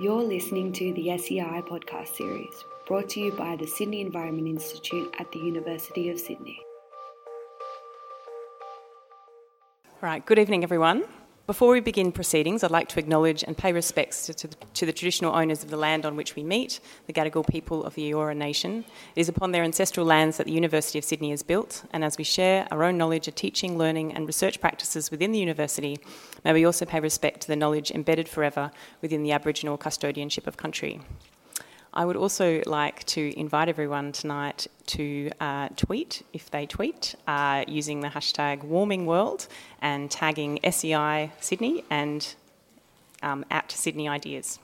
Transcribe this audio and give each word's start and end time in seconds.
You're 0.00 0.22
listening 0.22 0.70
to 0.74 0.92
the 0.92 1.18
SEI 1.18 1.64
podcast 1.68 2.14
series, 2.14 2.64
brought 2.86 3.08
to 3.08 3.20
you 3.20 3.32
by 3.32 3.56
the 3.56 3.66
Sydney 3.66 4.00
Environment 4.00 4.46
Institute 4.46 5.12
at 5.18 5.32
the 5.32 5.40
University 5.40 6.08
of 6.08 6.20
Sydney. 6.20 6.56
Right, 10.00 10.24
good 10.24 10.38
evening, 10.38 10.62
everyone. 10.62 11.02
Before 11.48 11.72
we 11.72 11.80
begin 11.80 12.12
proceedings, 12.12 12.62
I'd 12.62 12.70
like 12.70 12.90
to 12.90 12.98
acknowledge 12.98 13.42
and 13.42 13.56
pay 13.56 13.72
respects 13.72 14.26
to, 14.26 14.34
to, 14.34 14.48
to, 14.48 14.84
the 14.84 14.92
traditional 14.92 15.34
owners 15.34 15.62
of 15.62 15.70
the 15.70 15.78
land 15.78 16.04
on 16.04 16.14
which 16.14 16.36
we 16.36 16.42
meet, 16.42 16.78
the 17.06 17.12
Gadigal 17.14 17.48
people 17.48 17.84
of 17.84 17.94
the 17.94 18.10
Eora 18.10 18.36
Nation. 18.36 18.84
It 19.16 19.20
is 19.20 19.30
upon 19.30 19.52
their 19.52 19.64
ancestral 19.64 20.04
lands 20.04 20.36
that 20.36 20.44
the 20.44 20.52
University 20.52 20.98
of 20.98 21.06
Sydney 21.06 21.32
is 21.32 21.42
built, 21.42 21.84
and 21.90 22.04
as 22.04 22.18
we 22.18 22.22
share 22.22 22.68
our 22.70 22.84
own 22.84 22.98
knowledge 22.98 23.28
of 23.28 23.34
teaching, 23.34 23.78
learning, 23.78 24.12
and 24.12 24.26
research 24.26 24.60
practices 24.60 25.10
within 25.10 25.32
the 25.32 25.38
university, 25.38 25.98
may 26.44 26.52
we 26.52 26.66
also 26.66 26.84
pay 26.84 27.00
respect 27.00 27.40
to 27.40 27.48
the 27.48 27.56
knowledge 27.56 27.90
embedded 27.92 28.28
forever 28.28 28.70
within 29.00 29.22
the 29.22 29.32
Aboriginal 29.32 29.78
custodianship 29.78 30.46
of 30.46 30.58
country. 30.58 31.00
I 31.98 32.04
would 32.04 32.14
also 32.14 32.62
like 32.64 33.02
to 33.06 33.36
invite 33.36 33.68
everyone 33.68 34.12
tonight 34.12 34.68
to 34.86 35.32
uh, 35.40 35.70
tweet, 35.74 36.22
if 36.32 36.48
they 36.48 36.64
tweet, 36.64 37.16
uh, 37.26 37.64
using 37.66 38.02
the 38.02 38.06
hashtag 38.06 38.62
warming 38.62 39.04
world 39.04 39.48
and 39.82 40.08
tagging 40.08 40.60
SEI 40.62 41.32
Sydney 41.40 41.82
and 41.90 42.36
um, 43.20 43.44
at 43.50 43.72
Sydney 43.72 44.08
Ideas. 44.08 44.60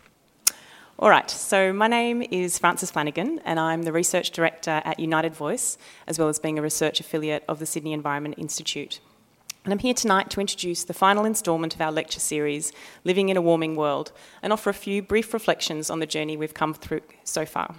All 0.97 1.10
right, 1.10 1.29
so 1.29 1.73
my 1.73 1.88
name 1.88 2.23
is 2.23 2.57
Frances 2.57 2.93
Flanagan, 2.93 3.41
and 3.45 3.59
I'm 3.59 3.82
the 3.82 3.93
Research 3.93 4.30
Director 4.30 4.80
at 4.85 5.01
United 5.01 5.35
Voice, 5.35 5.77
as 6.07 6.21
well 6.21 6.29
as 6.29 6.38
being 6.38 6.57
a 6.57 6.62
research 6.62 7.01
affiliate 7.01 7.43
of 7.48 7.59
the 7.59 7.66
Sydney 7.66 7.95
Environment 7.95 8.37
Institute. 8.38 9.01
And 9.64 9.73
I'm 9.73 9.78
here 9.78 9.95
tonight 9.95 10.28
to 10.28 10.42
introduce 10.42 10.84
the 10.84 10.92
final 10.92 11.24
instalment 11.24 11.74
of 11.74 11.80
our 11.80 11.91
lecture 11.91 12.20
series, 12.20 12.70
Living 13.02 13.30
in 13.30 13.38
a 13.38 13.41
Warming 13.41 13.77
World, 13.77 14.12
and 14.42 14.52
offer 14.52 14.68
a 14.68 14.74
few 14.74 15.00
brief 15.00 15.32
reflections 15.32 15.88
on 15.88 16.00
the 16.00 16.06
journey 16.06 16.37
we've 16.37 16.52
come 16.52 16.74
through 16.74 17.00
so 17.24 17.46
far. 17.46 17.74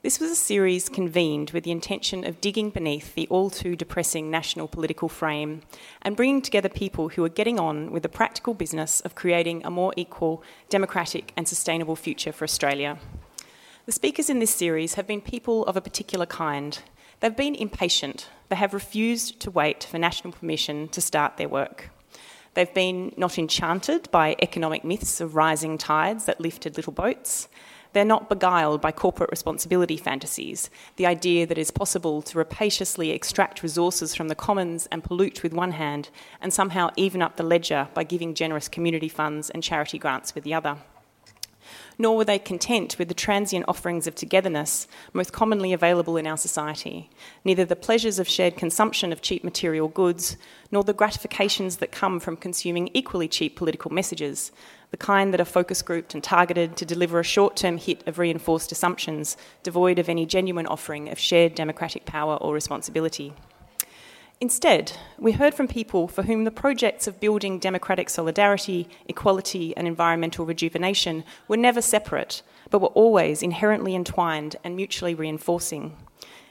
This 0.00 0.18
was 0.18 0.30
a 0.30 0.36
series 0.36 0.88
convened 0.88 1.50
with 1.50 1.64
the 1.64 1.70
intention 1.70 2.24
of 2.24 2.40
digging 2.40 2.70
beneath 2.70 3.14
the 3.14 3.28
all 3.28 3.50
too 3.50 3.76
depressing 3.76 4.30
national 4.30 4.68
political 4.68 5.10
frame 5.10 5.60
and 6.00 6.16
bringing 6.16 6.40
together 6.40 6.70
people 6.70 7.10
who 7.10 7.22
are 7.24 7.28
getting 7.28 7.60
on 7.60 7.90
with 7.90 8.02
the 8.02 8.08
practical 8.08 8.54
business 8.54 9.02
of 9.02 9.14
creating 9.14 9.66
a 9.66 9.70
more 9.70 9.92
equal, 9.98 10.42
democratic, 10.70 11.30
and 11.36 11.46
sustainable 11.46 11.96
future 11.96 12.32
for 12.32 12.44
Australia. 12.44 12.98
The 13.84 13.92
speakers 13.92 14.30
in 14.30 14.38
this 14.38 14.54
series 14.54 14.94
have 14.94 15.06
been 15.06 15.20
people 15.20 15.62
of 15.66 15.76
a 15.76 15.82
particular 15.82 16.24
kind. 16.24 16.80
They've 17.20 17.36
been 17.36 17.54
impatient 17.54 18.28
they 18.48 18.56
have 18.56 18.74
refused 18.74 19.40
to 19.40 19.50
wait 19.50 19.84
for 19.84 19.98
national 19.98 20.32
permission 20.32 20.88
to 20.88 21.00
start 21.00 21.36
their 21.36 21.48
work. 21.48 21.90
They've 22.54 22.72
been 22.72 23.12
not 23.16 23.38
enchanted 23.38 24.10
by 24.10 24.36
economic 24.40 24.84
myths 24.84 25.20
of 25.20 25.34
rising 25.34 25.76
tides 25.76 26.24
that 26.24 26.40
lifted 26.40 26.76
little 26.76 26.92
boats. 26.92 27.48
They're 27.92 28.04
not 28.04 28.28
beguiled 28.28 28.80
by 28.80 28.92
corporate 28.92 29.30
responsibility 29.30 29.96
fantasies, 29.96 30.70
the 30.96 31.06
idea 31.06 31.46
that 31.46 31.58
it 31.58 31.60
is 31.60 31.70
possible 31.70 32.22
to 32.22 32.38
rapaciously 32.38 33.10
extract 33.10 33.62
resources 33.62 34.14
from 34.14 34.28
the 34.28 34.34
commons 34.34 34.86
and 34.90 35.04
pollute 35.04 35.42
with 35.42 35.54
one 35.54 35.72
hand, 35.72 36.10
and 36.40 36.52
somehow 36.52 36.90
even 36.96 37.22
up 37.22 37.36
the 37.36 37.42
ledger 37.42 37.88
by 37.94 38.04
giving 38.04 38.34
generous 38.34 38.68
community 38.68 39.08
funds 39.08 39.50
and 39.50 39.62
charity 39.62 39.98
grants 39.98 40.34
with 40.34 40.44
the 40.44 40.54
other 40.54 40.78
nor 41.98 42.16
were 42.16 42.24
they 42.24 42.38
content 42.38 42.98
with 42.98 43.08
the 43.08 43.14
transient 43.14 43.64
offerings 43.68 44.06
of 44.06 44.14
togetherness 44.14 44.86
most 45.12 45.32
commonly 45.32 45.72
available 45.72 46.16
in 46.16 46.26
our 46.26 46.36
society, 46.36 47.10
neither 47.44 47.64
the 47.64 47.76
pleasures 47.76 48.18
of 48.18 48.28
shared 48.28 48.56
consumption 48.56 49.12
of 49.12 49.22
cheap 49.22 49.42
material 49.42 49.88
goods, 49.88 50.36
nor 50.70 50.84
the 50.84 50.92
gratifications 50.92 51.76
that 51.76 51.92
come 51.92 52.20
from 52.20 52.36
consuming 52.36 52.90
equally 52.92 53.28
cheap 53.28 53.56
political 53.56 53.92
messages, 53.92 54.52
the 54.90 54.96
kind 54.96 55.32
that 55.32 55.40
are 55.40 55.44
focus 55.44 55.82
grouped 55.82 56.14
and 56.14 56.22
targeted 56.22 56.76
to 56.76 56.84
deliver 56.84 57.18
a 57.18 57.24
short 57.24 57.56
term 57.56 57.78
hit 57.78 58.06
of 58.06 58.18
reinforced 58.18 58.72
assumptions, 58.72 59.36
devoid 59.62 59.98
of 59.98 60.08
any 60.08 60.26
genuine 60.26 60.66
offering 60.66 61.08
of 61.08 61.18
shared 61.18 61.54
democratic 61.54 62.04
power 62.04 62.36
or 62.36 62.54
responsibility. 62.54 63.32
Instead, 64.38 64.92
we 65.18 65.32
heard 65.32 65.54
from 65.54 65.66
people 65.66 66.06
for 66.06 66.24
whom 66.24 66.44
the 66.44 66.50
projects 66.50 67.06
of 67.06 67.20
building 67.20 67.58
democratic 67.58 68.10
solidarity, 68.10 68.86
equality, 69.08 69.74
and 69.78 69.88
environmental 69.88 70.44
rejuvenation 70.44 71.24
were 71.48 71.56
never 71.56 71.80
separate, 71.80 72.42
but 72.68 72.80
were 72.80 72.88
always 72.88 73.42
inherently 73.42 73.94
entwined 73.94 74.54
and 74.62 74.76
mutually 74.76 75.14
reinforcing. 75.14 75.96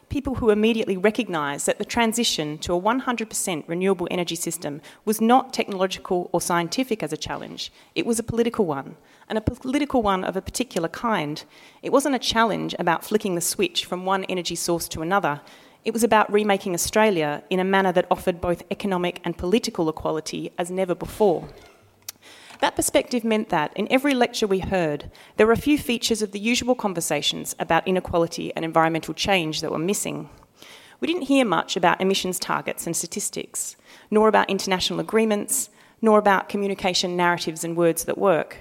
People 0.10 0.36
who 0.36 0.50
immediately 0.50 0.98
recognised 0.98 1.68
that 1.68 1.78
the 1.78 1.86
transition 1.86 2.58
to 2.60 2.74
a 2.74 2.82
100% 2.82 3.64
renewable 3.68 4.08
energy 4.10 4.36
system 4.36 4.82
was 5.04 5.22
not 5.22 5.54
technological 5.54 6.30
or 6.34 6.42
scientific 6.42 7.04
as 7.04 7.14
a 7.14 7.18
challenge, 7.18 7.72
it 7.94 8.06
was 8.08 8.18
a 8.18 8.24
political 8.24 8.66
one, 8.66 8.96
and 9.30 9.38
a 9.38 9.42
political 9.42 10.02
one 10.02 10.24
of 10.24 10.36
a 10.36 10.42
particular 10.42 10.88
kind. 10.88 11.44
It 11.84 11.92
wasn't 11.92 12.16
a 12.16 12.20
challenge 12.20 12.74
about 12.80 13.06
flicking 13.06 13.36
the 13.36 13.42
switch 13.42 13.86
from 13.86 14.06
one 14.06 14.24
energy 14.26 14.56
source 14.56 14.88
to 14.90 15.04
another, 15.04 15.42
it 15.86 15.94
was 15.94 16.04
about 16.04 16.34
remaking 16.34 16.74
Australia 16.74 17.44
in 17.52 17.60
a 17.60 17.64
manner 17.64 17.92
that 17.92 18.08
offered 18.10 18.42
both 18.42 18.64
economic 18.72 19.22
and 19.24 19.38
political 19.38 19.88
equality 19.88 20.52
as 20.58 20.72
never 20.72 20.96
before. 20.96 21.48
That 22.60 22.76
perspective 22.76 23.24
meant 23.24 23.50
that 23.50 23.72
in 23.76 23.88
every 23.92 24.16
lecture 24.16 24.48
we 24.48 24.60
heard, 24.60 25.12
there 25.38 25.46
were 25.46 25.54
a 25.54 25.58
few 25.58 25.78
features 25.78 26.24
of 26.24 26.32
the 26.32 26.40
usual 26.40 26.74
conversations 26.74 27.56
about 27.60 27.88
inequality 27.88 28.52
and 28.56 28.66
environmental 28.66 29.14
change 29.14 29.62
that 29.62 29.72
were 29.72 29.78
missing. 29.78 30.30
We 31.00 31.08
didn't 31.08 31.24
hear 31.24 31.46
much 31.46 31.78
about 31.78 32.02
emissions 32.02 32.40
targets 32.40 32.88
and 32.88 32.96
statistics, 32.96 33.76
nor 34.10 34.28
about 34.28 34.50
international 34.50 35.00
agreements, 35.00 35.70
nor 36.02 36.18
about 36.18 36.50
communication 36.50 37.16
narratives 37.16 37.64
and 37.64 37.78
words 37.78 38.06
that 38.06 38.18
work. 38.18 38.58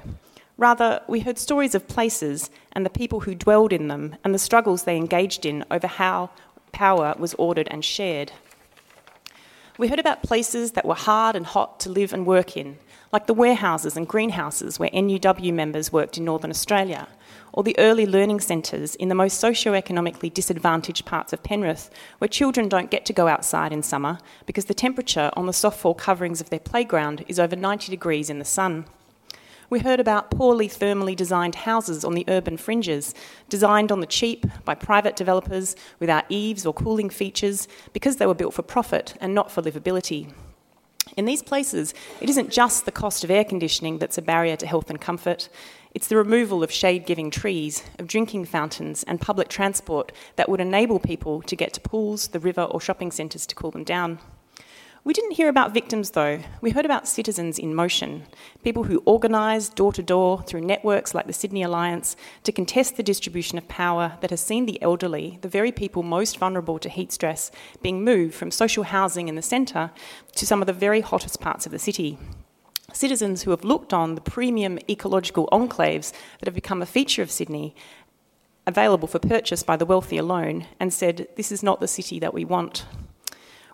Rather, 0.57 1.01
we 1.09 1.21
heard 1.21 1.39
stories 1.39 1.75
of 1.75 1.89
places 1.89 2.51
and 2.73 2.85
the 2.85 2.91
people 2.91 3.21
who 3.21 3.35
dwelled 3.35 3.73
in 3.73 3.89
them 3.89 4.17
and 4.23 4.35
the 4.35 4.39
struggles 4.39 4.83
they 4.83 4.97
engaged 4.97 5.47
in 5.47 5.65
over 5.71 5.87
how 5.87 6.31
power 6.75 7.15
was 7.19 7.33
ordered 7.35 7.69
and 7.71 7.85
shared. 7.85 8.33
We 9.79 9.89
heard 9.89 9.99
about 9.99 10.23
places 10.23 10.73
that 10.73 10.85
were 10.85 10.95
hard 10.95 11.35
and 11.35 11.47
hot 11.47 11.81
to 11.81 11.89
live 11.89 12.13
and 12.13 12.27
work 12.27 12.57
in, 12.57 12.79
like 13.13 13.27
the 13.27 13.35
warehouses 13.35 13.97
and 13.97 14.07
greenhouses 14.07 14.79
where 14.79 14.91
NUW 14.91 15.53
members 15.53 15.93
worked 15.93 16.19
in 16.19 16.25
Northern 16.25 16.51
Australia, 16.51 17.09
or 17.53 17.63
the 17.63 17.79
early 17.79 18.07
learning 18.07 18.41
centres 18.41 18.95
in 18.97 19.09
the 19.09 19.15
most 19.15 19.39
socio-economically 19.39 20.31
disadvantaged 20.31 21.05
parts 21.07 21.33
of 21.33 21.43
Penrith, 21.43 21.91
where 22.19 22.29
children 22.29 22.69
don't 22.69 22.91
get 22.91 23.05
to 23.07 23.13
go 23.13 23.27
outside 23.29 23.73
in 23.73 23.83
summer 23.83 24.19
because 24.47 24.67
the 24.67 24.75
temperature 24.75 25.31
on 25.35 25.47
the 25.47 25.53
soft 25.53 25.83
softfall 25.83 25.97
coverings 25.97 26.41
of 26.41 26.51
their 26.51 26.61
playground 26.61 27.25
is 27.29 27.39
over 27.39 27.57
90 27.57 27.91
degrees 27.91 28.31
in 28.31 28.39
the 28.39 28.45
sun. 28.45 28.85
We 29.71 29.81
heard 29.81 30.01
about 30.01 30.31
poorly 30.31 30.69
thermally 30.69 31.17
designed 31.17 31.55
houses 31.55 32.05
on 32.05 32.15
the 32.15 32.25
urban 32.29 32.57
fringes, 32.57 33.15
designed 33.49 33.91
on 33.91 34.01
the 34.01 34.07
cheap 34.07 34.47
by 34.65 34.75
private 34.75 35.17
developers 35.17 35.75
without 36.01 36.25
eaves 36.29 36.67
or 36.67 36.75
cooling 36.75 37.11
features 37.11 37.69
because 37.93 38.17
they 38.17 38.27
were 38.27 38.35
built 38.35 38.55
for 38.55 38.63
profit 38.63 39.15
and 39.21 39.35
not 39.35 39.51
for 39.51 39.63
livability. 39.63 40.33
In 41.17 41.27
these 41.27 41.43
places, 41.43 41.95
it 42.21 42.29
isn't 42.29 42.51
just 42.51 42.85
the 42.85 42.93
cost 42.93 43.25
of 43.25 43.31
air 43.31 43.45
conditioning 43.45 43.99
that's 43.99 44.19
a 44.19 44.23
barrier 44.23 44.57
to 44.57 44.67
health 44.67 44.91
and 44.91 45.01
comfort. 45.01 45.49
It's 45.95 46.09
the 46.09 46.17
removal 46.17 46.63
of 46.65 46.73
shade 46.73 47.07
giving 47.07 47.31
trees, 47.31 47.85
of 47.99 48.09
drinking 48.09 48.47
fountains, 48.47 49.05
and 49.05 49.21
public 49.21 49.49
transport 49.49 50.11
that 50.37 50.49
would 50.49 50.61
enable 50.61 50.99
people 50.99 51.41
to 51.43 51.55
get 51.55 51.73
to 51.75 51.81
pools, 51.81 52.29
the 52.29 52.41
river, 52.41 52.63
or 52.63 52.81
shopping 52.81 53.13
centres 53.13 53.47
to 53.47 53.55
cool 53.55 53.71
them 53.71 53.85
down. 53.85 54.19
We 55.05 55.13
didn't 55.13 55.33
hear 55.33 55.51
about 55.51 55.75
victims 55.75 56.13
though. 56.13 56.41
We 56.63 56.71
heard 56.71 56.87
about 56.87 57.07
citizens 57.07 57.59
in 57.59 57.75
motion, 57.75 58.25
people 58.63 58.85
who 58.85 59.03
organised 59.07 59.77
door 59.77 59.93
to 59.93 60.03
door 60.03 60.41
through 60.41 60.63
networks 60.63 61.15
like 61.15 61.27
the 61.27 61.35
Sydney 61.35 61.63
Alliance 61.63 62.17
to 62.45 62.53
contest 62.53 62.97
the 62.97 63.03
distribution 63.03 63.59
of 63.59 63.69
power 63.69 64.17
that 64.23 64.31
has 64.31 64.41
seen 64.41 64.65
the 64.65 64.81
elderly, 64.81 65.39
the 65.43 65.49
very 65.49 65.71
people 65.71 66.03
most 66.03 66.39
vulnerable 66.39 66.79
to 66.79 66.89
heat 66.89 67.13
stress, 67.13 67.51
being 67.83 68.03
moved 68.03 68.35
from 68.35 68.51
social 68.51 68.85
housing 68.85 69.29
in 69.29 69.35
the 69.35 69.43
centre 69.43 69.91
to 70.37 70.47
some 70.47 70.63
of 70.63 70.67
the 70.67 70.73
very 70.73 71.03
hottest 71.03 71.39
parts 71.39 71.67
of 71.67 71.73
the 71.73 71.79
city. 71.79 72.17
Citizens 72.95 73.43
who 73.43 73.51
have 73.51 73.63
looked 73.63 73.93
on 73.93 74.15
the 74.15 74.23
premium 74.23 74.79
ecological 74.89 75.51
enclaves 75.53 76.15
that 76.39 76.47
have 76.47 76.55
become 76.55 76.81
a 76.81 76.87
feature 76.87 77.21
of 77.21 77.31
Sydney 77.31 77.75
available 78.67 79.07
for 79.07 79.19
purchase 79.19 79.63
by 79.63 79.77
the 79.77 79.85
wealthy 79.85 80.17
alone 80.17 80.67
and 80.81 80.95
said, 80.95 81.29
This 81.37 81.53
is 81.53 81.63
not 81.63 81.81
the 81.81 81.89
city 81.89 82.19
that 82.21 82.33
we 82.33 82.47
want. 82.47 82.87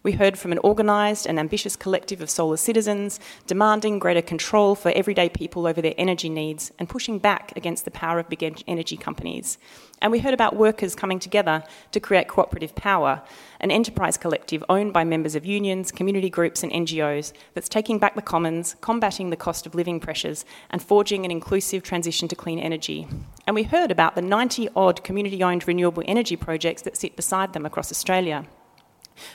We 0.03 0.13
heard 0.13 0.39
from 0.39 0.51
an 0.51 0.59
organised 0.61 1.27
and 1.27 1.39
ambitious 1.39 1.77
collective 1.77 2.23
of 2.23 2.31
solar 2.31 2.57
citizens 2.57 3.21
demanding 3.47 3.99
greater 3.99 4.23
control 4.23 4.75
for 4.75 4.91
everyday 4.93 5.29
people 5.29 5.67
over 5.67 5.83
their 5.83 5.93
energy 5.99 6.31
needs 6.31 6.73
and 6.79 6.89
pushing 6.89 7.19
back 7.19 7.53
against 7.55 7.85
the 7.85 7.91
power 7.91 8.19
of 8.19 8.31
big 8.31 8.63
energy 8.67 8.97
companies. 8.97 9.59
And 10.01 10.11
we 10.11 10.21
heard 10.21 10.33
about 10.33 10.57
workers 10.57 10.95
coming 10.95 11.19
together 11.19 11.63
to 11.93 12.01
create 12.01 12.29
cooperative 12.29 12.75
power, 12.75 13.21
an 13.61 13.71
enterprise 13.71 14.17
collective 14.17 14.65
owned 14.71 14.95
by 14.95 15.05
members 15.05 15.35
of 15.35 15.45
unions, 15.45 15.93
community 15.93 16.31
groups, 16.31 16.63
and 16.63 16.73
NGOs 16.73 17.35
that's 17.53 17.69
taking 17.69 17.99
back 17.99 18.15
the 18.15 18.23
commons, 18.23 18.77
combating 18.81 19.29
the 19.29 19.37
cost 19.37 19.67
of 19.67 19.75
living 19.75 20.01
pressures, 20.01 20.47
and 20.71 20.83
forging 20.83 21.27
an 21.27 21.31
inclusive 21.31 21.83
transition 21.83 22.27
to 22.29 22.35
clean 22.35 22.59
energy. 22.59 23.07
And 23.47 23.55
we 23.55 23.65
heard 23.65 23.91
about 23.91 24.15
the 24.15 24.23
90 24.23 24.71
odd 24.75 25.05
community 25.05 25.43
owned 25.43 25.69
renewable 25.69 26.05
energy 26.07 26.37
projects 26.37 26.81
that 26.83 26.97
sit 26.97 27.17
beside 27.17 27.53
them 27.53 27.67
across 27.67 27.93
Australia. 27.93 28.47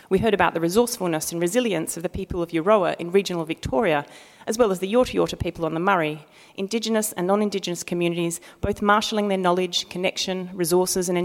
We 0.09 0.19
heard 0.19 0.33
about 0.33 0.53
the 0.53 0.59
resourcefulness 0.59 1.31
and 1.31 1.41
resilience 1.41 1.97
of 1.97 2.03
the 2.03 2.09
people 2.09 2.41
of 2.41 2.51
Euroa 2.51 2.95
in 2.97 3.11
regional 3.11 3.45
Victoria, 3.45 4.05
as 4.47 4.57
well 4.57 4.71
as 4.71 4.79
the 4.79 4.91
Yorta 4.91 5.13
Yorta 5.13 5.39
people 5.39 5.65
on 5.65 5.73
the 5.73 5.79
Murray, 5.79 6.25
Indigenous 6.55 7.11
and 7.13 7.27
non 7.27 7.41
Indigenous 7.41 7.83
communities 7.83 8.39
both 8.61 8.81
marshalling 8.81 9.27
their 9.27 9.37
knowledge, 9.37 9.89
connection, 9.89 10.49
resources, 10.53 11.09
and 11.09 11.17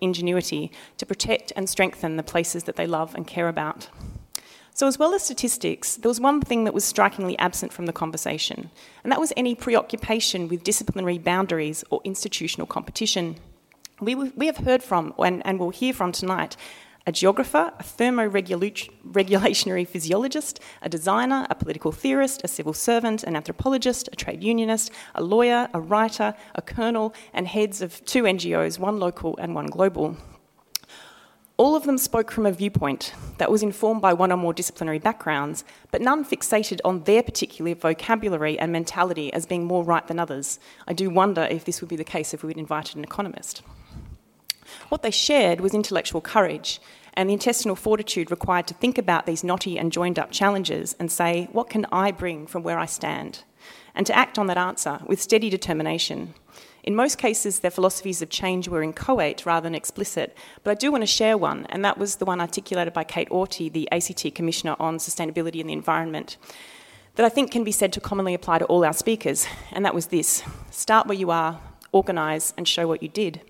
ingenuity 0.00 0.72
to 0.96 1.06
protect 1.06 1.52
and 1.56 1.68
strengthen 1.68 2.16
the 2.16 2.22
places 2.22 2.64
that 2.64 2.76
they 2.76 2.86
love 2.86 3.14
and 3.14 3.26
care 3.26 3.48
about. 3.48 3.88
So, 4.78 4.86
as 4.86 4.96
well 4.96 5.12
as 5.12 5.24
statistics, 5.24 5.96
there 5.96 6.08
was 6.08 6.20
one 6.20 6.40
thing 6.40 6.62
that 6.62 6.72
was 6.72 6.84
strikingly 6.84 7.36
absent 7.40 7.72
from 7.72 7.86
the 7.86 7.92
conversation, 7.92 8.70
and 9.02 9.10
that 9.10 9.18
was 9.18 9.32
any 9.36 9.56
preoccupation 9.56 10.46
with 10.46 10.62
disciplinary 10.62 11.18
boundaries 11.18 11.82
or 11.90 12.00
institutional 12.04 12.66
competition. 12.68 13.34
We, 14.00 14.14
we 14.14 14.46
have 14.46 14.58
heard 14.58 14.84
from, 14.84 15.14
and, 15.18 15.44
and 15.44 15.58
will 15.58 15.70
hear 15.70 15.92
from 15.92 16.12
tonight, 16.12 16.56
a 17.08 17.10
geographer, 17.10 17.72
a 17.78 17.82
thermoregulationary 17.82 19.88
physiologist, 19.88 20.60
a 20.82 20.90
designer, 20.90 21.46
a 21.48 21.54
political 21.54 21.90
theorist, 21.90 22.42
a 22.44 22.48
civil 22.48 22.74
servant, 22.74 23.24
an 23.24 23.34
anthropologist, 23.34 24.10
a 24.12 24.16
trade 24.16 24.44
unionist, 24.44 24.90
a 25.14 25.22
lawyer, 25.22 25.70
a 25.72 25.80
writer, 25.80 26.34
a 26.54 26.60
colonel, 26.60 27.14
and 27.32 27.48
heads 27.48 27.80
of 27.80 28.04
two 28.04 28.24
NGOs, 28.24 28.78
one 28.78 28.98
local 28.98 29.38
and 29.38 29.54
one 29.54 29.68
global. 29.68 30.18
All 31.56 31.74
of 31.74 31.84
them 31.84 31.96
spoke 31.96 32.30
from 32.30 32.44
a 32.44 32.52
viewpoint 32.52 33.14
that 33.38 33.50
was 33.50 33.62
informed 33.62 34.02
by 34.02 34.12
one 34.12 34.30
or 34.30 34.36
more 34.36 34.52
disciplinary 34.52 34.98
backgrounds, 34.98 35.64
but 35.90 36.02
none 36.02 36.26
fixated 36.26 36.78
on 36.84 37.04
their 37.04 37.22
particular 37.22 37.74
vocabulary 37.74 38.58
and 38.58 38.70
mentality 38.70 39.32
as 39.32 39.46
being 39.46 39.64
more 39.64 39.82
right 39.82 40.06
than 40.06 40.18
others. 40.18 40.58
I 40.86 40.92
do 40.92 41.08
wonder 41.08 41.48
if 41.50 41.64
this 41.64 41.80
would 41.80 41.88
be 41.88 41.96
the 41.96 42.04
case 42.04 42.34
if 42.34 42.44
we 42.44 42.50
had 42.50 42.58
invited 42.58 42.96
an 42.96 43.04
economist. 43.04 43.62
What 44.88 45.02
they 45.02 45.10
shared 45.10 45.60
was 45.60 45.74
intellectual 45.74 46.20
courage 46.20 46.80
and 47.14 47.28
the 47.28 47.34
intestinal 47.34 47.74
fortitude 47.74 48.30
required 48.30 48.68
to 48.68 48.74
think 48.74 48.96
about 48.96 49.26
these 49.26 49.42
knotty 49.42 49.76
and 49.78 49.90
joined 49.90 50.18
up 50.18 50.30
challenges 50.30 50.94
and 51.00 51.10
say, 51.10 51.48
what 51.50 51.68
can 51.68 51.84
I 51.90 52.12
bring 52.12 52.46
from 52.46 52.62
where 52.62 52.78
I 52.78 52.86
stand? 52.86 53.42
And 53.94 54.06
to 54.06 54.16
act 54.16 54.38
on 54.38 54.46
that 54.46 54.56
answer 54.56 55.00
with 55.04 55.20
steady 55.20 55.50
determination. 55.50 56.34
In 56.84 56.94
most 56.94 57.18
cases, 57.18 57.58
their 57.58 57.72
philosophies 57.72 58.22
of 58.22 58.30
change 58.30 58.68
were 58.68 58.84
inchoate 58.84 59.44
rather 59.44 59.64
than 59.64 59.74
explicit, 59.74 60.36
but 60.62 60.70
I 60.70 60.74
do 60.74 60.92
want 60.92 61.02
to 61.02 61.06
share 61.06 61.36
one, 61.36 61.66
and 61.70 61.84
that 61.84 61.98
was 61.98 62.16
the 62.16 62.24
one 62.24 62.40
articulated 62.40 62.94
by 62.94 63.02
Kate 63.04 63.28
Auty, 63.30 63.68
the 63.68 63.90
ACT 63.90 64.34
Commissioner 64.34 64.76
on 64.78 64.98
Sustainability 64.98 65.60
and 65.60 65.68
the 65.68 65.74
Environment, 65.74 66.36
that 67.16 67.26
I 67.26 67.28
think 67.28 67.50
can 67.50 67.64
be 67.64 67.72
said 67.72 67.92
to 67.94 68.00
commonly 68.00 68.32
apply 68.32 68.60
to 68.60 68.64
all 68.66 68.84
our 68.84 68.92
speakers, 68.92 69.46
and 69.72 69.84
that 69.84 69.94
was 69.94 70.06
this 70.06 70.44
start 70.70 71.08
where 71.08 71.18
you 71.18 71.32
are, 71.32 71.60
organise, 71.90 72.54
and 72.56 72.66
show 72.66 72.86
what 72.86 73.02
you 73.02 73.08
did. 73.08 73.40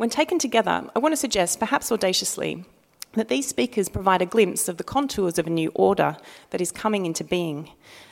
When 0.00 0.08
taken 0.08 0.38
together, 0.38 0.88
I 0.96 0.98
want 0.98 1.12
to 1.12 1.16
suggest, 1.18 1.60
perhaps 1.60 1.92
audaciously, 1.92 2.64
that 3.12 3.28
these 3.28 3.46
speakers 3.46 3.90
provide 3.90 4.22
a 4.22 4.24
glimpse 4.24 4.66
of 4.66 4.78
the 4.78 4.82
contours 4.82 5.38
of 5.38 5.46
a 5.46 5.50
new 5.50 5.70
order 5.74 6.16
that 6.48 6.60
is 6.62 6.72
coming 6.72 7.04
into 7.04 7.22
being. 7.22 7.68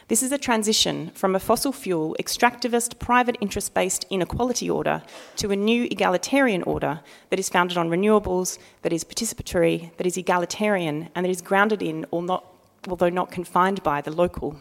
This 0.08 0.23
is 0.23 0.31
a 0.31 0.37
transition 0.37 1.11
from 1.14 1.35
a 1.35 1.40
fossil 1.40 1.73
fuel, 1.73 2.14
extractivist, 2.20 2.99
private 2.99 3.38
interest 3.40 3.73
based 3.73 4.05
inequality 4.11 4.69
order 4.69 5.02
to 5.37 5.50
a 5.50 5.56
new 5.56 5.85
egalitarian 5.85 6.62
order 6.64 7.00
that 7.31 7.38
is 7.38 7.49
founded 7.49 7.79
on 7.79 7.88
renewables, 7.88 8.58
that 8.82 8.93
is 8.93 9.02
participatory, 9.02 9.90
that 9.96 10.06
is 10.06 10.19
egalitarian, 10.19 11.08
and 11.14 11.25
that 11.25 11.31
is 11.31 11.40
grounded 11.40 11.81
in, 11.81 12.05
or 12.11 12.20
not, 12.20 12.44
although 12.87 13.08
not 13.08 13.31
confined 13.31 13.82
by, 13.82 14.02
the 14.02 14.12
local. 14.12 14.58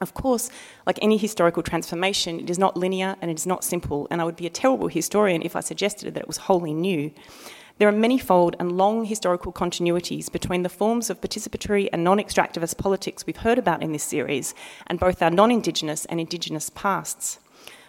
Of 0.00 0.14
course, 0.14 0.48
like 0.86 0.98
any 1.02 1.16
historical 1.16 1.62
transformation, 1.62 2.38
it 2.38 2.50
is 2.50 2.58
not 2.58 2.76
linear 2.76 3.16
and 3.20 3.30
it 3.30 3.38
is 3.38 3.46
not 3.46 3.64
simple, 3.64 4.06
and 4.10 4.20
I 4.20 4.24
would 4.24 4.36
be 4.36 4.46
a 4.46 4.50
terrible 4.50 4.88
historian 4.88 5.42
if 5.42 5.56
I 5.56 5.60
suggested 5.60 6.14
that 6.14 6.22
it 6.22 6.28
was 6.28 6.36
wholly 6.36 6.72
new. 6.72 7.10
There 7.78 7.88
are 7.88 7.92
manifold 7.92 8.56
and 8.58 8.72
long 8.72 9.04
historical 9.04 9.52
continuities 9.52 10.30
between 10.30 10.64
the 10.64 10.68
forms 10.68 11.10
of 11.10 11.20
participatory 11.20 11.88
and 11.92 12.02
non 12.02 12.18
extractivist 12.18 12.76
politics 12.76 13.24
we've 13.24 13.36
heard 13.38 13.58
about 13.58 13.82
in 13.82 13.92
this 13.92 14.02
series 14.02 14.54
and 14.86 14.98
both 14.98 15.22
our 15.22 15.30
non 15.30 15.50
Indigenous 15.50 16.04
and 16.06 16.20
Indigenous 16.20 16.70
pasts. 16.70 17.38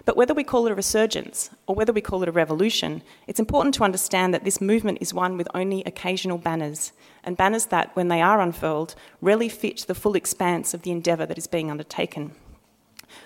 But 0.06 0.15
whether 0.15 0.33
we 0.33 0.44
call 0.44 0.65
it 0.65 0.71
a 0.71 0.75
resurgence 0.75 1.50
or 1.67 1.75
whether 1.75 1.94
we 1.94 2.01
call 2.01 2.23
it 2.23 2.29
a 2.29 2.31
revolution, 2.31 3.01
it's 3.27 3.39
important 3.39 3.75
to 3.75 3.83
understand 3.83 4.33
that 4.33 4.44
this 4.44 4.61
movement 4.61 5.00
is 5.01 5.13
one 5.13 5.38
with 5.38 5.47
only 5.53 5.83
occasional 5.83 6.38
banners, 6.38 6.91
and 7.30 7.38
banners 7.38 7.68
that, 7.68 7.96
when 7.96 8.08
they 8.08 8.24
are 8.24 8.42
unfurled, 8.42 8.96
rarely 9.22 9.50
fit 9.50 9.86
the 9.88 9.94
full 9.94 10.16
expanse 10.16 10.74
of 10.74 10.81
the 10.81 10.90
endeavour 10.90 11.28
that 11.28 11.38
is 11.38 11.46
being 11.46 11.70
undertaken. 11.70 12.31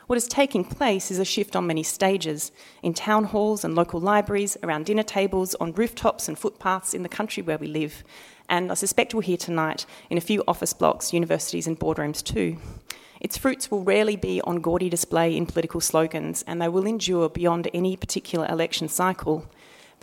What 0.08 0.18
is 0.18 0.28
taking 0.28 0.66
place 0.66 1.10
is 1.10 1.20
a 1.20 1.26
shift 1.26 1.56
on 1.56 1.68
many 1.68 1.84
stages 1.84 2.52
in 2.82 2.94
town 2.94 3.24
halls 3.24 3.64
and 3.64 3.76
local 3.76 4.02
libraries, 4.02 4.58
around 4.62 4.88
dinner 4.88 5.04
tables, 5.04 5.56
on 5.56 5.72
rooftops 5.72 6.28
and 6.28 6.38
footpaths 6.38 6.94
in 6.94 7.04
the 7.04 7.08
country 7.08 7.42
where 7.42 7.58
we 7.58 7.68
live, 7.68 8.04
and 8.50 8.72
I 8.72 8.74
suspect 8.74 9.14
we'll 9.14 9.22
hear 9.22 9.38
tonight 9.38 9.86
in 10.10 10.18
a 10.18 10.22
few 10.22 10.44
office 10.50 10.74
blocks, 10.74 11.14
universities, 11.14 11.66
and 11.66 11.80
boardrooms 11.80 12.22
too. 12.22 12.58
Its 13.22 13.38
fruits 13.38 13.72
will 13.72 13.86
rarely 13.86 14.18
be 14.18 14.42
on 14.42 14.60
gaudy 14.60 14.90
display 14.90 15.34
in 15.38 15.46
political 15.46 15.80
slogans, 15.80 16.44
and 16.46 16.62
they 16.62 16.68
will 16.68 16.86
endure 16.86 17.30
beyond 17.30 17.70
any 17.74 17.96
particular 17.96 18.46
election 18.48 18.90
cycle. 18.90 19.50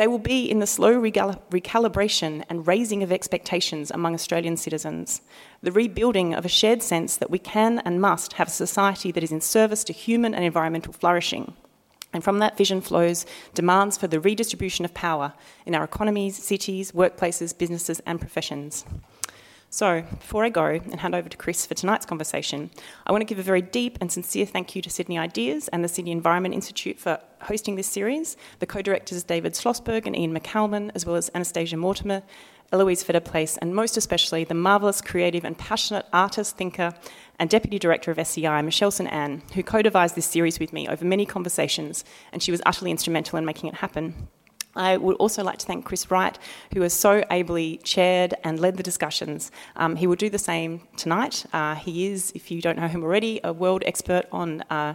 They 0.00 0.08
will 0.08 0.18
be 0.18 0.50
in 0.50 0.60
the 0.60 0.66
slow 0.66 0.98
recalibration 0.98 2.42
and 2.48 2.66
raising 2.66 3.02
of 3.02 3.12
expectations 3.12 3.90
among 3.90 4.14
Australian 4.14 4.56
citizens, 4.56 5.20
the 5.62 5.72
rebuilding 5.72 6.32
of 6.32 6.46
a 6.46 6.48
shared 6.48 6.82
sense 6.82 7.18
that 7.18 7.30
we 7.30 7.38
can 7.38 7.80
and 7.80 8.00
must 8.00 8.32
have 8.32 8.48
a 8.48 8.50
society 8.50 9.12
that 9.12 9.22
is 9.22 9.30
in 9.30 9.42
service 9.42 9.84
to 9.84 9.92
human 9.92 10.34
and 10.34 10.42
environmental 10.42 10.94
flourishing. 10.94 11.52
And 12.14 12.24
from 12.24 12.38
that 12.38 12.56
vision 12.56 12.80
flows 12.80 13.26
demands 13.52 13.98
for 13.98 14.06
the 14.06 14.20
redistribution 14.20 14.86
of 14.86 14.94
power 14.94 15.34
in 15.66 15.74
our 15.74 15.84
economies, 15.84 16.42
cities, 16.42 16.92
workplaces, 16.92 17.56
businesses, 17.58 18.00
and 18.06 18.18
professions. 18.18 18.86
So, 19.72 20.02
before 20.02 20.44
I 20.44 20.48
go 20.48 20.64
and 20.64 20.98
hand 20.98 21.14
over 21.14 21.28
to 21.28 21.36
Chris 21.36 21.64
for 21.64 21.74
tonight's 21.74 22.04
conversation, 22.04 22.70
I 23.06 23.12
want 23.12 23.22
to 23.22 23.24
give 23.24 23.38
a 23.38 23.42
very 23.42 23.62
deep 23.62 23.98
and 24.00 24.10
sincere 24.10 24.44
thank 24.44 24.74
you 24.74 24.82
to 24.82 24.90
Sydney 24.90 25.16
Ideas 25.16 25.68
and 25.68 25.84
the 25.84 25.88
Sydney 25.88 26.10
Environment 26.10 26.52
Institute 26.52 26.98
for 26.98 27.20
hosting 27.42 27.76
this 27.76 27.86
series, 27.86 28.36
the 28.58 28.66
co 28.66 28.82
directors 28.82 29.22
David 29.22 29.52
Schlosberg 29.52 30.06
and 30.06 30.16
Iain 30.16 30.36
McCalman, 30.36 30.90
as 30.96 31.06
well 31.06 31.14
as 31.14 31.30
Anastasia 31.36 31.76
Mortimer, 31.76 32.24
Eloise 32.72 33.04
Fetterplace, 33.04 33.58
and 33.58 33.72
most 33.72 33.96
especially 33.96 34.42
the 34.42 34.54
marvellous, 34.54 35.00
creative, 35.00 35.44
and 35.44 35.56
passionate 35.56 36.04
artist, 36.12 36.56
thinker, 36.56 36.92
and 37.38 37.48
Deputy 37.48 37.78
Director 37.78 38.10
of 38.10 38.26
SEI, 38.26 38.62
Michelle 38.62 38.90
St. 38.90 39.10
Anne, 39.12 39.40
who 39.54 39.62
co 39.62 39.82
devised 39.82 40.16
this 40.16 40.26
series 40.26 40.58
with 40.58 40.72
me 40.72 40.88
over 40.88 41.04
many 41.04 41.24
conversations, 41.24 42.04
and 42.32 42.42
she 42.42 42.50
was 42.50 42.60
utterly 42.66 42.90
instrumental 42.90 43.38
in 43.38 43.44
making 43.44 43.68
it 43.68 43.76
happen. 43.76 44.26
I 44.76 44.96
would 44.96 45.16
also 45.16 45.42
like 45.42 45.58
to 45.58 45.66
thank 45.66 45.84
Chris 45.84 46.10
Wright, 46.10 46.38
who 46.72 46.82
has 46.82 46.92
so 46.92 47.24
ably 47.30 47.78
chaired 47.78 48.34
and 48.44 48.60
led 48.60 48.76
the 48.76 48.82
discussions. 48.82 49.50
Um, 49.76 49.96
he 49.96 50.06
will 50.06 50.16
do 50.16 50.30
the 50.30 50.38
same 50.38 50.82
tonight. 50.96 51.44
Uh, 51.52 51.74
he 51.74 52.06
is, 52.06 52.32
if 52.34 52.50
you 52.50 52.62
don't 52.62 52.78
know 52.78 52.88
him 52.88 53.02
already, 53.02 53.40
a 53.42 53.52
world 53.52 53.82
expert 53.84 54.26
on 54.30 54.62
uh, 54.70 54.94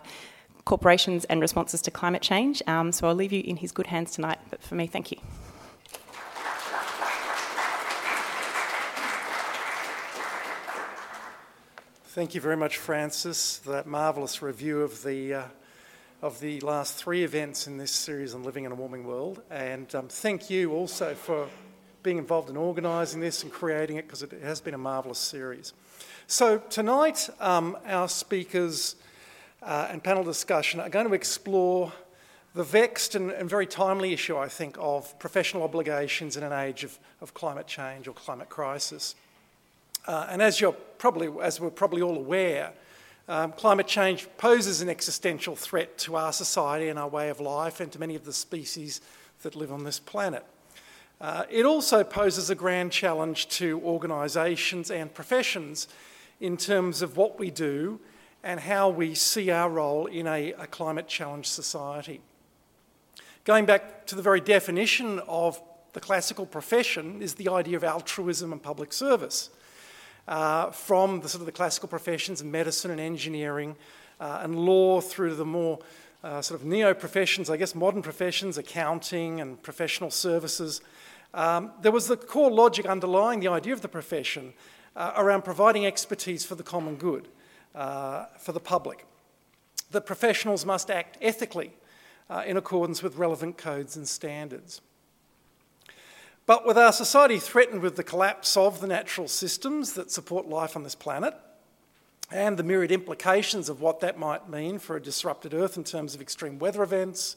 corporations 0.63 1.25
and 1.25 1.41
responses 1.41 1.81
to 1.83 1.91
climate 1.91 2.21
change. 2.21 2.63
Um, 2.67 2.91
so 2.91 3.07
I'll 3.07 3.15
leave 3.15 3.33
you 3.33 3.41
in 3.41 3.57
his 3.57 3.71
good 3.71 3.87
hands 3.87 4.11
tonight. 4.11 4.39
But 4.49 4.63
for 4.63 4.75
me, 4.75 4.87
thank 4.87 5.11
you. 5.11 5.19
Thank 12.05 12.33
you 12.33 12.39
very 12.39 12.55
much, 12.55 12.77
Frances, 12.77 13.59
for 13.61 13.71
that 13.71 13.87
marvellous 13.87 14.41
review 14.41 14.81
of 14.81 15.03
the. 15.03 15.33
Uh 15.33 15.43
of 16.21 16.39
the 16.39 16.59
last 16.61 16.95
three 16.95 17.23
events 17.23 17.67
in 17.67 17.77
this 17.77 17.91
series 17.91 18.33
on 18.33 18.43
living 18.43 18.63
in 18.63 18.71
a 18.71 18.75
warming 18.75 19.05
world. 19.05 19.41
And 19.49 19.93
um, 19.93 20.07
thank 20.07 20.49
you 20.49 20.71
also 20.71 21.13
for 21.13 21.47
being 22.03 22.17
involved 22.17 22.49
in 22.49 22.57
organising 22.57 23.19
this 23.19 23.43
and 23.43 23.51
creating 23.51 23.97
it 23.97 24.07
because 24.07 24.23
it 24.23 24.31
has 24.43 24.61
been 24.61 24.73
a 24.73 24.77
marvellous 24.77 25.19
series. 25.19 25.73
So, 26.27 26.59
tonight, 26.69 27.29
um, 27.39 27.77
our 27.85 28.07
speakers 28.07 28.95
uh, 29.61 29.87
and 29.91 30.03
panel 30.03 30.23
discussion 30.23 30.79
are 30.79 30.89
going 30.89 31.07
to 31.07 31.13
explore 31.13 31.91
the 32.53 32.63
vexed 32.63 33.15
and, 33.15 33.31
and, 33.31 33.49
very 33.49 33.67
timely 33.67 34.13
issue, 34.13 34.37
I 34.37 34.47
think, 34.47 34.77
of 34.79 35.17
professional 35.19 35.63
obligations 35.63 36.37
in 36.37 36.43
an 36.43 36.53
age 36.53 36.83
of, 36.83 36.97
of 37.21 37.33
climate 37.33 37.67
change 37.67 38.07
or 38.07 38.13
climate 38.13 38.49
crisis. 38.49 39.15
Uh, 40.07 40.27
and 40.29 40.41
as 40.41 40.61
you're 40.61 40.71
probably, 40.71 41.29
as 41.41 41.59
we're 41.59 41.69
probably 41.69 42.01
all 42.01 42.15
aware, 42.15 42.71
um, 43.27 43.51
climate 43.53 43.87
change 43.87 44.27
poses 44.37 44.81
an 44.81 44.89
existential 44.89 45.55
threat 45.55 45.97
to 45.99 46.15
our 46.15 46.31
society 46.31 46.89
and 46.89 46.99
our 46.99 47.07
way 47.07 47.29
of 47.29 47.39
life 47.39 47.79
and 47.79 47.91
to 47.91 47.99
many 47.99 48.15
of 48.15 48.23
the 48.23 48.33
species 48.33 49.01
that 49.41 49.55
live 49.55 49.71
on 49.71 49.83
this 49.83 49.99
planet. 49.99 50.45
Uh, 51.19 51.43
it 51.49 51.65
also 51.65 52.03
poses 52.03 52.49
a 52.49 52.55
grand 52.55 52.91
challenge 52.91 53.47
to 53.47 53.81
organisations 53.83 54.91
and 54.91 55.13
professions 55.13 55.87
in 56.39 56.57
terms 56.57 57.01
of 57.01 57.17
what 57.17 57.39
we 57.39 57.49
do 57.49 57.99
and 58.43 58.59
how 58.59 58.89
we 58.89 59.15
see 59.15 59.49
our 59.49 59.69
role 59.69 60.05
in 60.05 60.27
a, 60.27 60.53
a 60.53 60.67
climate 60.67 61.07
challenged 61.07 61.47
society. 61.47 62.21
Going 63.43 63.65
back 63.65 64.05
to 64.07 64.15
the 64.15 64.21
very 64.21 64.41
definition 64.41 65.19
of 65.27 65.59
the 65.93 65.99
classical 65.99 66.45
profession 66.45 67.21
is 67.21 67.35
the 67.35 67.49
idea 67.49 67.77
of 67.77 67.83
altruism 67.83 68.51
and 68.51 68.61
public 68.61 68.93
service 68.93 69.49
uh, 70.27 70.71
from 70.71 71.21
the 71.21 71.29
sort 71.29 71.41
of 71.41 71.45
the 71.45 71.51
classical 71.51 71.87
professions 71.87 72.41
of 72.41 72.47
medicine 72.47 72.91
and 72.91 72.99
engineering 72.99 73.75
uh, 74.19 74.39
and 74.41 74.55
law 74.55 75.01
through 75.01 75.29
to 75.29 75.35
the 75.35 75.45
more 75.45 75.79
uh, 76.23 76.41
sort 76.41 76.59
of 76.59 76.65
neo 76.65 76.93
professions, 76.93 77.49
I 77.49 77.57
guess 77.57 77.75
modern 77.75 78.01
professions, 78.01 78.57
accounting 78.57 79.39
and 79.39 79.61
professional 79.61 80.09
services. 80.09 80.81
Um, 81.33 81.71
there 81.81 81.91
was 81.91 82.07
the 82.07 82.17
core 82.17 82.51
logic 82.51 82.85
underlying 82.85 83.39
the 83.39 83.49
idea 83.49 83.73
of 83.73 83.81
the 83.81 83.87
profession 83.87 84.53
uh, 84.95 85.13
around 85.17 85.43
providing 85.43 85.85
expertise 85.85 86.45
for 86.45 86.55
the 86.55 86.63
common 86.63 86.95
good, 86.95 87.27
uh, 87.75 88.25
for 88.39 88.53
the 88.53 88.59
public. 88.59 89.05
The 89.91 90.01
professionals 90.01 90.65
must 90.65 90.89
act 90.89 91.17
ethically 91.21 91.73
in 92.47 92.57
accordance 92.57 93.03
with 93.03 93.17
relevant 93.17 93.55
codes 93.55 93.95
and 93.95 94.07
standards. 94.07 94.81
But 96.45 96.65
with 96.65 96.77
our 96.77 96.91
society 96.91 97.39
threatened 97.39 97.81
with 97.81 97.95
the 97.95 98.03
collapse 98.03 98.55
of 98.55 98.79
the 98.79 98.87
natural 98.87 99.27
systems 99.27 99.93
that 99.93 100.11
support 100.11 100.47
life 100.47 100.75
on 100.75 100.83
this 100.83 100.93
planet, 100.93 101.33
and 102.31 102.57
the 102.57 102.63
myriad 102.63 102.91
implications 102.91 103.67
of 103.67 103.81
what 103.81 103.99
that 104.01 104.19
might 104.19 104.49
mean 104.49 104.77
for 104.77 104.95
a 104.95 105.01
disrupted 105.01 105.53
Earth 105.53 105.77
in 105.77 105.83
terms 105.83 106.13
of 106.13 106.21
extreme 106.21 106.59
weather 106.59 106.83
events, 106.83 107.35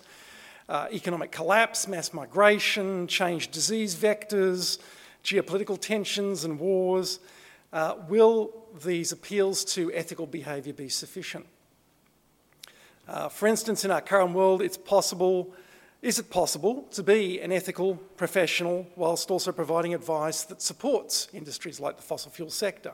uh, 0.69 0.88
economic 0.93 1.33
collapse, 1.33 1.88
mass 1.88 2.12
migration, 2.12 3.07
changed 3.07 3.50
disease 3.50 3.95
vectors, 3.95 4.79
geopolitical 5.25 5.81
tensions 5.81 6.45
and 6.45 6.59
wars, 6.59 7.19
uh, 7.73 7.95
will 8.09 8.53
these 8.85 9.12
appeals 9.12 9.65
to 9.65 9.93
ethical 9.93 10.27
behaviour 10.27 10.73
be 10.73 10.88
sufficient? 10.88 11.47
Uh, 13.07 13.29
for 13.29 13.47
instance, 13.47 13.85
in 13.85 13.91
our 13.91 14.03
current 14.03 14.35
world, 14.35 14.61
it's 14.61 14.77
possible, 14.77 15.50
is 16.00 16.21
it 16.21 16.31
possible 16.31 16.83
to 16.93 17.02
be 17.02 17.40
an 17.40 17.50
ethical 17.50 17.97
professional 18.17 18.87
whilst 18.95 19.33
also 19.33 19.50
providing 19.50 19.95
advice 19.95 20.45
that 20.45 20.62
supports 20.62 21.26
industries 21.33 21.81
like 21.81 21.97
the 21.97 22.02
fossil 22.02 22.31
fuel 22.31 22.50
sector? 22.50 22.93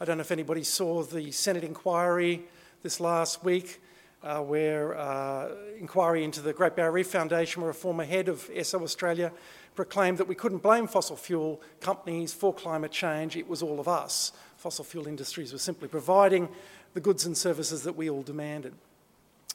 I 0.00 0.06
don't 0.06 0.16
know 0.16 0.22
if 0.22 0.30
anybody 0.30 0.64
saw 0.64 1.02
the 1.02 1.30
Senate 1.30 1.62
inquiry 1.62 2.42
this 2.82 3.00
last 3.00 3.44
week, 3.44 3.82
uh, 4.22 4.40
where 4.40 4.96
uh, 4.96 5.50
inquiry 5.78 6.24
into 6.24 6.40
the 6.40 6.54
Great 6.54 6.74
Barrier 6.74 6.92
Reef 6.92 7.08
Foundation, 7.08 7.60
where 7.60 7.70
a 7.70 7.74
former 7.74 8.04
head 8.04 8.28
of 8.28 8.48
Esso 8.48 8.80
Australia 8.80 9.30
proclaimed 9.74 10.16
that 10.16 10.26
we 10.26 10.34
couldn't 10.34 10.62
blame 10.62 10.86
fossil 10.86 11.16
fuel 11.16 11.60
companies 11.80 12.32
for 12.32 12.54
climate 12.54 12.92
change, 12.92 13.36
it 13.36 13.46
was 13.46 13.62
all 13.62 13.78
of 13.78 13.88
us. 13.88 14.32
Fossil 14.56 14.86
fuel 14.86 15.06
industries 15.06 15.52
were 15.52 15.58
simply 15.58 15.86
providing 15.86 16.48
the 16.94 17.00
goods 17.00 17.26
and 17.26 17.36
services 17.36 17.82
that 17.82 17.94
we 17.94 18.08
all 18.08 18.22
demanded. 18.22 18.72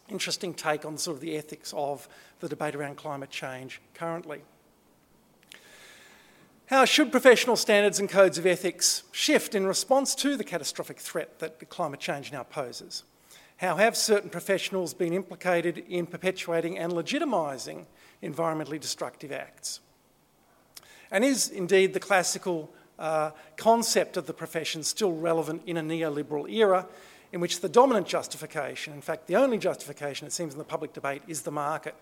Interesting 0.10 0.54
take 0.54 0.86
on 0.86 0.98
sort 0.98 1.16
of 1.16 1.22
the 1.22 1.38
ethics 1.38 1.74
of 1.76 2.08
the 2.40 2.50
debate 2.50 2.76
around 2.76 2.98
climate 2.98 3.30
change 3.30 3.82
currently. 3.94 4.42
How 6.68 6.86
should 6.86 7.12
professional 7.12 7.56
standards 7.56 8.00
and 8.00 8.10
codes 8.10 8.38
of 8.38 8.46
ethics 8.46 9.04
shift 9.12 9.54
in 9.54 9.68
response 9.68 10.16
to 10.16 10.36
the 10.36 10.44
catastrophic 10.44 11.00
threat 11.00 11.40
that 11.40 11.70
climate 11.70 12.00
change 12.00 12.32
now 12.32 12.44
poses? 12.44 13.04
How 13.58 13.76
have 13.76 13.96
certain 13.96 14.30
professionals 14.30 14.94
been 14.94 15.14
implicated 15.14 15.84
in 15.88 16.06
perpetuating 16.06 16.78
and 16.78 16.92
legitimising 16.92 17.86
environmentally 18.22 18.80
destructive 18.80 19.32
acts? 19.32 19.80
And 21.12 21.24
is 21.24 21.50
indeed 21.50 21.94
the 21.94 22.00
classical 22.00 22.74
uh, 22.98 23.32
concept 23.56 24.18
of 24.18 24.26
the 24.26 24.34
profession 24.34 24.84
still 24.84 25.14
relevant 25.14 25.62
in 25.66 25.78
a 25.78 25.82
neoliberal 25.82 26.50
era 26.52 26.88
in 27.34 27.40
which 27.40 27.62
the 27.62 27.68
dominant 27.68 28.08
justification, 28.08 28.94
in 28.94 29.02
fact, 29.02 29.26
the 29.26 29.36
only 29.36 29.58
justification 29.58 30.28
it 30.28 30.32
seems 30.32 30.54
in 30.54 30.60
the 30.60 30.64
public 30.64 30.94
debate, 30.94 31.24
is 31.28 31.42
the 31.42 31.52
market 31.52 31.96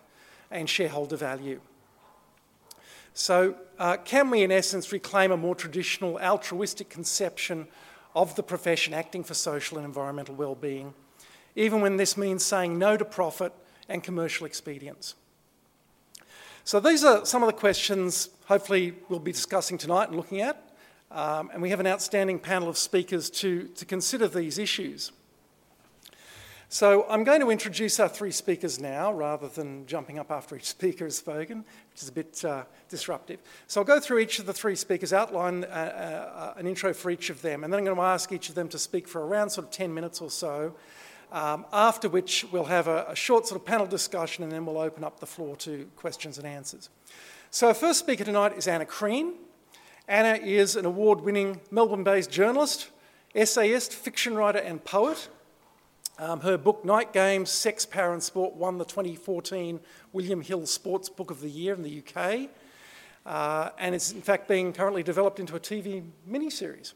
and 0.51 0.69
shareholder 0.69 1.15
value? 1.15 1.61
So, 3.13 3.55
uh, 3.79 3.95
can 3.97 4.29
we, 4.29 4.43
in 4.43 4.51
essence, 4.51 4.91
reclaim 4.91 5.31
a 5.31 5.38
more 5.38 5.55
traditional 5.55 6.19
altruistic 6.19 6.89
conception 6.89 7.67
of 8.13 8.35
the 8.35 8.43
profession 8.43 8.93
acting 8.93 9.23
for 9.23 9.33
social 9.33 9.77
and 9.77 9.85
environmental 9.85 10.35
well-being, 10.35 10.93
even 11.55 11.79
when 11.79 11.95
this 11.95 12.17
means 12.17 12.43
saying 12.43 12.77
no 12.77 12.97
to 12.97 13.05
profit 13.05 13.53
and 13.88 14.03
commercial 14.03 14.45
expedience? 14.45 15.15
So, 16.65 16.81
these 16.81 17.05
are 17.05 17.25
some 17.25 17.41
of 17.41 17.47
the 17.47 17.57
questions 17.57 18.29
hopefully 18.47 18.95
we'll 19.07 19.19
be 19.19 19.31
discussing 19.31 19.77
tonight 19.77 20.09
and 20.09 20.17
looking 20.17 20.41
at. 20.41 20.61
Um, 21.09 21.50
and 21.53 21.61
we 21.61 21.69
have 21.69 21.79
an 21.79 21.88
outstanding 21.88 22.39
panel 22.39 22.67
of 22.67 22.77
speakers 22.77 23.29
to, 23.31 23.67
to 23.69 23.85
consider 23.85 24.27
these 24.27 24.57
issues. 24.57 25.11
So 26.74 27.06
I'm 27.10 27.25
going 27.25 27.42
to 27.42 27.50
introduce 27.50 28.00
our 28.00 28.08
three 28.08 28.32
speakers 28.32 28.80
now 28.80 29.12
rather 29.12 29.50
than 29.50 29.86
jumping 29.88 30.18
up 30.18 30.32
after 30.32 30.56
each 30.56 30.70
speaker 30.70 31.04
has 31.04 31.18
spoken, 31.18 31.66
which 31.92 32.01
is 32.01 32.08
a 32.08 32.13
bit 32.13 32.46
uh, 32.46 32.63
disruptive. 32.88 33.42
So 33.68 33.82
I'll 33.82 33.86
go 33.86 34.00
through 34.00 34.20
each 34.20 34.40
of 34.40 34.46
the 34.46 34.54
three 34.54 34.78
speakers, 34.78 35.12
outline 35.12 35.66
uh, 35.66 35.68
uh, 35.68 36.54
an 36.58 36.66
intro 36.66 36.94
for 36.94 37.12
each 37.12 37.30
of 37.30 37.42
them, 37.42 37.66
and 37.66 37.74
then 37.74 37.80
I'm 37.80 37.84
going 37.84 37.98
to 37.98 38.01
ask 38.01 38.32
each 38.32 38.48
of 38.48 38.56
them 38.56 38.70
to 38.70 38.80
speak 38.80 39.10
for 39.10 39.28
around 39.28 39.50
sort 39.50 39.68
of 39.68 39.72
10 39.72 39.94
minutes 39.94 40.22
or 40.22 40.30
so, 40.30 40.74
um, 41.34 41.66
after 41.74 42.08
which 42.08 42.46
we'll 42.54 42.63
have 42.63 42.88
a, 42.88 43.06
a 43.10 43.18
short 43.18 43.48
sort 43.48 43.60
of 43.60 43.68
panel 43.68 43.86
discussion 43.86 44.46
and 44.46 44.54
then 44.54 44.66
we'll 44.66 44.80
open 44.80 45.04
up 45.04 45.20
the 45.20 45.25
floor 45.25 45.58
to 45.58 45.90
questions 45.98 46.38
and 46.38 46.48
answers. 46.48 46.90
So 47.50 47.68
our 47.68 47.74
first 47.74 48.00
speaker 48.00 48.24
tonight 48.24 48.54
is 48.58 48.66
Anna 48.70 48.86
Krien. 48.86 49.34
Anna 50.08 50.36
is 50.42 50.78
an 50.78 50.86
award-winning 50.86 51.60
Melbourne-based 51.70 52.32
journalist, 52.32 52.92
essayist, 53.36 53.92
fiction 53.92 54.36
writer 54.36 54.60
and 54.60 54.82
poet. 54.86 55.28
Um, 56.22 56.42
her 56.42 56.56
book, 56.56 56.86
Night 56.86 57.13
Games, 57.13 57.50
Sex, 57.50 57.84
Power 57.84 58.13
and 58.13 58.22
Sport, 58.22 58.54
won 58.54 58.78
the 58.78 58.86
2014 58.86 59.80
William 60.13 60.42
Hill 60.42 60.68
Sports 60.68 61.10
Book 61.10 61.32
of 61.32 61.42
the 61.42 61.50
Year 61.50 61.74
in 61.74 61.82
the 61.82 62.04
UK, 62.06 62.48
uh, 63.25 63.70
and 63.80 63.96
is 63.96 64.12
in 64.12 64.22
fact 64.22 64.48
being 64.48 64.72
currently 64.72 65.01
developed 65.01 65.40
into 65.40 65.56
a 65.56 65.60
TV 65.60 66.04
miniseries. 66.30 66.94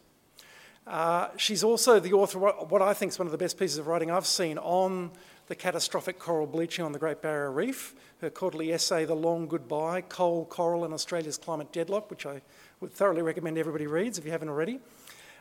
Uh, 0.86 1.30
she's 1.38 1.64
also 1.64 2.00
the 2.00 2.14
author 2.14 2.50
of 2.50 2.70
what 2.70 2.84
I 2.84 2.94
think 2.94 3.14
is 3.14 3.18
one 3.18 3.26
of 3.26 3.32
the 3.32 3.38
best 3.40 3.58
pieces 3.58 3.80
of 3.80 3.88
writing 3.88 4.12
I've 4.12 4.28
seen 4.28 4.60
on 4.60 5.10
the 5.48 5.56
catastrophic 5.56 6.20
coral 6.20 6.46
bleaching 6.46 6.86
on 6.86 6.92
the 6.92 7.00
Great 7.00 7.24
Barrier 7.24 7.52
Reef, 7.52 7.96
her 8.22 8.30
quarterly 8.30 8.72
essay, 8.74 9.06
The 9.06 9.16
Long 9.16 9.48
Goodbye, 9.48 10.02
Coal, 10.02 10.46
Coral 10.46 10.86
and 10.86 10.94
Australia's 10.94 11.40
Climate 11.40 11.72
Deadlock, 11.72 12.12
which 12.12 12.28
I 12.28 12.44
would 12.80 12.94
thoroughly 12.94 13.24
recommend 13.24 13.58
everybody 13.58 13.88
reads 13.88 14.20
if 14.20 14.26
you 14.26 14.30
haven't 14.30 14.50
already. 14.50 14.80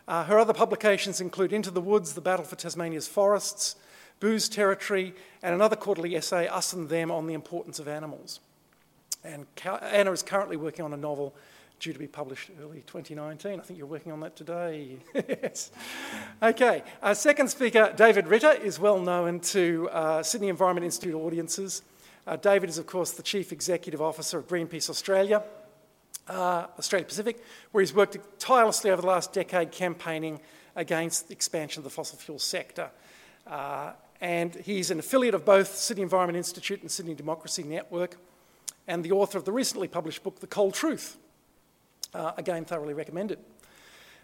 Uh, 0.07 0.25
her 0.25 0.39
other 0.39 0.53
publications 0.53 1.21
include 1.21 1.53
Into 1.53 1.71
the 1.71 1.81
Woods, 1.81 2.13
The 2.13 2.21
Battle 2.21 2.45
for 2.45 2.57
Tasmania's 2.57 3.09
Forests, 3.09 3.77
Booze 4.21 4.49
Territory, 4.49 5.15
and 5.43 5.55
another 5.55 5.77
quarterly 5.77 6.15
essay, 6.15 6.47
Us 6.47 6.73
and 6.73 6.89
Them, 6.89 7.11
on 7.11 7.27
the 7.27 7.35
importance 7.35 7.79
of 7.79 7.89
animals. 7.89 8.41
And 9.25 9.47
Anna 9.65 10.13
is 10.13 10.23
currently 10.23 10.57
working 10.57 10.85
on 10.85 10.93
a 10.93 10.97
novel 10.99 11.35
due 11.81 11.93
to 11.93 11.99
be 11.99 12.07
published 12.07 12.51
early 12.63 12.83
2019. 12.87 13.59
I 13.59 13.63
think 13.63 13.79
you're 13.79 13.87
working 13.87 14.13
on 14.13 14.21
that 14.21 14.37
today. 14.37 14.99
yes. 15.15 15.71
Okay. 16.43 16.83
Our 17.03 17.15
second 17.15 17.49
speaker, 17.49 17.93
David 17.97 18.29
Ritter, 18.29 18.53
is 18.53 18.79
well 18.79 19.01
known 19.01 19.41
to 19.41 19.89
uh, 19.91 20.23
Sydney 20.23 20.49
Environment 20.49 20.85
Institute 20.85 21.15
audiences. 21.15 21.83
Uh, 22.27 22.37
David 22.37 22.69
is, 22.71 22.79
of 22.79 22.87
course, 22.87 23.13
the 23.13 23.23
Chief 23.23 23.53
Executive 23.53 24.01
Officer 24.01 24.39
of 24.39 24.49
Greenpeace 24.49 24.89
Australia 24.89 25.43
uh, 26.29 26.67
Australia 26.79 27.07
Pacific, 27.07 27.43
where 27.73 27.83
he's 27.83 27.95
worked 27.95 28.17
tirelessly 28.39 28.91
over 28.91 29.03
the 29.03 29.09
last 29.09 29.33
decade 29.33 29.73
campaigning 29.73 30.41
against 30.77 31.29
the 31.29 31.35
expansion 31.35 31.81
of 31.81 31.85
the 31.85 31.91
fossil 31.91 32.19
fuel 32.19 32.39
sector. 32.39 32.91
Uh, 33.47 33.93
and 34.21 34.55
he's 34.55 34.91
an 34.91 34.99
affiliate 34.99 35.35
of 35.35 35.45
both 35.45 35.75
Sydney 35.75 36.03
Environment 36.03 36.37
Institute 36.37 36.81
and 36.81 36.91
Sydney 36.91 37.15
Democracy 37.15 37.63
Network, 37.63 38.17
and 38.87 39.05
the 39.05 39.13
author 39.13 39.39
of 39.39 39.45
the 39.45 39.53
recently 39.53 39.89
published 39.89 40.23
book, 40.23 40.41
The 40.41 40.47
Coal 40.47 40.71
Truth. 40.71 41.17
Uh, 42.13 42.33
again, 42.37 42.65
thoroughly 42.65 42.95
recommended, 42.95 43.41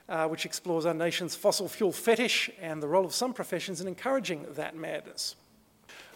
uh, 0.09 0.29
which 0.29 0.47
explores 0.47 0.87
our 0.87 0.95
nation's 0.95 1.35
fossil 1.35 1.69
fuel 1.69 1.91
fetish 1.91 2.49
and 2.61 2.81
the 2.81 2.87
role 2.87 3.05
of 3.05 3.13
some 3.13 3.33
professions 3.33 3.81
in 3.81 3.89
encouraging 3.89 4.47
that 4.51 4.77
madness. 4.77 5.35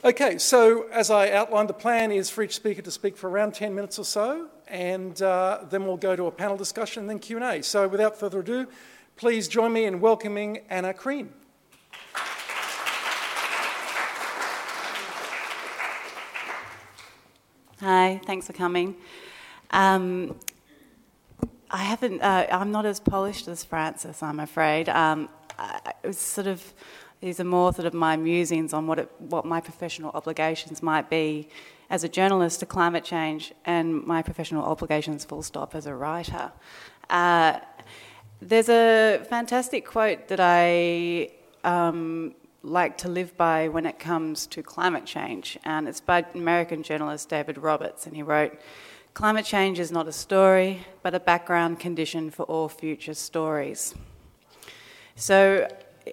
Okay, 0.04 0.36
so 0.36 0.86
as 0.92 1.10
I 1.10 1.30
outlined, 1.30 1.70
the 1.70 1.72
plan 1.72 2.12
is 2.12 2.28
for 2.28 2.42
each 2.42 2.54
speaker 2.54 2.82
to 2.82 2.90
speak 2.90 3.16
for 3.16 3.30
around 3.30 3.54
10 3.54 3.74
minutes 3.74 3.98
or 3.98 4.04
so, 4.04 4.48
and 4.68 5.22
uh, 5.22 5.64
then 5.70 5.86
we'll 5.86 5.96
go 5.96 6.14
to 6.14 6.26
a 6.26 6.30
panel 6.30 6.58
discussion 6.58 7.04
and 7.04 7.08
then 7.08 7.18
Q&A. 7.18 7.62
So 7.62 7.88
without 7.88 8.14
further 8.14 8.40
ado, 8.40 8.68
please 9.16 9.48
join 9.48 9.72
me 9.72 9.86
in 9.86 10.02
welcoming 10.02 10.58
Anna 10.68 10.92
Krien. 10.92 11.28
Hi, 17.80 18.20
thanks 18.26 18.46
for 18.46 18.52
coming. 18.52 18.96
Um, 19.70 20.38
I 21.70 21.78
haven't, 21.78 22.20
uh, 22.20 22.46
I'm 22.50 22.70
not 22.70 22.84
as 22.84 23.00
polished 23.00 23.48
as 23.48 23.64
Frances, 23.64 24.22
I'm 24.22 24.40
afraid. 24.40 24.90
Um, 24.90 25.30
I, 25.58 25.94
it 26.02 26.08
was 26.08 26.18
sort 26.18 26.46
of 26.46 26.74
these 27.20 27.40
are 27.40 27.44
more 27.44 27.72
sort 27.72 27.86
of 27.86 27.94
my 27.94 28.16
musings 28.16 28.72
on 28.72 28.86
what, 28.86 28.98
it, 28.98 29.10
what 29.18 29.44
my 29.44 29.60
professional 29.60 30.10
obligations 30.14 30.82
might 30.82 31.08
be 31.08 31.48
as 31.90 32.04
a 32.04 32.08
journalist 32.08 32.60
to 32.60 32.66
climate 32.66 33.04
change 33.04 33.52
and 33.64 34.04
my 34.04 34.22
professional 34.22 34.64
obligations, 34.64 35.24
full 35.24 35.42
stop, 35.42 35.74
as 35.74 35.86
a 35.86 35.94
writer. 35.94 36.52
Uh, 37.08 37.60
there's 38.40 38.68
a 38.68 39.24
fantastic 39.28 39.86
quote 39.86 40.28
that 40.28 40.40
I 40.40 41.30
um, 41.62 42.34
like 42.62 42.98
to 42.98 43.08
live 43.08 43.36
by 43.36 43.68
when 43.68 43.86
it 43.86 43.98
comes 43.98 44.46
to 44.48 44.62
climate 44.62 45.06
change, 45.06 45.58
and 45.64 45.88
it's 45.88 46.00
by 46.00 46.24
American 46.34 46.82
journalist 46.82 47.28
David 47.28 47.58
Roberts, 47.58 48.06
and 48.06 48.16
he 48.16 48.22
wrote, 48.22 48.58
Climate 49.14 49.44
change 49.44 49.78
is 49.78 49.92
not 49.92 50.08
a 50.08 50.12
story, 50.12 50.84
but 51.02 51.14
a 51.14 51.20
background 51.20 51.78
condition 51.78 52.30
for 52.30 52.42
all 52.44 52.68
future 52.68 53.14
stories. 53.14 53.94
So 55.14 55.68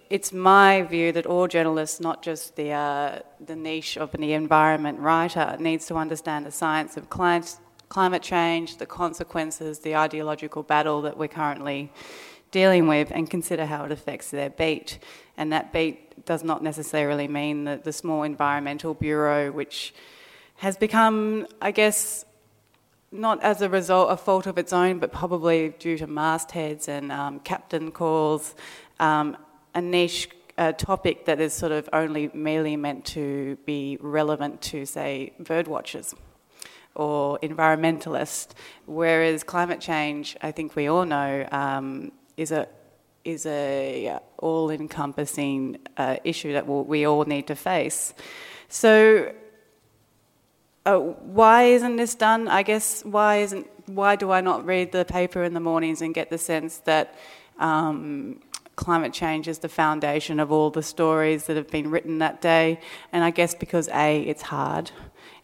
it's 0.09 0.31
my 0.31 0.83
view 0.83 1.11
that 1.11 1.25
all 1.25 1.47
journalists, 1.47 1.99
not 1.99 2.21
just 2.21 2.55
the, 2.55 2.71
uh, 2.71 3.19
the 3.45 3.55
niche 3.55 3.97
of 3.97 4.11
the 4.11 4.33
environment 4.33 4.99
writer, 4.99 5.55
needs 5.59 5.85
to 5.87 5.95
understand 5.95 6.45
the 6.45 6.51
science 6.51 6.97
of 6.97 7.09
climate, 7.09 7.57
climate 7.89 8.21
change, 8.21 8.77
the 8.77 8.85
consequences, 8.85 9.79
the 9.79 9.95
ideological 9.95 10.63
battle 10.63 11.01
that 11.01 11.17
we're 11.17 11.27
currently 11.27 11.91
dealing 12.51 12.87
with, 12.87 13.11
and 13.11 13.29
consider 13.29 13.65
how 13.65 13.85
it 13.85 13.91
affects 13.91 14.31
their 14.31 14.49
beat. 14.49 14.99
And 15.37 15.51
that 15.51 15.73
beat 15.73 16.25
does 16.25 16.43
not 16.43 16.63
necessarily 16.63 17.27
mean 17.27 17.65
that 17.65 17.83
the 17.83 17.93
small 17.93 18.23
environmental 18.23 18.93
bureau, 18.93 19.51
which 19.51 19.93
has 20.57 20.77
become, 20.77 21.47
I 21.61 21.71
guess, 21.71 22.25
not 23.11 23.41
as 23.43 23.61
a 23.61 23.67
result 23.67 24.09
of 24.09 24.21
fault 24.21 24.47
of 24.47 24.57
its 24.57 24.71
own, 24.71 24.99
but 24.99 25.11
probably 25.11 25.69
due 25.79 25.97
to 25.97 26.07
mastheads 26.07 26.87
and 26.87 27.11
um, 27.11 27.39
captain 27.39 27.91
calls, 27.91 28.55
um, 28.99 29.35
a 29.73 29.81
niche 29.81 30.29
uh, 30.57 30.71
topic 30.73 31.25
that 31.25 31.39
is 31.39 31.53
sort 31.53 31.71
of 31.71 31.89
only 31.93 32.29
merely 32.33 32.75
meant 32.75 33.05
to 33.05 33.57
be 33.65 33.97
relevant 34.01 34.61
to, 34.61 34.85
say, 34.85 35.33
bird 35.39 35.67
watchers 35.67 36.13
or 36.95 37.39
environmentalists. 37.39 38.49
Whereas 38.85 39.43
climate 39.43 39.79
change, 39.79 40.37
I 40.41 40.51
think 40.51 40.75
we 40.75 40.87
all 40.87 41.05
know, 41.05 41.47
um, 41.51 42.11
is 42.37 42.51
a 42.51 42.67
is 43.23 43.45
a 43.45 44.17
all-encompassing 44.39 45.77
uh, 45.95 46.15
issue 46.23 46.53
that 46.53 46.65
we'll, 46.65 46.83
we 46.83 47.05
all 47.05 47.23
need 47.23 47.45
to 47.45 47.55
face. 47.55 48.15
So 48.67 49.31
uh, 50.87 50.97
why 50.97 51.65
isn't 51.65 51.97
this 51.97 52.15
done? 52.15 52.47
I 52.47 52.63
guess 52.63 53.05
why 53.05 53.37
isn't 53.37 53.67
why 53.85 54.15
do 54.15 54.31
I 54.31 54.41
not 54.41 54.65
read 54.65 54.91
the 54.91 55.05
paper 55.05 55.43
in 55.43 55.53
the 55.53 55.59
mornings 55.59 56.01
and 56.01 56.13
get 56.13 56.29
the 56.29 56.37
sense 56.37 56.77
that 56.79 57.15
um, 57.59 58.39
climate 58.81 59.13
change 59.13 59.47
is 59.47 59.59
the 59.59 59.69
foundation 59.69 60.39
of 60.39 60.51
all 60.51 60.69
the 60.71 60.83
stories 60.83 61.45
that 61.45 61.55
have 61.55 61.69
been 61.69 61.89
written 61.89 62.17
that 62.17 62.41
day? 62.41 62.79
And 63.13 63.23
I 63.23 63.29
guess 63.29 63.53
because 63.55 63.87
a 63.89 64.21
it's 64.21 64.41
hard, 64.41 64.91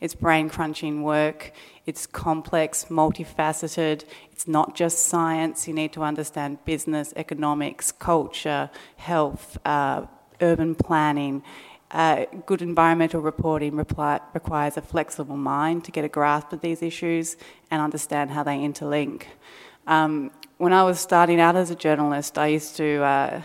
it's 0.01 0.15
brain 0.15 0.49
crunching 0.49 1.03
work, 1.03 1.53
it's 1.85 2.05
complex, 2.05 2.87
multifaceted. 2.89 4.03
It's 4.31 4.47
not 4.47 4.75
just 4.75 5.07
science. 5.07 5.67
You 5.67 5.73
need 5.73 5.93
to 5.93 6.03
understand 6.03 6.63
business, 6.65 7.13
economics, 7.15 7.93
culture, 7.93 8.69
health, 8.97 9.57
uh, 9.65 10.05
urban 10.41 10.75
planning. 10.75 11.43
Uh, 11.89 12.25
good 12.45 12.61
environmental 12.61 13.21
reporting 13.21 13.75
reply, 13.77 14.19
requires 14.33 14.75
a 14.75 14.81
flexible 14.81 15.37
mind 15.37 15.85
to 15.85 15.91
get 15.91 16.03
a 16.03 16.09
grasp 16.09 16.51
of 16.51 16.59
these 16.59 16.81
issues 16.81 17.37
and 17.71 17.81
understand 17.81 18.31
how 18.31 18.43
they 18.43 18.57
interlink. 18.57 19.23
Um, 19.87 20.31
when 20.57 20.73
I 20.73 20.83
was 20.83 20.99
starting 20.99 21.39
out 21.39 21.55
as 21.55 21.69
a 21.69 21.75
journalist, 21.75 22.37
I 22.37 22.47
used 22.47 22.75
to 22.77 23.03
uh, 23.03 23.41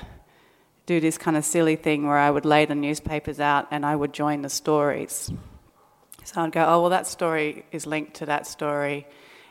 do 0.87 0.99
this 0.99 1.19
kind 1.19 1.37
of 1.37 1.45
silly 1.45 1.77
thing 1.77 2.07
where 2.07 2.17
I 2.17 2.31
would 2.31 2.47
lay 2.47 2.65
the 2.65 2.75
newspapers 2.75 3.39
out 3.39 3.69
and 3.71 3.85
I 3.85 3.95
would 3.97 4.15
join 4.15 4.43
the 4.43 4.49
stories. 4.49 5.31
So 6.25 6.41
I'd 6.41 6.53
go, 6.53 6.65
oh, 6.65 6.81
well, 6.81 6.91
that 6.91 7.07
story 7.07 7.67
is 7.71 7.87
linked 7.87 8.15
to 8.15 8.27
that 8.27 8.47
story, 8.47 9.07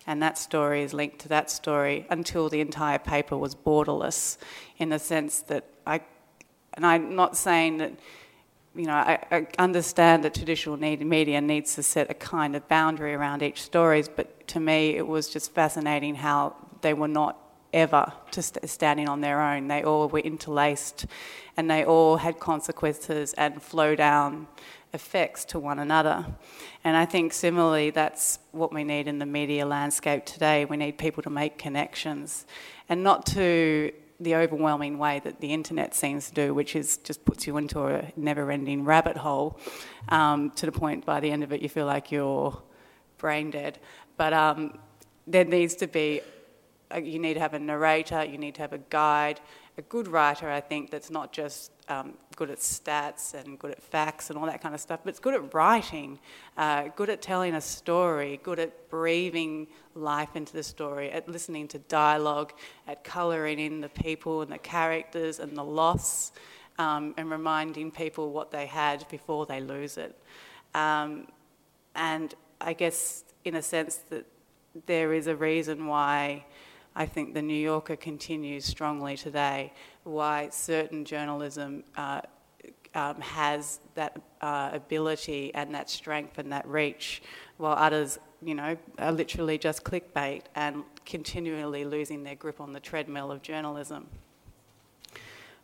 and 0.08 0.22
that 0.24 0.38
story 0.38 0.82
is 0.84 0.94
linked 0.94 1.20
to 1.20 1.28
that 1.30 1.52
story 1.52 2.08
until 2.10 2.50
the 2.50 2.62
entire 2.62 2.98
paper 2.98 3.38
was 3.38 3.54
borderless 3.54 4.38
in 4.78 4.90
the 4.90 4.98
sense 4.98 5.42
that 5.42 5.66
I, 5.86 6.02
and 6.74 6.86
I'm 6.86 7.16
not 7.16 7.38
saying 7.38 7.78
that 7.78 7.94
you 8.74 8.86
know, 8.86 8.94
I, 8.94 9.20
I, 9.30 9.48
understand 9.60 10.24
that 10.24 10.34
traditional 10.34 10.78
media 10.78 11.42
needs 11.42 11.76
to 11.76 11.84
set 11.84 12.10
a 12.10 12.14
kind 12.14 12.56
of 12.56 12.66
boundary 12.70 13.14
around 13.14 13.44
each 13.44 13.62
stories, 13.62 14.08
but 14.08 14.48
to 14.48 14.62
me 14.62 14.96
it 14.96 15.06
was 15.06 15.28
just 15.28 15.54
fascinating 15.54 16.16
how 16.16 16.56
they 16.80 16.94
were 16.94 17.10
not 17.10 17.41
ever 17.74 18.12
just 18.32 18.58
standing 18.66 19.08
on 19.08 19.22
their 19.22 19.42
own. 19.42 19.68
They 19.68 19.84
all 19.84 20.10
were 20.10 20.20
interlaced, 20.20 21.06
and 21.58 21.70
they 21.70 21.84
all 21.86 22.18
had 22.18 22.40
consequences 22.40 23.34
and 23.34 23.62
flow 23.62 23.96
down 23.96 24.48
effects 24.94 25.46
to 25.46 25.60
one 25.60 25.80
another. 25.80 26.26
And 26.84 26.98
I 26.98 27.06
think 27.06 27.34
similarly, 27.34 27.92
that's 27.92 28.40
what 28.52 28.74
we 28.74 28.84
need 28.84 29.08
in 29.08 29.20
the 29.20 29.26
media 29.26 29.66
landscape 29.66 30.26
today. 30.26 30.66
We 30.66 30.78
need 30.78 30.98
people 30.98 31.24
to 31.24 31.30
make 31.30 31.58
connections, 31.58 32.46
and 32.90 33.04
not 33.04 33.26
to 33.28 33.92
the 34.20 34.36
overwhelming 34.36 35.00
way 35.00 35.20
that 35.24 35.42
the 35.42 35.52
internet 35.52 35.96
seems 35.96 36.30
to 36.30 36.34
do, 36.34 36.54
which 36.54 36.76
is 36.76 36.98
just 36.98 37.26
puts 37.26 37.48
you 37.48 37.58
into 37.58 37.88
a 37.88 38.12
never-ending 38.16 38.86
rabbit 38.86 39.18
hole, 39.18 39.60
um, 40.10 40.52
to 40.52 40.68
the 40.68 40.72
point 40.72 41.06
by 41.06 41.20
the 41.20 41.32
end 41.32 41.44
of 41.44 41.52
it 41.52 41.62
you 41.62 41.70
feel 41.70 41.88
like 41.88 42.12
you're 42.12 42.62
brain 43.18 43.50
dead. 43.50 43.80
But 44.18 44.34
um, 44.34 44.78
there 45.26 45.46
needs 45.46 45.74
to 45.76 45.88
be, 45.88 46.22
you 46.98 47.20
need 47.20 47.36
to 47.36 47.40
have 47.40 47.54
a 47.54 47.60
narrator, 47.60 48.24
you 48.24 48.38
need 48.38 48.56
to 48.56 48.62
have 48.62 48.74
a 48.74 48.80
guide, 48.90 49.40
a 49.78 49.82
good 49.84 50.08
writer, 50.08 50.50
I 50.50 50.62
think, 50.62 50.92
that's 50.92 51.10
not 51.10 51.32
just 51.32 51.72
um, 51.88 52.14
good 52.36 52.50
at 52.50 52.60
stats 52.60 53.34
and 53.34 53.58
good 53.58 53.72
at 53.72 53.82
facts 53.82 54.30
and 54.30 54.38
all 54.38 54.46
that 54.46 54.62
kind 54.62 54.76
of 54.76 54.82
stuff, 54.82 55.02
but 55.04 55.10
it's 55.10 55.20
good 55.20 55.34
at 55.34 55.54
writing, 55.54 56.20
uh, 56.58 56.90
good 56.96 57.10
at 57.10 57.22
telling 57.22 57.56
a 57.56 57.62
story, 57.62 58.40
good 58.44 58.60
at 58.60 58.90
breathing 58.90 59.68
life 59.96 60.36
into 60.36 60.54
the 60.54 60.64
story, 60.64 61.12
at 61.12 61.28
listening 61.28 61.68
to 61.70 61.80
dialogue, 61.80 62.54
at 62.88 63.04
colouring 63.04 63.60
in 63.60 63.82
the 63.82 63.90
people 63.90 64.42
and 64.42 64.52
the 64.52 64.58
characters 64.58 65.40
and 65.40 65.56
the 65.56 65.64
loss, 65.64 66.32
um, 66.78 67.14
and 67.18 67.30
reminding 67.30 67.92
people 67.92 68.32
what 68.32 68.52
they 68.52 68.66
had 68.66 69.08
before 69.10 69.46
they 69.46 69.62
lose 69.62 69.98
it. 69.98 70.18
Um, 70.74 71.28
and 71.96 72.34
I 72.60 72.74
guess, 72.74 73.24
in 73.44 73.56
a 73.56 73.62
sense, 73.62 73.98
that 74.10 74.26
there 74.86 75.14
is 75.14 75.28
a 75.28 75.36
reason 75.36 75.86
why 75.88 76.46
I 76.96 77.06
think 77.06 77.34
the 77.34 77.42
New 77.42 77.54
Yorker 77.54 77.96
continues 77.96 78.66
strongly 78.66 79.16
today, 79.16 79.74
why 80.04 80.50
certain 80.52 81.06
journalism 81.06 81.84
uh, 81.96 82.22
um, 82.94 83.22
has 83.22 83.80
that 83.96 84.22
uh, 84.42 84.72
ability 84.74 85.54
and 85.56 85.74
that 85.74 85.90
strength 85.90 86.38
and 86.38 86.52
that 86.52 86.68
reach, 86.68 87.22
while 87.58 87.78
others, 87.78 88.20
you 88.44 88.56
know, 88.56 88.76
are 89.00 89.12
literally 89.12 89.58
just 89.58 89.84
clickbait 89.84 90.42
and 90.56 90.84
continually 91.06 91.86
losing 91.86 92.24
their 92.24 92.36
grip 92.36 92.60
on 92.60 92.74
the 92.74 92.80
treadmill 92.80 93.32
of 93.32 93.42
journalism. 93.42 94.08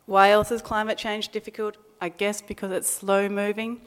Why 0.06 0.30
else 0.30 0.50
is 0.50 0.62
climate 0.62 0.96
change 0.96 1.28
difficult? 1.28 1.76
I 2.00 2.08
guess 2.08 2.40
because 2.40 2.72
it's 2.72 2.88
slow 2.88 3.28
moving. 3.28 3.82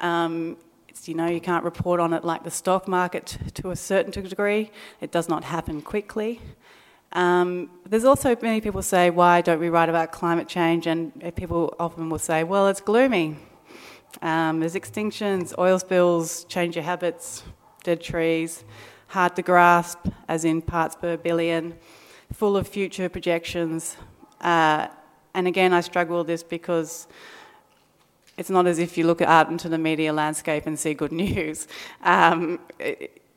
Um, 0.00 0.56
you 1.04 1.14
know, 1.14 1.26
you 1.26 1.40
can't 1.40 1.64
report 1.64 2.00
on 2.00 2.12
it 2.12 2.24
like 2.24 2.44
the 2.44 2.50
stock 2.50 2.88
market 2.88 3.38
to 3.54 3.70
a 3.70 3.76
certain 3.76 4.10
degree. 4.10 4.70
It 5.00 5.12
does 5.12 5.28
not 5.28 5.44
happen 5.44 5.82
quickly. 5.82 6.40
Um, 7.12 7.70
there's 7.88 8.04
also 8.04 8.36
many 8.42 8.60
people 8.60 8.82
say, 8.82 9.10
why 9.10 9.40
don't 9.40 9.60
we 9.60 9.68
write 9.68 9.88
about 9.88 10.12
climate 10.12 10.48
change? 10.48 10.86
And 10.86 11.34
people 11.36 11.74
often 11.78 12.10
will 12.10 12.18
say, 12.18 12.44
well, 12.44 12.68
it's 12.68 12.80
gloomy. 12.80 13.36
Um, 14.22 14.60
there's 14.60 14.74
extinctions, 14.74 15.54
oil 15.58 15.78
spills, 15.78 16.44
change 16.44 16.76
your 16.76 16.84
habits, 16.84 17.44
dead 17.84 18.00
trees, 18.00 18.64
hard 19.08 19.36
to 19.36 19.42
grasp, 19.42 19.98
as 20.28 20.44
in 20.44 20.62
parts 20.62 20.96
per 20.96 21.16
billion, 21.16 21.74
full 22.32 22.56
of 22.56 22.66
future 22.66 23.08
projections. 23.08 23.96
Uh, 24.40 24.88
and 25.34 25.46
again, 25.46 25.72
I 25.72 25.80
struggle 25.80 26.18
with 26.18 26.26
this 26.26 26.42
because 26.42 27.06
it's 28.36 28.50
not 28.50 28.66
as 28.66 28.78
if 28.78 28.96
you 28.96 29.06
look 29.06 29.20
out 29.20 29.50
into 29.50 29.68
the 29.68 29.78
media 29.78 30.12
landscape 30.12 30.66
and 30.66 30.78
see 30.78 30.94
good 30.94 31.12
news. 31.24 31.68
Um, 32.02 32.60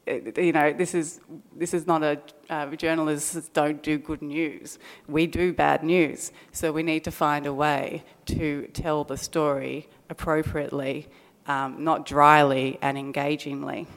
you 0.07 0.51
know, 0.51 0.73
this 0.73 0.95
is 0.95 1.21
this 1.55 1.73
is 1.73 1.85
not 1.85 2.03
a 2.03 2.19
uh, 2.49 2.67
journalists 2.75 3.49
don't 3.49 3.83
do 3.83 3.97
good 3.97 4.21
news. 4.21 4.79
We 5.07 5.27
do 5.27 5.53
bad 5.53 5.83
news, 5.83 6.31
so 6.51 6.71
we 6.71 6.83
need 6.83 7.03
to 7.03 7.11
find 7.11 7.45
a 7.45 7.53
way 7.53 8.03
to 8.25 8.67
tell 8.73 9.03
the 9.03 9.17
story 9.17 9.87
appropriately, 10.09 11.07
um, 11.47 11.83
not 11.83 12.05
dryly 12.05 12.79
and 12.81 12.97
engagingly. 12.97 13.87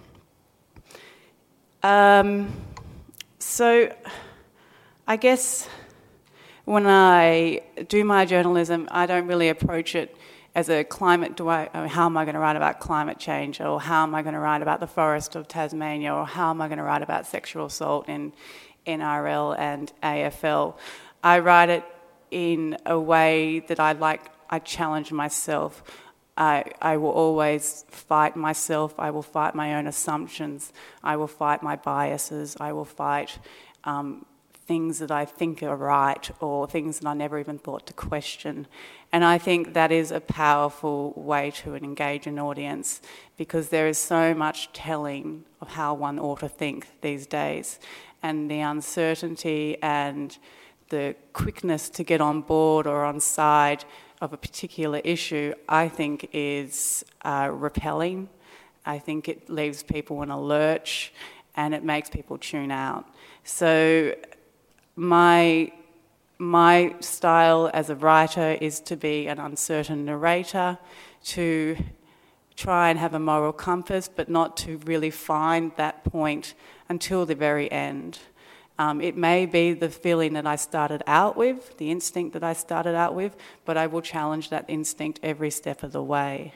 Um, 1.82 2.52
so, 3.38 3.94
I 5.06 5.16
guess 5.16 5.68
when 6.64 6.86
I 6.86 7.62
do 7.88 8.04
my 8.04 8.24
journalism, 8.24 8.88
I 8.90 9.06
don't 9.06 9.26
really 9.26 9.48
approach 9.48 9.94
it 9.94 10.16
as 10.54 10.68
a 10.68 10.84
climate, 10.84 11.36
do 11.36 11.48
I, 11.48 11.68
uh, 11.74 11.88
how 11.88 12.06
am 12.06 12.16
I 12.16 12.24
going 12.24 12.34
to 12.34 12.40
write 12.40 12.56
about 12.56 12.78
climate 12.78 13.18
change, 13.18 13.60
or 13.60 13.80
how 13.80 14.04
am 14.04 14.14
I 14.14 14.22
going 14.22 14.34
to 14.34 14.40
write 14.40 14.62
about 14.62 14.80
the 14.80 14.86
forest 14.86 15.34
of 15.34 15.48
Tasmania, 15.48 16.14
or 16.14 16.26
how 16.26 16.50
am 16.50 16.60
I 16.60 16.68
going 16.68 16.78
to 16.78 16.84
write 16.84 17.02
about 17.02 17.26
sexual 17.26 17.66
assault 17.66 18.08
in 18.08 18.32
NRL 18.86 19.58
and 19.58 19.92
AFL? 20.02 20.76
I 21.24 21.40
write 21.40 21.70
it 21.70 21.84
in 22.30 22.76
a 22.86 22.98
way 22.98 23.60
that 23.68 23.80
I 23.80 23.92
like, 23.92 24.30
I 24.48 24.60
challenge 24.60 25.10
myself. 25.10 25.82
I, 26.36 26.64
I 26.80 26.96
will 26.98 27.10
always 27.10 27.84
fight 27.88 28.36
myself. 28.36 28.94
I 28.98 29.10
will 29.10 29.22
fight 29.22 29.54
my 29.54 29.74
own 29.74 29.86
assumptions. 29.86 30.72
I 31.02 31.16
will 31.16 31.28
fight 31.28 31.62
my 31.62 31.76
biases. 31.76 32.56
I 32.60 32.72
will 32.72 32.84
fight 32.84 33.38
um, 33.84 34.24
things 34.66 34.98
that 34.98 35.10
I 35.10 35.24
think 35.24 35.62
are 35.62 35.76
right 35.76 36.30
or 36.40 36.66
things 36.66 37.00
that 37.00 37.08
I 37.08 37.14
never 37.14 37.38
even 37.38 37.58
thought 37.58 37.86
to 37.86 37.92
question. 37.92 38.66
And 39.12 39.24
I 39.24 39.38
think 39.38 39.74
that 39.74 39.92
is 39.92 40.10
a 40.10 40.20
powerful 40.20 41.12
way 41.16 41.50
to 41.62 41.74
engage 41.74 42.26
an 42.26 42.38
audience 42.38 43.02
because 43.36 43.68
there 43.68 43.86
is 43.86 43.98
so 43.98 44.34
much 44.34 44.72
telling 44.72 45.44
of 45.60 45.68
how 45.68 45.94
one 45.94 46.18
ought 46.18 46.40
to 46.40 46.48
think 46.48 46.88
these 47.02 47.26
days. 47.26 47.78
And 48.22 48.50
the 48.50 48.60
uncertainty 48.60 49.76
and 49.82 50.36
the 50.88 51.14
quickness 51.32 51.90
to 51.90 52.02
get 52.02 52.20
on 52.20 52.40
board 52.40 52.86
or 52.86 53.04
on 53.04 53.20
side 53.20 53.84
of 54.20 54.32
a 54.32 54.36
particular 54.36 55.00
issue, 55.04 55.52
I 55.68 55.88
think, 55.88 56.30
is 56.32 57.04
uh, 57.22 57.50
repelling. 57.52 58.28
I 58.86 58.98
think 58.98 59.28
it 59.28 59.50
leaves 59.50 59.82
people 59.82 60.22
in 60.22 60.30
a 60.30 60.40
lurch 60.40 61.12
and 61.56 61.74
it 61.74 61.84
makes 61.84 62.10
people 62.10 62.38
tune 62.38 62.70
out. 62.70 63.06
So, 63.44 64.14
my 64.96 65.72
my 66.38 66.94
style 67.00 67.70
as 67.72 67.90
a 67.90 67.94
writer 67.94 68.58
is 68.60 68.80
to 68.80 68.96
be 68.96 69.28
an 69.28 69.38
uncertain 69.38 70.04
narrator, 70.04 70.78
to 71.22 71.76
try 72.56 72.90
and 72.90 72.98
have 72.98 73.14
a 73.14 73.18
moral 73.18 73.52
compass, 73.52 74.08
but 74.08 74.28
not 74.28 74.56
to 74.56 74.78
really 74.78 75.10
find 75.10 75.72
that 75.76 76.04
point 76.04 76.54
until 76.88 77.24
the 77.24 77.34
very 77.34 77.70
end. 77.70 78.18
Um, 78.78 79.00
it 79.00 79.16
may 79.16 79.46
be 79.46 79.72
the 79.72 79.88
feeling 79.88 80.32
that 80.32 80.46
I 80.46 80.56
started 80.56 81.02
out 81.06 81.36
with, 81.36 81.78
the 81.78 81.90
instinct 81.90 82.32
that 82.32 82.42
I 82.42 82.52
started 82.52 82.96
out 82.96 83.14
with, 83.14 83.36
but 83.64 83.76
I 83.76 83.86
will 83.86 84.02
challenge 84.02 84.50
that 84.50 84.64
instinct 84.66 85.20
every 85.22 85.50
step 85.50 85.84
of 85.84 85.92
the 85.92 86.02
way. 86.02 86.54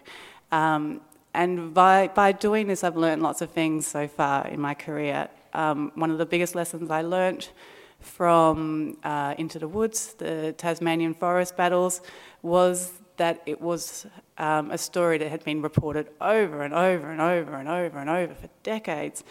Um, 0.51 1.01
and 1.33 1.72
by, 1.72 2.09
by 2.09 2.33
doing 2.33 2.66
this, 2.66 2.83
I've 2.83 2.96
learned 2.96 3.22
lots 3.22 3.40
of 3.40 3.53
things 3.53 3.87
so 3.87 4.09
far 4.09 4.48
in 4.48 4.61
my 4.61 4.74
career. 4.74 5.29
Um, 5.53 5.92
one 5.94 6.11
of 6.11 6.18
the 6.18 6.27
biggest 6.27 6.57
lessons 6.57 6.90
I 6.90 7.03
learnt 7.03 7.53
from 8.01 8.97
uh, 9.03 9.35
Into 9.39 9.59
the 9.59 9.69
Woods, 9.69 10.15
the 10.15 10.55
Tasmanian 10.57 11.15
forest 11.15 11.57
battles, 11.57 12.01
was 12.43 12.93
that 13.17 13.43
it 13.47 13.61
was 13.61 14.07
um, 14.39 14.71
a 14.71 14.79
story 14.79 15.19
that 15.19 15.29
had 15.29 15.45
been 15.45 15.61
reported 15.61 16.09
over 16.21 16.63
and 16.63 16.73
over 16.73 17.11
and 17.11 17.21
over 17.21 17.55
and 17.55 17.69
over 17.69 17.99
and 17.99 18.09
over 18.09 18.35
for 18.35 18.49
decades. 18.63 19.25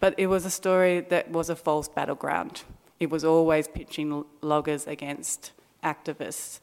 But 0.00 0.14
it 0.18 0.26
was 0.26 0.44
a 0.44 0.50
story 0.50 1.00
that 1.00 1.30
was 1.30 1.48
a 1.48 1.56
false 1.56 1.88
battleground. 1.88 2.62
It 3.00 3.10
was 3.10 3.24
always 3.24 3.68
pitching 3.68 4.24
loggers 4.42 4.86
against 4.86 5.52
activists. 5.82 6.60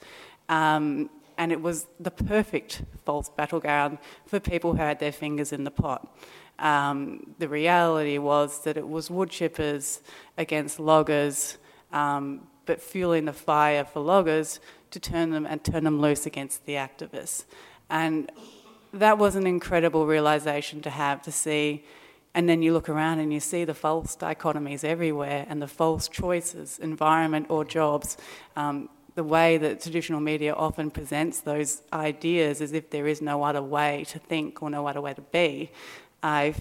Um, 0.49 1.09
and 1.37 1.51
it 1.51 1.61
was 1.61 1.87
the 1.99 2.11
perfect 2.11 2.83
false 3.05 3.29
battleground 3.29 3.97
for 4.25 4.39
people 4.39 4.73
who 4.73 4.77
had 4.77 4.99
their 4.99 5.11
fingers 5.11 5.51
in 5.51 5.63
the 5.63 5.71
pot. 5.71 6.15
Um, 6.59 7.35
the 7.37 7.49
reality 7.49 8.17
was 8.17 8.63
that 8.63 8.77
it 8.77 8.87
was 8.87 9.09
wood 9.09 9.29
chippers 9.29 10.01
against 10.37 10.79
loggers, 10.79 11.57
um, 11.91 12.47
but 12.65 12.81
fueling 12.81 13.25
the 13.25 13.33
fire 13.33 13.83
for 13.83 13.99
loggers 13.99 14.59
to 14.91 14.99
turn 14.99 15.31
them 15.31 15.45
and 15.45 15.63
turn 15.63 15.83
them 15.83 15.99
loose 15.99 16.25
against 16.25 16.65
the 16.65 16.73
activists. 16.73 17.45
And 17.89 18.31
that 18.93 19.17
was 19.17 19.35
an 19.35 19.45
incredible 19.45 20.05
realization 20.07 20.81
to 20.81 20.89
have 20.89 21.21
to 21.23 21.31
see. 21.31 21.83
And 22.33 22.49
then 22.49 22.61
you 22.61 22.73
look 22.73 22.89
around 22.89 23.19
and 23.19 23.31
you 23.31 23.39
see 23.39 23.65
the 23.65 23.73
false 23.73 24.15
dichotomies 24.15 24.83
everywhere 24.83 25.45
and 25.49 25.61
the 25.61 25.67
false 25.67 26.07
choices, 26.07 26.79
environment 26.79 27.47
or 27.49 27.65
jobs. 27.65 28.17
Um, 28.55 28.89
the 29.15 29.23
way 29.23 29.57
that 29.57 29.81
traditional 29.81 30.19
media 30.19 30.53
often 30.53 30.91
presents 30.91 31.39
those 31.39 31.81
ideas 31.93 32.61
as 32.61 32.73
if 32.73 32.89
there 32.89 33.07
is 33.07 33.21
no 33.21 33.43
other 33.43 33.61
way 33.61 34.05
to 34.09 34.19
think 34.19 34.61
or 34.61 34.69
no 34.69 34.87
other 34.87 34.99
way 34.99 35.13
to 35.13 35.21
be, 35.21 35.71
I 36.23 36.55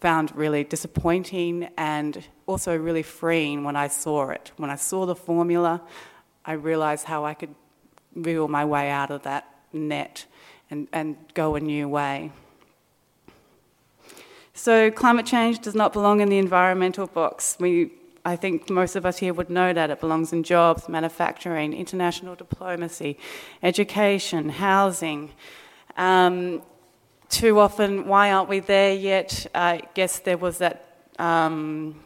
found 0.00 0.34
really 0.36 0.64
disappointing 0.64 1.68
and 1.76 2.24
also 2.46 2.76
really 2.76 3.02
freeing 3.02 3.64
when 3.64 3.76
I 3.76 3.88
saw 3.88 4.30
it. 4.30 4.52
When 4.56 4.70
I 4.70 4.76
saw 4.76 5.06
the 5.06 5.14
formula, 5.14 5.82
I 6.44 6.52
realised 6.52 7.04
how 7.04 7.24
I 7.24 7.34
could 7.34 7.54
wriggle 8.14 8.48
my 8.48 8.64
way 8.64 8.90
out 8.90 9.10
of 9.10 9.22
that 9.22 9.48
net 9.72 10.26
and, 10.70 10.88
and 10.92 11.16
go 11.34 11.54
a 11.54 11.60
new 11.60 11.88
way. 11.88 12.32
So, 14.54 14.90
climate 14.90 15.26
change 15.26 15.58
does 15.58 15.74
not 15.74 15.92
belong 15.92 16.20
in 16.20 16.30
the 16.30 16.38
environmental 16.38 17.06
box. 17.06 17.58
We, 17.60 17.92
I 18.24 18.36
think 18.36 18.70
most 18.70 18.96
of 18.96 19.04
us 19.04 19.18
here 19.18 19.34
would 19.34 19.50
know 19.50 19.74
that 19.74 19.90
it 19.90 20.00
belongs 20.00 20.32
in 20.32 20.42
jobs, 20.42 20.88
manufacturing, 20.88 21.74
international 21.74 22.34
diplomacy, 22.34 23.18
education, 23.62 24.48
housing. 24.48 25.32
Um, 25.98 26.62
too 27.28 27.58
often, 27.58 28.06
why 28.06 28.32
aren't 28.32 28.48
we 28.48 28.60
there 28.60 28.94
yet? 28.94 29.46
I 29.54 29.82
guess 29.94 30.20
there 30.20 30.38
was 30.38 30.58
that 30.58 31.08
um, 31.18 32.00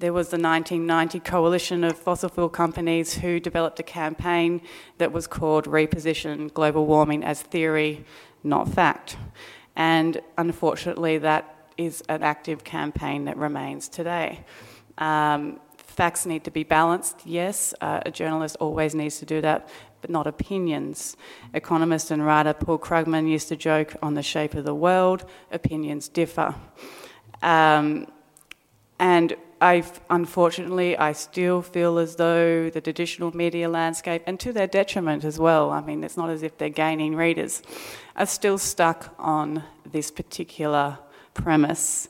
there 0.00 0.12
was 0.12 0.28
the 0.28 0.38
1990 0.38 1.20
coalition 1.20 1.84
of 1.84 1.98
fossil 1.98 2.30
fuel 2.30 2.48
companies 2.48 3.14
who 3.14 3.38
developed 3.38 3.78
a 3.80 3.82
campaign 3.82 4.62
that 4.96 5.12
was 5.12 5.26
called 5.26 5.66
Reposition 5.66 6.52
Global 6.54 6.86
Warming 6.86 7.22
as 7.22 7.42
Theory, 7.42 8.04
Not 8.42 8.68
Fact. 8.68 9.18
And 9.76 10.20
unfortunately, 10.38 11.18
that 11.18 11.72
is 11.76 12.02
an 12.08 12.22
active 12.22 12.64
campaign 12.64 13.26
that 13.26 13.36
remains 13.36 13.88
today. 13.88 14.44
Um, 14.96 15.60
facts 15.76 16.24
need 16.24 16.44
to 16.44 16.50
be 16.50 16.64
balanced, 16.64 17.20
yes, 17.26 17.74
uh, 17.82 18.00
a 18.06 18.10
journalist 18.10 18.56
always 18.58 18.94
needs 18.94 19.18
to 19.18 19.26
do 19.26 19.40
that, 19.42 19.68
but 20.00 20.10
not 20.10 20.26
opinions. 20.26 21.16
Economist 21.54 22.10
and 22.10 22.24
writer 22.24 22.52
Paul 22.52 22.78
Krugman 22.78 23.28
used 23.28 23.48
to 23.48 23.56
joke 23.56 23.94
on 24.02 24.14
the 24.14 24.22
shape 24.22 24.54
of 24.54 24.64
the 24.64 24.74
world, 24.74 25.24
opinions 25.50 26.08
differ. 26.08 26.54
Um, 27.42 28.06
and 28.98 29.34
I 29.60 29.84
unfortunately 30.08 30.96
I 30.96 31.12
still 31.12 31.60
feel 31.60 31.98
as 31.98 32.16
though 32.16 32.70
the 32.70 32.80
traditional 32.80 33.36
media 33.36 33.68
landscape, 33.68 34.22
and 34.26 34.40
to 34.40 34.52
their 34.52 34.66
detriment 34.66 35.24
as 35.24 35.38
well. 35.38 35.70
I 35.70 35.80
mean, 35.80 36.02
it's 36.02 36.16
not 36.16 36.30
as 36.30 36.42
if 36.42 36.56
they're 36.56 36.68
gaining 36.70 37.14
readers, 37.14 37.62
are 38.16 38.26
still 38.26 38.58
stuck 38.58 39.14
on 39.18 39.62
this 39.90 40.10
particular 40.10 40.98
premise. 41.34 42.08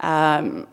Um, 0.00 0.66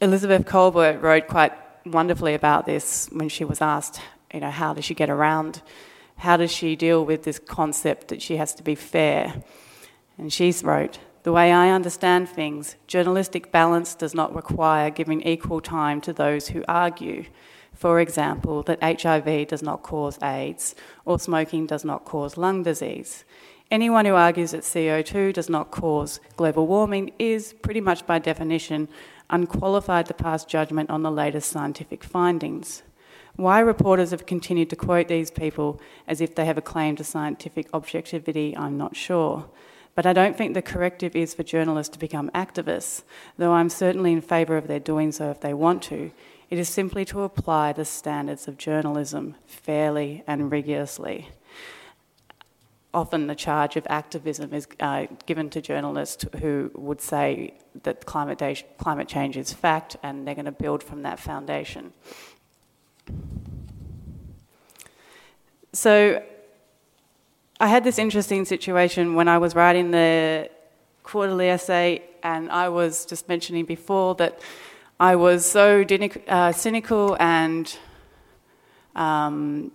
Elizabeth 0.00 0.46
Kolbert 0.46 1.02
wrote 1.02 1.28
quite 1.28 1.52
wonderfully 1.86 2.34
about 2.34 2.66
this 2.66 3.08
when 3.12 3.28
she 3.28 3.44
was 3.44 3.60
asked, 3.60 4.00
you 4.32 4.40
know, 4.40 4.50
how 4.50 4.74
does 4.74 4.84
she 4.84 4.94
get 4.94 5.10
around? 5.10 5.62
How 6.16 6.36
does 6.36 6.52
she 6.52 6.76
deal 6.76 7.04
with 7.04 7.22
this 7.22 7.38
concept 7.38 8.08
that 8.08 8.22
she 8.22 8.36
has 8.36 8.54
to 8.54 8.62
be 8.62 8.74
fair? 8.74 9.42
And 10.18 10.32
she 10.32 10.52
wrote, 10.62 10.98
the 11.22 11.32
way 11.32 11.52
I 11.52 11.70
understand 11.70 12.28
things, 12.28 12.76
journalistic 12.86 13.52
balance 13.52 13.94
does 13.94 14.14
not 14.14 14.34
require 14.34 14.90
giving 14.90 15.22
equal 15.22 15.60
time 15.60 16.00
to 16.02 16.12
those 16.12 16.48
who 16.48 16.64
argue. 16.66 17.24
For 17.74 18.00
example, 18.00 18.62
that 18.64 18.82
HIV 18.82 19.48
does 19.48 19.62
not 19.62 19.82
cause 19.82 20.18
AIDS 20.22 20.74
or 21.04 21.18
smoking 21.18 21.66
does 21.66 21.84
not 21.84 22.04
cause 22.04 22.36
lung 22.36 22.62
disease. 22.62 23.24
Anyone 23.70 24.04
who 24.04 24.16
argues 24.16 24.50
that 24.50 24.62
CO2 24.62 25.32
does 25.32 25.48
not 25.48 25.70
cause 25.70 26.18
global 26.36 26.66
warming 26.66 27.12
is, 27.20 27.52
pretty 27.52 27.80
much 27.80 28.04
by 28.04 28.18
definition, 28.18 28.88
unqualified 29.30 30.06
to 30.06 30.14
pass 30.14 30.44
judgment 30.44 30.90
on 30.90 31.04
the 31.04 31.10
latest 31.10 31.50
scientific 31.50 32.02
findings. 32.02 32.82
Why 33.36 33.60
reporters 33.60 34.10
have 34.10 34.26
continued 34.26 34.70
to 34.70 34.76
quote 34.76 35.06
these 35.06 35.30
people 35.30 35.80
as 36.08 36.20
if 36.20 36.34
they 36.34 36.46
have 36.46 36.58
a 36.58 36.62
claim 36.62 36.96
to 36.96 37.04
scientific 37.04 37.68
objectivity, 37.72 38.56
I'm 38.56 38.76
not 38.76 38.96
sure. 38.96 39.48
But 39.94 40.04
I 40.04 40.12
don't 40.14 40.36
think 40.36 40.54
the 40.54 40.62
corrective 40.62 41.14
is 41.14 41.34
for 41.34 41.44
journalists 41.44 41.92
to 41.92 41.98
become 42.00 42.28
activists, 42.30 43.04
though 43.38 43.52
I'm 43.52 43.68
certainly 43.68 44.12
in 44.12 44.20
favour 44.20 44.56
of 44.56 44.66
their 44.66 44.80
doing 44.80 45.12
so 45.12 45.30
if 45.30 45.40
they 45.40 45.54
want 45.54 45.82
to. 45.84 46.10
It 46.50 46.58
is 46.58 46.68
simply 46.68 47.04
to 47.04 47.22
apply 47.22 47.72
the 47.72 47.84
standards 47.84 48.48
of 48.48 48.58
journalism 48.58 49.36
fairly 49.46 50.24
and 50.26 50.50
rigorously. 50.50 51.28
Often 52.92 53.28
the 53.28 53.34
charge 53.36 53.76
of 53.76 53.86
activism 53.88 54.52
is 54.52 54.66
uh, 54.80 55.06
given 55.26 55.48
to 55.50 55.60
journalists 55.60 56.24
who 56.40 56.70
would 56.74 57.00
say 57.00 57.54
that 57.82 58.04
climate, 58.04 58.38
da- 58.38 58.64
climate 58.78 59.06
change 59.06 59.36
is 59.36 59.52
fact 59.52 59.96
and 60.02 60.26
they're 60.26 60.34
going 60.34 60.44
to 60.46 60.52
build 60.52 60.82
from 60.82 61.02
that 61.02 61.20
foundation. 61.20 61.92
So, 65.72 66.20
I 67.60 67.66
had 67.68 67.84
this 67.84 67.98
interesting 67.98 68.46
situation 68.46 69.14
when 69.14 69.28
I 69.28 69.36
was 69.36 69.54
writing 69.54 69.90
the 69.90 70.48
quarterly 71.02 71.50
essay, 71.50 72.02
and 72.22 72.50
I 72.50 72.70
was 72.70 73.04
just 73.04 73.28
mentioning 73.28 73.66
before 73.66 74.14
that 74.14 74.40
I 74.98 75.16
was 75.16 75.44
so 75.44 75.84
uh, 76.26 76.52
cynical 76.52 77.18
and 77.20 77.76
um, 78.96 79.72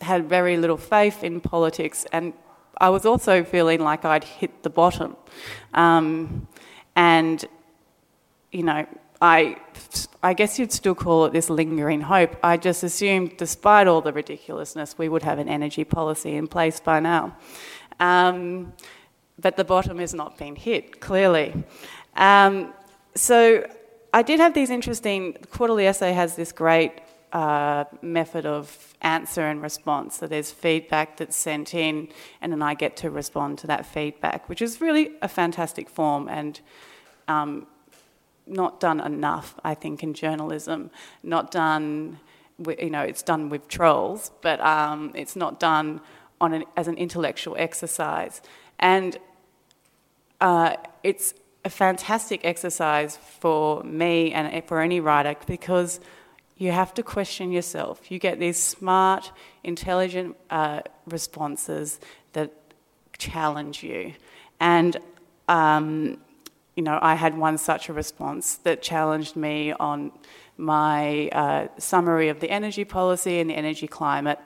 had 0.00 0.28
very 0.28 0.56
little 0.56 0.76
faith 0.76 1.22
in 1.22 1.40
politics, 1.40 2.06
and 2.12 2.32
I 2.78 2.88
was 2.88 3.04
also 3.04 3.44
feeling 3.44 3.80
like 3.80 4.04
I'd 4.04 4.24
hit 4.24 4.62
the 4.62 4.70
bottom. 4.70 5.16
Um, 5.74 6.46
and, 6.94 7.44
you 8.52 8.62
know, 8.62 8.86
I, 9.20 9.56
I 10.22 10.32
guess 10.32 10.58
you'd 10.58 10.72
still 10.72 10.94
call 10.94 11.24
it 11.26 11.32
this 11.32 11.50
lingering 11.50 12.02
hope. 12.02 12.36
I 12.42 12.56
just 12.56 12.82
assumed, 12.84 13.36
despite 13.36 13.88
all 13.88 14.00
the 14.00 14.12
ridiculousness, 14.12 14.96
we 14.96 15.08
would 15.08 15.24
have 15.24 15.38
an 15.38 15.48
energy 15.48 15.84
policy 15.84 16.36
in 16.36 16.46
place 16.46 16.78
by 16.78 17.00
now. 17.00 17.36
Um, 17.98 18.72
but 19.40 19.56
the 19.56 19.64
bottom 19.64 19.98
has 19.98 20.14
not 20.14 20.38
been 20.38 20.56
hit, 20.56 21.00
clearly. 21.00 21.64
Um, 22.16 22.72
so 23.14 23.66
I 24.12 24.22
did 24.22 24.40
have 24.40 24.54
these 24.54 24.70
interesting. 24.70 25.36
Quarterly 25.50 25.86
essay 25.86 26.12
has 26.12 26.36
this 26.36 26.52
great 26.52 26.92
uh, 27.32 27.84
method 28.02 28.46
of 28.46 28.94
answer 29.02 29.46
and 29.46 29.62
response. 29.62 30.18
So 30.18 30.26
there's 30.26 30.50
feedback 30.50 31.16
that's 31.16 31.36
sent 31.36 31.74
in, 31.74 32.08
and 32.40 32.52
then 32.52 32.62
I 32.62 32.74
get 32.74 32.96
to 32.98 33.10
respond 33.10 33.58
to 33.58 33.66
that 33.66 33.86
feedback, 33.86 34.48
which 34.48 34.62
is 34.62 34.80
really 34.80 35.12
a 35.22 35.28
fantastic 35.28 35.88
form 35.88 36.28
and. 36.28 36.60
Um, 37.26 37.66
not 38.48 38.80
done 38.80 39.00
enough, 39.00 39.54
I 39.62 39.74
think, 39.74 40.02
in 40.02 40.14
journalism. 40.14 40.90
Not 41.22 41.50
done, 41.50 42.18
with, 42.58 42.80
you 42.80 42.90
know, 42.90 43.02
it's 43.02 43.22
done 43.22 43.48
with 43.48 43.68
trolls, 43.68 44.30
but 44.40 44.60
um, 44.60 45.12
it's 45.14 45.36
not 45.36 45.60
done 45.60 46.00
on 46.40 46.54
an, 46.54 46.64
as 46.76 46.88
an 46.88 46.96
intellectual 46.96 47.56
exercise. 47.58 48.40
And 48.78 49.18
uh, 50.40 50.76
it's 51.02 51.34
a 51.64 51.70
fantastic 51.70 52.44
exercise 52.44 53.16
for 53.16 53.82
me 53.82 54.32
and 54.32 54.64
for 54.64 54.80
any 54.80 55.00
writer 55.00 55.34
because 55.46 56.00
you 56.58 56.72
have 56.72 56.92
to 56.94 57.02
question 57.04 57.52
yourself. 57.52 58.10
You 58.10 58.18
get 58.18 58.40
these 58.40 58.60
smart, 58.60 59.30
intelligent 59.62 60.36
uh, 60.50 60.80
responses 61.06 62.00
that 62.32 62.52
challenge 63.16 63.84
you. 63.84 64.12
And, 64.58 64.96
um, 65.48 66.18
you 66.74 66.82
know, 66.82 66.98
I 67.00 67.14
had 67.14 67.38
one 67.38 67.58
such 67.58 67.88
a 67.88 67.92
response 67.92 68.56
that 68.56 68.82
challenged 68.82 69.36
me 69.36 69.72
on 69.72 70.10
my 70.56 71.28
uh, 71.28 71.68
summary 71.78 72.28
of 72.28 72.40
the 72.40 72.50
energy 72.50 72.84
policy 72.84 73.38
and 73.38 73.48
the 73.48 73.54
energy 73.54 73.86
climate 73.86 74.40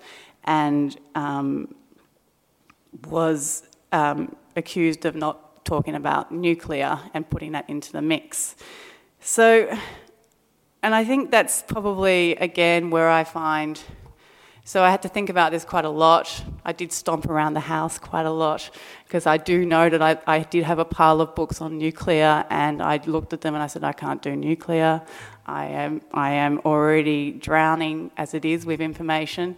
and 0.45 0.99
um, 1.15 1.75
was 3.09 3.63
um, 3.93 4.37
accused 4.55 5.07
of 5.07 5.15
not 5.17 5.65
talking 5.65 5.95
about 5.95 6.31
nuclear 6.31 7.01
and 7.15 7.29
putting 7.31 7.53
that 7.53 7.69
into 7.71 7.91
the 7.93 8.03
mix. 8.03 8.57
So, 9.21 9.75
and 10.83 10.95
I 10.95 11.05
think 11.05 11.31
that's 11.31 11.63
probably, 11.63 12.35
again, 12.37 12.91
where 12.91 13.09
I 13.09 13.25
find. 13.25 13.81
So 14.65 14.83
I 14.83 14.91
had 14.91 15.03
to 15.03 15.09
think 15.09 15.29
about 15.29 15.53
this 15.53 15.65
quite 15.65 15.85
a 15.85 15.91
lot. 15.91 16.45
I 16.65 16.73
did 16.73 16.93
stomp 16.93 17.27
around 17.27 17.55
the 17.55 17.61
house 17.61 17.99
quite 17.99 18.27
a 18.27 18.31
lot 18.31 18.71
because 19.05 19.27
I 19.27 19.37
do 19.37 19.65
know 19.67 19.89
that 19.89 20.03
I, 20.03 20.19
I 20.27 20.41
did 20.41 20.65
have 20.65 20.79
a 20.79 20.85
pile 20.85 21.21
of 21.21 21.35
books 21.35 21.61
on 21.61 21.79
nuclear 21.79 22.45
and 22.49 22.81
I 22.81 23.01
looked 23.07 23.33
at 23.33 23.41
them 23.41 23.55
and 23.55 23.63
I 23.63 23.67
said, 23.67 23.83
I 23.83 23.93
can't 23.93 24.23
do 24.23 24.37
nuclear. 24.37 25.03
I 25.47 25.67
am, 25.67 26.01
I 26.13 26.31
am 26.33 26.61
already 26.65 27.33
drowning 27.33 28.13
as 28.17 28.35
it 28.35 28.45
is 28.45 28.65
with 28.65 28.81
information. 28.81 29.57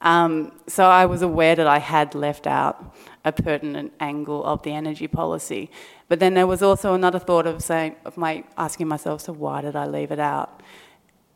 Um, 0.00 0.52
so 0.66 0.84
I 0.86 1.06
was 1.06 1.22
aware 1.22 1.54
that 1.54 1.66
I 1.66 1.78
had 1.78 2.14
left 2.14 2.46
out 2.46 2.94
a 3.24 3.32
pertinent 3.32 3.92
angle 4.00 4.44
of 4.44 4.62
the 4.62 4.72
energy 4.72 5.06
policy. 5.06 5.70
But 6.08 6.20
then 6.20 6.34
there 6.34 6.46
was 6.46 6.62
also 6.62 6.94
another 6.94 7.18
thought 7.18 7.46
of 7.46 7.62
saying, 7.62 7.96
of 8.04 8.16
my 8.16 8.44
asking 8.56 8.88
myself, 8.88 9.22
so 9.22 9.32
why 9.32 9.60
did 9.60 9.74
I 9.74 9.86
leave 9.86 10.10
it 10.10 10.20
out? 10.20 10.62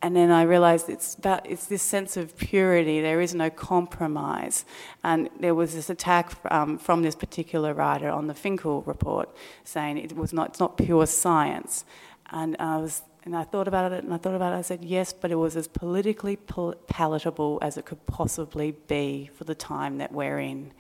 And 0.03 0.17
then 0.17 0.31
I 0.31 0.43
realised 0.43 0.89
it's 0.89 1.15
about 1.17 1.45
it's 1.45 1.67
this 1.67 1.83
sense 1.83 2.17
of 2.17 2.37
purity. 2.39 3.03
There 3.03 3.21
is 3.21 3.35
no 3.35 3.51
compromise, 3.51 4.65
and 5.05 5.29
there 5.39 5.55
was 5.55 5.75
this 5.75 5.91
attack 5.91 6.33
um, 6.51 6.79
from 6.79 7.03
this 7.03 7.15
particular 7.15 7.75
writer 7.75 8.09
on 8.09 8.27
the 8.27 8.33
Finkel 8.33 8.81
report, 8.83 9.29
saying 9.63 9.99
it 9.99 10.17
was 10.17 10.33
not 10.33 10.51
it's 10.51 10.61
not 10.61 10.79
pure 10.79 11.05
science. 11.07 11.85
And 12.33 12.57
I 12.59 12.79
was 12.79 13.03
and 13.25 13.37
I 13.37 13.45
thought 13.45 13.69
about 13.69 13.93
it 13.93 14.03
and 14.03 14.15
I 14.15 14.17
thought 14.17 14.35
about 14.35 14.55
it. 14.55 14.57
I 14.57 14.63
said, 14.63 14.83
yes, 14.85 15.13
but 15.13 15.31
it 15.31 15.35
was 15.35 15.55
as 15.55 15.69
politically 15.69 16.37
pal- 16.37 16.75
palatable 16.87 17.59
as 17.61 17.77
it 17.77 17.85
could 17.85 18.05
possibly 18.07 18.73
be 18.89 19.31
for 19.35 19.45
the 19.45 19.55
time 19.55 19.99
that 19.99 20.13
we're 20.13 20.39
in. 20.39 20.73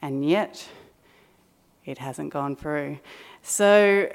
And 0.00 0.26
yet, 0.26 0.66
it 1.84 1.98
hasn't 1.98 2.32
gone 2.32 2.56
through. 2.56 2.98
So, 3.42 4.10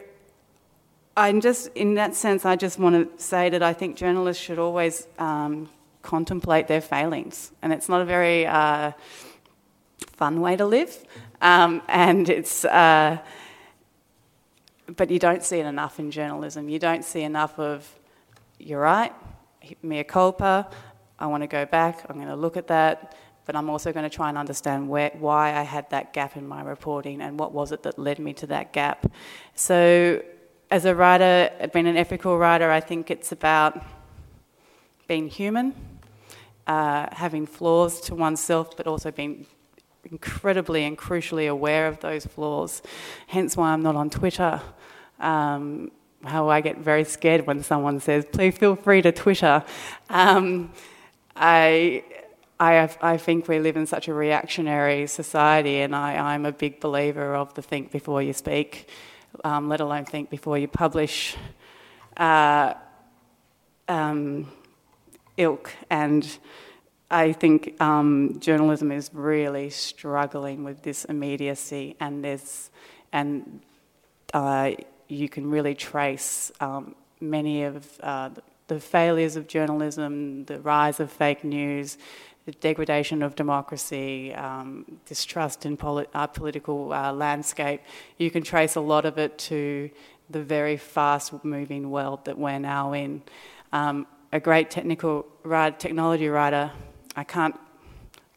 I'm 1.18 1.42
just, 1.42 1.68
in 1.76 1.96
that 1.96 2.16
sense, 2.16 2.46
I 2.46 2.56
just 2.56 2.80
want 2.80 2.96
to 2.96 3.24
say 3.24 3.50
that 3.50 3.62
I 3.62 3.74
think 3.74 3.98
journalists 3.98 4.42
should 4.42 4.60
always 4.60 5.08
um, 5.18 5.70
contemplate 6.02 6.68
their 6.68 6.82
failings. 6.82 7.52
And 7.62 7.74
it's 7.74 7.90
not 7.90 8.02
a 8.02 8.06
very 8.06 8.46
uh, 8.46 8.94
fun 10.14 10.40
way 10.40 10.56
to 10.56 10.66
live. 10.66 11.04
Um, 11.42 11.82
and 11.88 12.30
it's. 12.30 12.66
Uh, 12.66 13.20
but 14.96 15.10
you 15.10 15.20
don't 15.20 15.44
see 15.44 15.60
it 15.60 15.66
enough 15.66 16.00
in 16.00 16.12
journalism. 16.12 16.70
You 16.70 16.80
don't 16.80 17.04
see 17.04 17.22
enough 17.22 17.60
of, 17.60 17.88
you're 18.58 18.82
right, 18.82 19.14
mea 19.82 20.04
culpa, 20.04 20.70
I 21.20 21.28
want 21.28 21.44
to 21.44 21.48
go 21.48 21.66
back, 21.66 22.06
I'm 22.10 22.16
going 22.16 22.28
to 22.28 22.36
look 22.36 22.58
at 22.58 22.68
that, 22.68 23.16
but 23.50 23.56
I'm 23.56 23.68
also 23.68 23.92
going 23.92 24.08
to 24.08 24.16
try 24.16 24.30
and 24.30 24.38
understand 24.38 24.88
where, 24.88 25.10
why 25.18 25.58
I 25.58 25.64
had 25.64 25.90
that 25.90 26.14
gap 26.14 26.38
in 26.38 26.48
my 26.48 26.62
reporting 26.62 27.20
and 27.20 27.40
what 27.40 27.52
was 27.52 27.72
it 27.72 27.82
that 27.82 27.98
led 27.98 28.20
me 28.20 28.32
to 28.34 28.46
that 28.46 28.74
gap. 28.74 29.12
So, 29.56 30.22
as 30.70 30.86
a 30.86 30.94
writer, 30.94 31.50
being 31.74 31.88
an 31.88 31.98
ethical 31.98 32.38
writer, 32.38 32.70
I 32.70 32.80
think 32.80 33.10
it's 33.10 33.32
about 33.32 33.84
being 35.08 35.30
human, 35.30 35.74
uh, 36.68 37.08
having 37.12 37.48
flaws 37.48 38.00
to 38.02 38.14
oneself, 38.14 38.78
but 38.78 38.86
also 38.86 39.10
being 39.10 39.48
incredibly 40.12 40.84
and 40.84 40.96
crucially 40.96 41.50
aware 41.50 41.88
of 41.88 42.02
those 42.02 42.28
flaws. 42.28 42.84
Hence 43.26 43.58
why 43.58 43.70
I'm 43.70 43.82
not 43.82 43.96
on 43.96 44.12
Twitter. 44.12 44.62
Um, 45.20 45.90
how 46.24 46.50
I 46.50 46.62
get 46.62 46.78
very 46.78 47.04
scared 47.04 47.48
when 47.48 47.64
someone 47.64 48.00
says, 48.00 48.28
please 48.32 48.56
feel 48.60 48.76
free 48.76 49.02
to 49.02 49.12
Twitter. 49.12 49.64
Um, 50.08 50.72
I, 51.36 52.04
I, 52.60 52.74
have, 52.74 52.98
I, 53.02 53.16
think 53.16 53.48
we 53.48 53.60
live 53.60 53.78
in 53.78 53.86
such 53.86 54.10
a 54.10 54.14
reactionary 54.14 55.08
society, 55.08 55.80
and 55.80 55.96
I, 55.96 56.36
am 56.36 56.46
a 56.46 56.52
big 56.52 56.82
believer 56.82 57.34
of 57.34 57.54
the 57.54 57.62
think 57.62 57.90
before 57.90 58.22
you 58.22 58.34
speak, 58.34 58.90
um, 59.46 59.70
let 59.70 59.80
alone 59.80 60.04
think 60.04 60.30
before 60.30 60.58
you 60.58 60.68
publish 60.68 61.38
uh, 62.18 62.74
um, 63.88 64.52
ilk. 65.38 65.74
And 65.90 66.28
I 67.10 67.32
think 67.32 67.80
um, 67.82 68.40
journalism 68.42 68.92
is 68.92 69.10
really 69.14 69.70
struggling 69.70 70.66
with 70.66 70.82
this 70.82 71.06
immediacy, 71.06 71.96
and 72.02 72.26
there's 72.26 72.72
and 73.14 73.62
uh, 74.34 74.72
you 75.08 75.30
can 75.30 75.50
really 75.50 75.76
trace 75.76 76.52
um, 76.60 76.94
many 77.22 77.64
of 77.64 77.88
uh, 78.04 78.30
the 78.68 78.80
failures 78.80 79.36
of 79.36 79.48
journalism, 79.48 80.46
the 80.46 80.60
rise 80.62 81.00
of 81.00 81.12
fake 81.12 81.44
news, 81.44 81.98
the 82.50 82.58
degradation 82.62 83.22
of 83.22 83.36
democracy, 83.36 84.34
um, 84.34 84.84
distrust 85.06 85.68
in 85.68 85.78
poli- 85.78 86.08
our 86.16 86.28
political 86.28 86.92
uh, 86.92 87.14
landscape. 87.14 87.80
You 88.18 88.32
can 88.32 88.42
trace 88.42 88.76
a 88.76 88.82
lot 88.82 89.06
of 89.06 89.20
it 89.20 89.38
to 89.50 89.92
the 90.32 90.42
very 90.42 90.76
fast-moving 90.76 91.92
world 91.92 92.26
that 92.26 92.40
we're 92.40 92.58
now 92.58 92.94
in. 92.94 93.22
Um, 93.72 94.08
a 94.32 94.40
great 94.40 94.72
technical 94.72 95.28
technology 95.78 96.28
writer, 96.28 96.72
I 97.16 97.24
can't, 97.24 97.56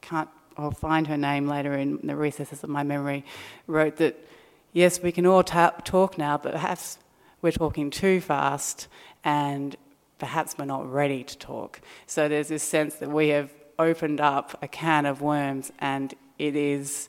can't, 0.03 0.29
I'll 0.59 0.73
find 0.73 1.07
her 1.07 1.17
name 1.17 1.49
later 1.49 1.73
in 1.73 1.99
the 2.03 2.15
recesses 2.15 2.63
of 2.63 2.69
my 2.69 2.83
memory, 2.83 3.25
wrote 3.67 3.97
that 3.97 4.15
yes, 4.75 5.01
we 5.01 5.11
can 5.11 5.25
all 5.25 5.43
ta- 5.43 5.77
talk 5.85 6.19
now, 6.19 6.37
but 6.37 6.53
perhaps 6.53 6.99
we're 7.41 7.51
talking 7.51 7.89
too 7.89 8.21
fast 8.21 8.89
and 9.25 9.75
perhaps 10.19 10.55
we're 10.59 10.67
not 10.67 10.87
ready 10.93 11.25
to 11.25 11.39
talk. 11.39 11.81
So 12.07 12.29
there's 12.29 12.49
this 12.49 12.63
sense 12.63 12.97
that 12.97 13.11
we 13.11 13.29
have 13.29 13.51
opened 13.83 14.21
up 14.21 14.59
a 14.63 14.69
can 14.69 15.07
of 15.07 15.21
worms 15.21 15.73
and 15.79 16.15
it 16.39 16.57
is, 16.57 17.09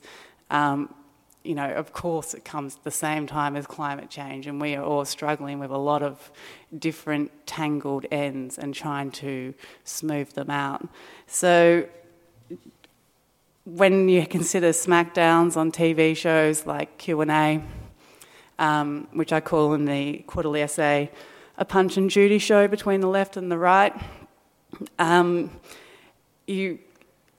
um, 0.50 0.94
you 1.42 1.54
know, 1.54 1.70
of 1.72 1.92
course 1.92 2.34
it 2.34 2.44
comes 2.44 2.76
at 2.76 2.84
the 2.84 2.90
same 2.90 3.26
time 3.26 3.56
as 3.56 3.66
climate 3.66 4.10
change 4.10 4.46
and 4.46 4.60
we 4.60 4.74
are 4.74 4.84
all 4.84 5.04
struggling 5.04 5.58
with 5.58 5.70
a 5.70 5.78
lot 5.78 6.02
of 6.02 6.30
different 6.78 7.30
tangled 7.46 8.06
ends 8.10 8.58
and 8.58 8.74
trying 8.74 9.10
to 9.10 9.54
smooth 9.84 10.30
them 10.30 10.50
out. 10.50 10.86
So 11.26 11.86
when 13.64 14.08
you 14.08 14.26
consider 14.26 14.70
smackdowns 14.70 15.56
on 15.56 15.72
TV 15.72 16.16
shows 16.16 16.66
like 16.66 16.98
Q&A, 16.98 17.62
um, 18.58 19.08
which 19.12 19.32
I 19.32 19.40
call 19.40 19.74
in 19.74 19.84
the 19.86 20.18
quarterly 20.26 20.62
essay 20.62 21.10
a 21.56 21.64
punch 21.64 21.96
and 21.96 22.10
Judy 22.10 22.38
show 22.38 22.66
between 22.66 23.00
the 23.00 23.08
left 23.08 23.36
and 23.36 23.50
the 23.50 23.58
right, 23.58 23.94
um, 24.98 25.50
you 26.46 26.78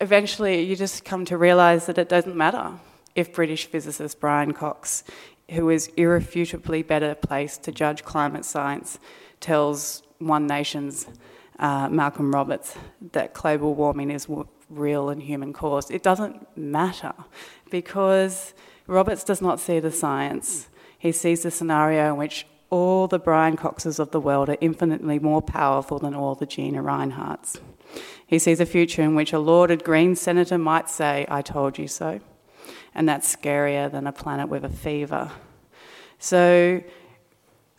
eventually 0.02 0.62
you 0.62 0.76
just 0.76 1.06
come 1.06 1.26
to 1.26 1.38
realise 1.38 1.86
that 1.86 1.98
it 1.98 2.10
doesn't 2.10 2.36
matter 2.36 2.74
if 3.16 3.34
British 3.34 3.66
physicist 3.66 4.20
Brian 4.20 4.54
Cox, 4.54 5.04
who 5.52 5.70
is 5.70 5.88
irrefutably 5.96 6.84
better 6.84 7.16
placed 7.16 7.64
to 7.64 7.72
judge 7.72 8.04
climate 8.04 8.46
science, 8.46 9.00
tells 9.40 10.04
One 10.20 10.48
Nation's 10.48 11.08
uh, 11.60 11.88
Malcolm 11.90 12.34
Roberts 12.34 12.76
that 13.14 13.34
global 13.34 13.74
warming 13.74 14.12
is 14.12 14.28
real 14.70 15.10
and 15.10 15.22
human 15.24 15.54
caused. 15.54 15.92
It 15.92 16.04
doesn't 16.04 16.58
matter 16.58 17.14
because 17.70 18.54
Roberts 18.88 19.24
does 19.24 19.42
not 19.42 19.60
see 19.60 19.80
the 19.80 19.92
science. 19.92 20.68
He 20.98 21.12
sees 21.12 21.44
the 21.44 21.52
scenario 21.52 22.12
in 22.12 22.18
which 22.18 22.46
all 22.70 23.08
the 23.08 23.20
Brian 23.20 23.56
Coxes 23.56 24.00
of 24.00 24.12
the 24.12 24.20
world 24.20 24.50
are 24.50 24.58
infinitely 24.60 25.20
more 25.20 25.42
powerful 25.42 26.00
than 26.00 26.16
all 26.16 26.36
the 26.36 26.46
Gina 26.46 26.82
Rineharts. 26.82 27.60
He 28.28 28.40
sees 28.40 28.60
a 28.60 28.66
future 28.66 29.02
in 29.02 29.16
which 29.16 29.34
a 29.34 29.40
lauded 29.40 29.84
Green 29.84 30.16
senator 30.16 30.58
might 30.58 30.90
say, 30.90 31.26
I 31.30 31.42
told 31.42 31.78
you 31.78 31.88
so. 31.88 32.20
And 32.94 33.08
that's 33.08 33.34
scarier 33.36 33.92
than 33.92 34.08
a 34.08 34.12
planet 34.12 34.50
with 34.50 34.64
a 34.64 34.70
fever. 34.70 35.32
So 36.18 36.82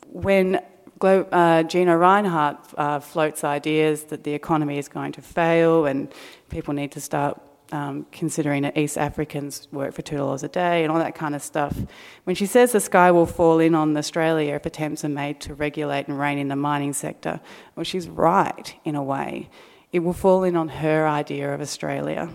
when 0.07 0.61
uh, 1.01 1.63
Gina 1.65 1.97
Rinehart 1.97 2.75
uh, 2.77 3.01
floats 3.01 3.45
ideas 3.45 4.05
that 4.05 4.25
the 4.25 4.33
economy 4.33 4.79
is 4.79 4.89
going 4.89 5.13
to 5.13 5.23
fail 5.23 5.87
and 5.87 6.13
people 6.49 6.75
need 6.75 6.93
to 6.93 7.01
start 7.01 7.41
um, 7.73 8.07
considering 8.13 8.63
that 8.63 8.77
East 8.79 8.97
Africans 8.97 9.67
work 9.73 9.93
for 9.93 10.03
$2 10.03 10.43
a 10.43 10.49
day 10.49 10.85
and 10.85 10.93
all 10.93 10.99
that 10.99 11.15
kind 11.15 11.35
of 11.35 11.43
stuff. 11.43 11.77
When 12.25 12.37
she 12.37 12.47
says 12.47 12.73
the 12.73 12.81
sky 12.81 13.11
will 13.11 13.27
fall 13.27 13.59
in 13.59 13.75
on 13.75 13.97
Australia 13.97 14.55
if 14.55 14.67
attempts 14.67 15.05
are 15.05 15.09
made 15.09 15.41
to 15.41 15.55
regulate 15.55 16.07
and 16.07 16.19
rein 16.19 16.39
in 16.39 16.49
the 16.49 16.57
mining 16.57 16.93
sector, 16.93 17.41
well, 17.75 17.85
she's 17.85 18.09
right 18.09 18.75
in 18.85 18.95
a 18.95 19.03
way. 19.03 19.49
It 19.93 20.01
will 20.01 20.13
fall 20.13 20.45
in 20.45 20.57
on 20.57 20.69
her 20.69 21.07
idea 21.07 21.55
of 21.55 21.61
Australia. 21.61 22.29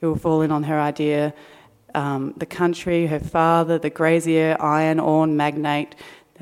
It 0.00 0.06
will 0.06 0.16
fall 0.16 0.42
in 0.42 0.50
on 0.50 0.64
her 0.64 0.80
idea, 0.80 1.34
um, 1.94 2.34
the 2.36 2.46
country, 2.46 3.06
her 3.06 3.18
father, 3.18 3.78
the 3.78 3.90
grazier, 3.90 4.56
iron 4.60 5.00
ore 5.00 5.26
magnate 5.26 5.94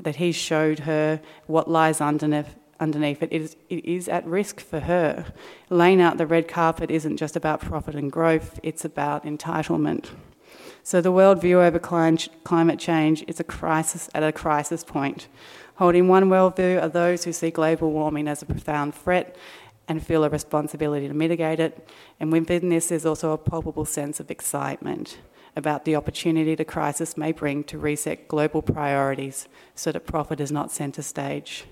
that 0.02 0.16
he 0.16 0.32
showed 0.32 0.80
her 0.80 1.20
what 1.46 1.70
lies 1.70 2.00
underneath. 2.00 2.56
Underneath 2.80 3.22
it 3.22 3.32
is, 3.32 3.56
it 3.70 3.84
is 3.84 4.08
at 4.08 4.26
risk 4.26 4.58
for 4.60 4.80
her. 4.80 5.32
Laying 5.70 6.00
out 6.00 6.18
the 6.18 6.26
red 6.26 6.48
carpet 6.48 6.90
isn't 6.90 7.18
just 7.18 7.36
about 7.36 7.60
profit 7.60 7.94
and 7.94 8.10
growth, 8.10 8.58
it's 8.64 8.84
about 8.84 9.24
entitlement. 9.24 10.08
So 10.82 11.00
the 11.00 11.12
worldview 11.12 11.64
over 11.64 11.78
climate 11.78 12.78
change 12.80 13.24
is 13.28 13.38
a 13.38 13.44
crisis 13.44 14.10
at 14.12 14.24
a 14.24 14.32
crisis 14.32 14.82
point. 14.82 15.28
Holding 15.76 16.08
one 16.08 16.24
worldview 16.24 16.82
are 16.82 16.88
those 16.88 17.24
who 17.24 17.32
see 17.32 17.52
global 17.52 17.92
warming 17.92 18.26
as 18.26 18.42
a 18.42 18.46
profound 18.46 18.94
threat 18.94 19.36
and 19.88 20.04
feel 20.04 20.24
a 20.24 20.28
responsibility 20.28 21.08
to 21.08 21.14
mitigate 21.14 21.60
it. 21.60 21.88
And 22.18 22.32
within 22.32 22.68
this, 22.68 22.88
there's 22.88 23.06
also 23.06 23.32
a 23.32 23.38
palpable 23.38 23.84
sense 23.84 24.20
of 24.20 24.30
excitement 24.30 25.18
about 25.56 25.84
the 25.84 25.94
opportunity 25.94 26.54
the 26.54 26.64
crisis 26.64 27.16
may 27.16 27.32
bring 27.32 27.62
to 27.64 27.78
reset 27.78 28.26
global 28.26 28.62
priorities 28.62 29.46
so 29.74 29.92
that 29.92 30.06
profit 30.06 30.40
is 30.40 30.50
not 30.50 30.72
centre 30.72 31.02
stage. 31.02 31.64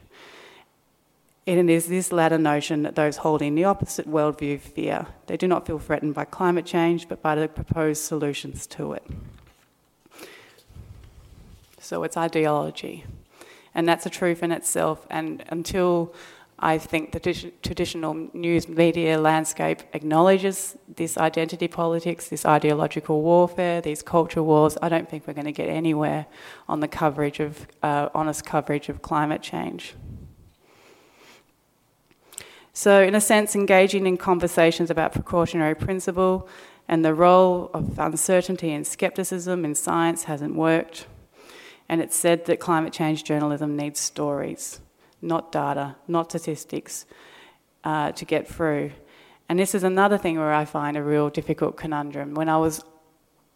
And 1.47 1.69
it 1.69 1.73
is 1.73 1.89
this 1.89 2.13
latter 2.13 2.39
notion 2.39 2.83
that 2.83 2.95
those 2.95 3.19
holding 3.19 3.57
the 3.57 3.65
opposite 3.65 4.09
worldview 4.09 4.61
fear. 4.61 5.07
They 5.27 5.37
do 5.37 5.49
not 5.49 5.67
feel 5.67 5.81
threatened 5.81 6.15
by 6.15 6.25
climate 6.25 6.67
change, 6.67 7.09
but 7.09 7.21
by 7.21 7.35
the 7.35 7.49
proposed 7.49 8.05
solutions 8.05 8.67
to 8.69 8.93
it. 8.93 9.05
So 11.81 12.05
it's 12.05 12.17
ideology. 12.17 13.05
And 13.75 13.89
that's 13.89 14.07
a 14.07 14.11
truth 14.11 14.43
in 14.45 14.53
itself. 14.53 15.05
And 15.11 15.43
until 15.49 16.15
I 16.65 16.79
think 16.79 17.11
the 17.11 17.19
traditional 17.63 18.29
news 18.33 18.69
media 18.69 19.19
landscape 19.19 19.83
acknowledges 19.95 20.77
this 20.87 21.19
identity 21.19 21.67
politics, 21.67 22.29
this 22.29 22.47
ideological 22.47 23.21
warfare, 23.21 23.81
these 23.81 24.01
culture 24.01 24.45
wars. 24.45 24.79
I 24.81 24.89
don't 24.89 25.11
think 25.11 25.27
we're 25.27 25.33
going 25.33 25.47
to 25.47 25.53
get 25.53 25.69
anywhere 25.69 26.27
on 26.69 26.79
the 26.79 26.87
coverage 26.87 27.41
of 27.41 27.67
uh, 27.83 28.11
honest 28.15 28.47
coverage 28.47 28.89
of 28.89 29.03
climate 29.03 29.43
change. 29.43 29.95
So, 32.73 33.03
in 33.03 33.17
a 33.17 33.21
sense, 33.21 33.57
engaging 33.57 34.07
in 34.07 34.17
conversations 34.17 34.89
about 34.89 35.13
precautionary 35.13 35.75
principle 35.75 36.49
and 36.87 37.05
the 37.05 37.13
role 37.13 37.73
of 37.75 37.99
uncertainty 37.99 38.71
and 38.71 38.87
skepticism 38.87 39.65
in 39.65 39.75
science 39.75 40.25
hasn't 40.25 40.55
worked. 40.55 41.07
And 41.89 42.01
it's 42.01 42.15
said 42.15 42.45
that 42.47 42.61
climate 42.61 42.93
change 42.93 43.25
journalism 43.25 43.77
needs 43.77 43.99
stories 43.99 44.81
not 45.23 45.53
data, 45.53 45.97
not 46.09 46.31
statistics, 46.31 47.07
uh, 47.85 48.13
to 48.13 48.25
get 48.25 48.47
through. 48.47 48.91
And 49.49 49.59
this 49.59 49.75
is 49.75 49.85
another 49.85 50.19
thing 50.19 50.39
where 50.39 50.53
I 50.53 50.65
find 50.65 50.97
a 50.97 51.03
real 51.03 51.31
difficult 51.31 51.77
conundrum. 51.77 52.35
When 52.35 52.49
I 52.49 52.59
was 52.59 52.85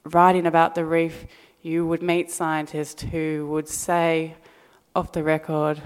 writing 0.04 0.46
about 0.46 0.74
the 0.74 0.84
reef, 0.84 1.26
you 1.62 1.86
would 1.86 2.02
meet 2.02 2.30
scientists 2.30 3.02
who 3.02 3.46
would 3.50 3.68
say, 3.68 4.36
off 4.94 5.12
the 5.12 5.22
record, 5.22 5.82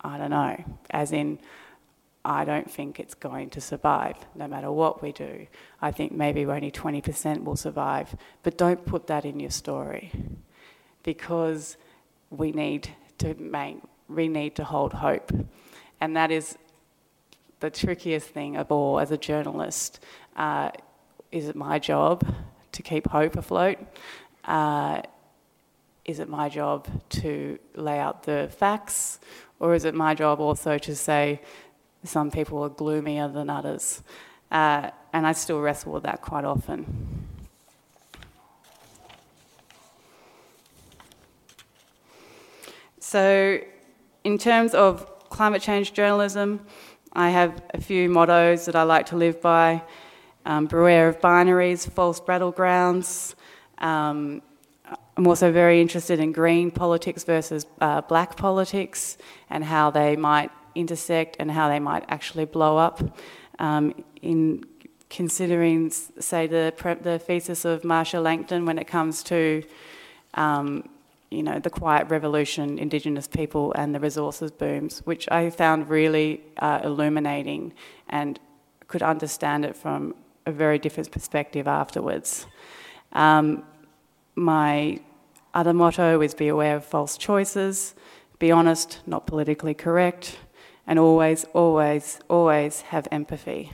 I 0.00 0.18
don't 0.18 0.30
know, 0.30 0.64
as 0.90 1.12
in, 1.12 1.38
I 2.24 2.44
don't 2.44 2.70
think 2.70 2.98
it's 2.98 3.14
going 3.14 3.50
to 3.50 3.60
survive, 3.60 4.16
no 4.34 4.46
matter 4.46 4.70
what 4.70 5.02
we 5.02 5.12
do. 5.12 5.46
I 5.80 5.92
think 5.92 6.12
maybe 6.12 6.44
only 6.44 6.70
20% 6.70 7.44
will 7.44 7.56
survive. 7.56 8.14
But 8.42 8.58
don't 8.58 8.84
put 8.84 9.06
that 9.06 9.24
in 9.24 9.40
your 9.40 9.50
story 9.50 10.12
because 11.02 11.76
we 12.30 12.52
need 12.52 12.90
to 13.18 13.34
make 13.34 13.78
we 14.08 14.28
need 14.28 14.56
to 14.56 14.64
hold 14.64 14.92
hope. 14.92 15.30
And 16.00 16.16
that 16.16 16.30
is 16.30 16.56
the 17.60 17.70
trickiest 17.70 18.28
thing 18.28 18.56
of 18.56 18.70
all 18.70 19.00
as 19.00 19.10
a 19.10 19.18
journalist. 19.18 20.00
Uh, 20.36 20.70
is 21.32 21.48
it 21.48 21.56
my 21.56 21.78
job 21.78 22.26
to 22.72 22.82
keep 22.82 23.08
hope 23.08 23.36
afloat? 23.36 23.78
Uh, 24.44 25.02
is 26.04 26.20
it 26.20 26.28
my 26.28 26.48
job 26.48 26.88
to 27.10 27.58
lay 27.74 27.98
out 27.98 28.22
the 28.22 28.48
facts? 28.56 29.20
Or 29.60 29.74
is 29.74 29.84
it 29.84 29.94
my 29.94 30.14
job 30.14 30.40
also 30.40 30.78
to 30.78 30.94
say 30.94 31.40
some 32.04 32.30
people 32.30 32.62
are 32.62 32.68
gloomier 32.68 33.28
than 33.28 33.50
others? 33.50 34.02
Uh, 34.50 34.90
and 35.12 35.26
I 35.26 35.32
still 35.32 35.60
wrestle 35.60 35.92
with 35.92 36.04
that 36.04 36.22
quite 36.22 36.44
often. 36.44 37.26
So, 43.00 43.58
in 44.24 44.38
terms 44.38 44.74
of 44.74 45.06
climate 45.28 45.62
change 45.62 45.92
journalism, 45.92 46.60
I 47.12 47.30
have 47.30 47.62
a 47.74 47.80
few 47.80 48.08
mottos 48.08 48.66
that 48.66 48.76
I 48.76 48.82
like 48.82 49.06
to 49.06 49.16
live 49.16 49.40
by. 49.40 49.82
Um, 50.44 50.66
beware 50.66 51.08
of 51.08 51.20
binaries, 51.20 51.90
false 51.90 52.20
battlegrounds. 52.20 53.34
Um, 53.78 54.42
I'm 55.16 55.26
also 55.26 55.52
very 55.52 55.80
interested 55.80 56.20
in 56.20 56.32
green 56.32 56.70
politics 56.70 57.24
versus 57.24 57.66
uh, 57.80 58.00
black 58.02 58.36
politics 58.36 59.18
and 59.50 59.64
how 59.64 59.90
they 59.90 60.16
might 60.16 60.50
intersect 60.74 61.36
and 61.38 61.50
how 61.50 61.68
they 61.68 61.80
might 61.80 62.04
actually 62.08 62.44
blow 62.44 62.76
up. 62.76 63.02
Um, 63.58 63.94
in 64.22 64.64
considering, 65.10 65.90
say, 65.90 66.46
the, 66.46 66.72
the 67.02 67.18
thesis 67.18 67.64
of 67.64 67.84
Marcia 67.84 68.20
Langton 68.20 68.64
when 68.64 68.78
it 68.78 68.86
comes 68.86 69.22
to 69.24 69.62
um, 70.34 70.88
you 71.30 71.42
know, 71.42 71.58
the 71.58 71.70
quiet 71.70 72.08
revolution, 72.08 72.78
Indigenous 72.78 73.28
people, 73.28 73.72
and 73.74 73.94
the 73.94 74.00
resources 74.00 74.50
booms, 74.50 75.00
which 75.00 75.28
I 75.30 75.50
found 75.50 75.88
really 75.88 76.42
uh, 76.58 76.80
illuminating 76.82 77.74
and 78.08 78.40
could 78.86 79.02
understand 79.02 79.64
it 79.64 79.76
from 79.76 80.14
a 80.46 80.52
very 80.52 80.78
different 80.78 81.10
perspective 81.10 81.68
afterwards. 81.68 82.46
Um, 83.12 83.64
my 84.34 85.00
other 85.52 85.74
motto 85.74 86.20
is 86.20 86.34
be 86.34 86.48
aware 86.48 86.76
of 86.76 86.84
false 86.84 87.18
choices, 87.18 87.94
be 88.38 88.50
honest, 88.50 89.00
not 89.06 89.26
politically 89.26 89.74
correct, 89.74 90.38
and 90.86 90.98
always, 90.98 91.44
always, 91.52 92.18
always 92.28 92.80
have 92.82 93.06
empathy. 93.10 93.72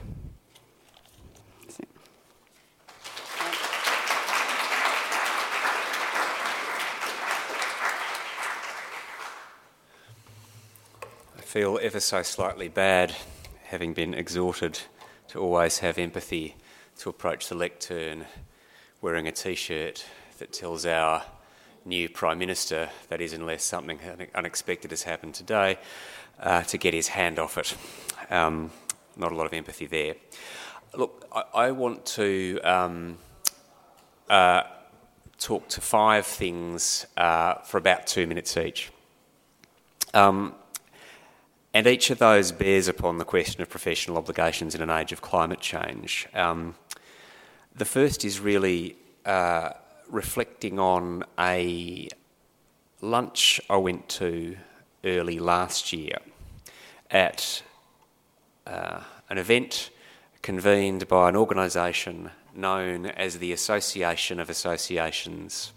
Feel 11.55 11.79
ever 11.81 12.01
so 12.01 12.21
slightly 12.21 12.67
bad 12.67 13.15
having 13.63 13.93
been 13.93 14.13
exhorted 14.13 14.77
to 15.29 15.39
always 15.39 15.79
have 15.79 15.97
empathy, 15.97 16.53
to 16.97 17.09
approach 17.09 17.47
the 17.47 17.55
lectern 17.55 18.25
wearing 19.01 19.25
a 19.25 19.31
t 19.31 19.55
shirt 19.55 20.05
that 20.37 20.51
tells 20.51 20.85
our 20.85 21.23
new 21.85 22.09
Prime 22.09 22.37
Minister, 22.39 22.89
that 23.07 23.21
is, 23.21 23.31
unless 23.31 23.63
something 23.63 23.97
unexpected 24.35 24.91
has 24.91 25.03
happened 25.03 25.33
today, 25.33 25.79
uh, 26.41 26.63
to 26.63 26.77
get 26.77 26.93
his 26.93 27.07
hand 27.07 27.39
off 27.39 27.57
it. 27.57 27.73
Um, 28.29 28.69
not 29.15 29.31
a 29.31 29.35
lot 29.35 29.45
of 29.45 29.53
empathy 29.53 29.85
there. 29.85 30.15
Look, 30.93 31.25
I, 31.31 31.43
I 31.53 31.71
want 31.71 32.05
to 32.17 32.59
um, 32.65 33.17
uh, 34.29 34.63
talk 35.37 35.69
to 35.69 35.79
five 35.79 36.25
things 36.25 37.05
uh, 37.15 37.59
for 37.59 37.77
about 37.77 38.07
two 38.07 38.27
minutes 38.27 38.57
each. 38.57 38.91
Um, 40.13 40.55
and 41.75 41.87
each 41.87 42.09
of 42.09 42.19
those 42.19 42.53
bears 42.53 42.87
upon 42.87 43.17
the 43.17 43.25
question 43.25 43.61
of 43.61 43.69
professional 43.69 44.15
obligations 44.15 44.75
in 44.75 44.81
an 44.81 44.89
age 44.89 45.11
of 45.11 45.21
climate 45.21 45.59
change. 45.59 46.25
Um, 46.33 46.75
the 47.75 47.83
first 47.83 48.23
is 48.23 48.39
really 48.39 48.95
uh, 49.25 49.71
reflecting 50.09 50.79
on 50.79 51.25
a 51.37 52.07
lunch 53.01 53.59
I 53.69 53.75
went 53.75 54.07
to 54.07 54.55
early 55.03 55.37
last 55.37 55.91
year 55.91 56.19
at 57.11 57.61
uh, 58.65 59.01
an 59.29 59.37
event 59.37 59.89
convened 60.41 61.09
by 61.09 61.27
an 61.27 61.35
organisation 61.35 62.31
known 62.55 63.07
as 63.07 63.39
the 63.39 63.51
Association 63.51 64.39
of 64.39 64.49
Associations. 64.49 65.73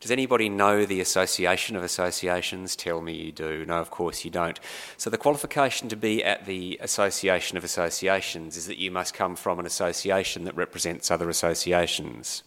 Does 0.00 0.12
anybody 0.12 0.48
know 0.48 0.86
the 0.86 1.00
Association 1.00 1.74
of 1.74 1.82
Associations? 1.82 2.76
Tell 2.76 3.02
me 3.02 3.14
you 3.14 3.32
do. 3.32 3.66
No, 3.66 3.78
of 3.78 3.90
course 3.90 4.24
you 4.24 4.30
don't. 4.30 4.60
So, 4.96 5.10
the 5.10 5.18
qualification 5.18 5.88
to 5.88 5.96
be 5.96 6.22
at 6.22 6.46
the 6.46 6.78
Association 6.80 7.58
of 7.58 7.64
Associations 7.64 8.56
is 8.56 8.66
that 8.68 8.78
you 8.78 8.92
must 8.92 9.12
come 9.12 9.34
from 9.34 9.58
an 9.58 9.66
association 9.66 10.44
that 10.44 10.54
represents 10.54 11.10
other 11.10 11.28
associations. 11.28 12.44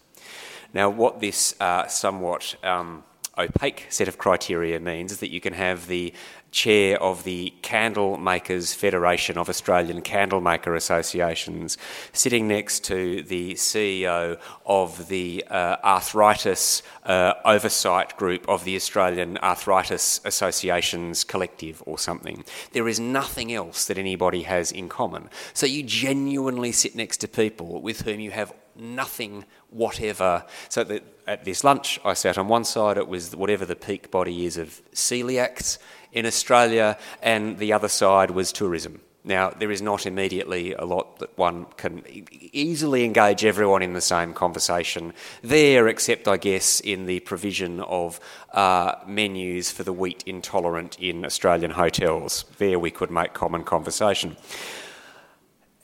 Now, 0.72 0.88
what 0.88 1.20
this 1.20 1.54
uh, 1.60 1.86
somewhat 1.88 2.54
um, 2.64 3.04
opaque 3.38 3.86
set 3.88 4.08
of 4.08 4.18
criteria 4.18 4.78
means 4.78 5.12
is 5.12 5.20
that 5.20 5.30
you 5.30 5.40
can 5.40 5.54
have 5.54 5.86
the 5.86 6.12
chair 6.50 7.02
of 7.02 7.24
the 7.24 7.52
Candle 7.62 8.18
Makers 8.18 8.74
Federation 8.74 9.38
of 9.38 9.48
Australian 9.48 10.02
Candlemaker 10.02 10.76
Associations, 10.76 11.78
sitting 12.12 12.46
next 12.46 12.84
to 12.84 13.22
the 13.22 13.54
CEO 13.54 14.38
of 14.66 15.08
the 15.08 15.44
uh, 15.48 15.76
Arthritis 15.82 16.82
uh, 17.04 17.32
Oversight 17.44 18.16
Group 18.18 18.46
of 18.48 18.64
the 18.64 18.76
Australian 18.76 19.38
Arthritis 19.38 20.20
Associations 20.24 21.24
Collective 21.24 21.82
or 21.86 21.98
something. 21.98 22.44
There 22.72 22.86
is 22.86 23.00
nothing 23.00 23.52
else 23.52 23.86
that 23.86 23.96
anybody 23.96 24.42
has 24.42 24.70
in 24.70 24.90
common. 24.90 25.30
So 25.54 25.64
you 25.64 25.82
genuinely 25.82 26.72
sit 26.72 26.94
next 26.94 27.16
to 27.18 27.28
people 27.28 27.80
with 27.80 28.02
whom 28.02 28.20
you 28.20 28.30
have 28.30 28.52
nothing 28.76 29.44
whatever. 29.70 30.44
So 30.68 30.84
that 30.84 31.11
at 31.26 31.44
this 31.44 31.64
lunch, 31.64 32.00
I 32.04 32.14
sat 32.14 32.38
on 32.38 32.48
one 32.48 32.64
side, 32.64 32.96
it 32.96 33.08
was 33.08 33.34
whatever 33.34 33.64
the 33.64 33.76
peak 33.76 34.10
body 34.10 34.46
is 34.46 34.56
of 34.56 34.82
celiacs 34.92 35.78
in 36.12 36.26
Australia, 36.26 36.98
and 37.22 37.58
the 37.58 37.72
other 37.72 37.88
side 37.88 38.30
was 38.30 38.52
tourism. 38.52 39.00
Now, 39.24 39.50
there 39.50 39.70
is 39.70 39.80
not 39.80 40.04
immediately 40.04 40.72
a 40.72 40.84
lot 40.84 41.20
that 41.20 41.38
one 41.38 41.66
can 41.76 42.02
easily 42.32 43.04
engage 43.04 43.44
everyone 43.44 43.80
in 43.80 43.92
the 43.92 44.00
same 44.00 44.34
conversation 44.34 45.12
there, 45.42 45.86
except, 45.86 46.26
I 46.26 46.36
guess, 46.36 46.80
in 46.80 47.06
the 47.06 47.20
provision 47.20 47.80
of 47.80 48.18
uh, 48.52 48.96
menus 49.06 49.70
for 49.70 49.84
the 49.84 49.92
wheat 49.92 50.24
intolerant 50.26 50.98
in 50.98 51.24
Australian 51.24 51.70
hotels. 51.70 52.44
There 52.58 52.80
we 52.80 52.90
could 52.90 53.12
make 53.12 53.32
common 53.32 53.62
conversation. 53.62 54.36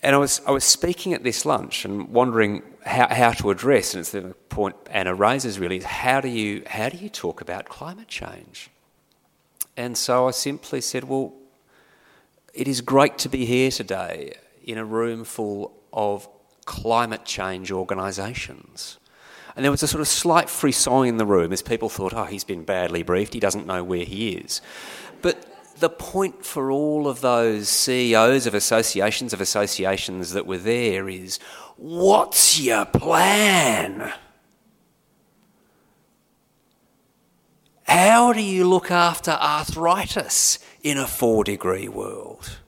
And 0.02 0.16
I 0.16 0.18
was, 0.18 0.40
I 0.46 0.50
was 0.50 0.64
speaking 0.64 1.12
at 1.12 1.22
this 1.22 1.44
lunch 1.44 1.84
and 1.84 2.08
wondering 2.08 2.62
how, 2.88 3.06
how 3.08 3.32
to 3.32 3.50
address, 3.50 3.94
and 3.94 4.00
it's 4.00 4.12
the 4.12 4.34
point 4.48 4.74
Anna 4.90 5.14
raises 5.14 5.58
really, 5.58 5.76
is 5.76 5.84
how 5.84 6.20
do 6.20 6.28
you, 6.28 6.62
how 6.66 6.88
do 6.88 6.96
you 6.96 7.08
talk 7.08 7.40
about 7.40 7.68
climate 7.68 8.08
change? 8.08 8.70
And 9.76 9.96
so 9.96 10.26
I 10.26 10.32
simply 10.32 10.80
said, 10.80 11.04
well, 11.04 11.34
it 12.54 12.66
is 12.66 12.80
great 12.80 13.18
to 13.18 13.28
be 13.28 13.44
here 13.44 13.70
today 13.70 14.34
in 14.64 14.78
a 14.78 14.84
room 14.84 15.24
full 15.24 15.72
of 15.92 16.28
climate 16.64 17.24
change 17.24 17.70
organisations. 17.70 18.98
And 19.54 19.64
there 19.64 19.70
was 19.70 19.82
a 19.82 19.88
sort 19.88 20.00
of 20.00 20.08
slight 20.08 20.48
frisson 20.48 21.06
in 21.06 21.16
the 21.16 21.26
room 21.26 21.52
as 21.52 21.62
people 21.62 21.88
thought, 21.88 22.14
oh, 22.14 22.24
he's 22.24 22.44
been 22.44 22.64
badly 22.64 23.02
briefed, 23.02 23.34
he 23.34 23.40
doesn't 23.40 23.66
know 23.66 23.84
where 23.84 24.04
he 24.04 24.30
is. 24.32 24.60
But 25.20 25.44
the 25.80 25.88
point 25.88 26.44
for 26.44 26.70
all 26.70 27.06
of 27.06 27.20
those 27.20 27.68
CEOs 27.68 28.46
of 28.46 28.54
associations 28.54 29.32
of 29.32 29.40
associations 29.40 30.32
that 30.32 30.46
were 30.46 30.58
there 30.58 31.08
is 31.08 31.38
what's 31.76 32.60
your 32.60 32.84
plan? 32.84 34.12
How 37.84 38.32
do 38.32 38.42
you 38.42 38.68
look 38.68 38.90
after 38.90 39.30
arthritis 39.30 40.58
in 40.82 40.98
a 40.98 41.06
four 41.06 41.44
degree 41.44 41.88
world? 41.88 42.58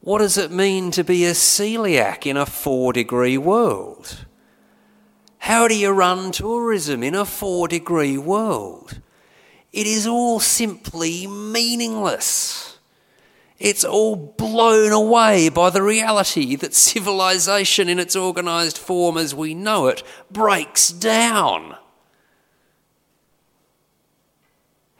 What 0.00 0.18
does 0.18 0.38
it 0.38 0.50
mean 0.50 0.90
to 0.92 1.04
be 1.04 1.24
a 1.24 1.32
celiac 1.32 2.26
in 2.26 2.36
a 2.36 2.46
four 2.46 2.92
degree 2.92 3.38
world? 3.38 4.26
How 5.38 5.68
do 5.68 5.76
you 5.76 5.90
run 5.90 6.32
tourism 6.32 7.02
in 7.02 7.14
a 7.14 7.24
four 7.24 7.68
degree 7.68 8.16
world? 8.16 9.00
It 9.74 9.88
is 9.88 10.06
all 10.06 10.38
simply 10.38 11.26
meaningless. 11.26 12.78
It's 13.58 13.84
all 13.84 14.14
blown 14.14 14.92
away 14.92 15.48
by 15.48 15.70
the 15.70 15.82
reality 15.82 16.54
that 16.54 16.74
civilization 16.74 17.88
in 17.88 17.98
its 17.98 18.14
organised 18.14 18.78
form 18.78 19.16
as 19.16 19.34
we 19.34 19.52
know 19.52 19.88
it 19.88 20.04
breaks 20.30 20.90
down. 20.90 21.76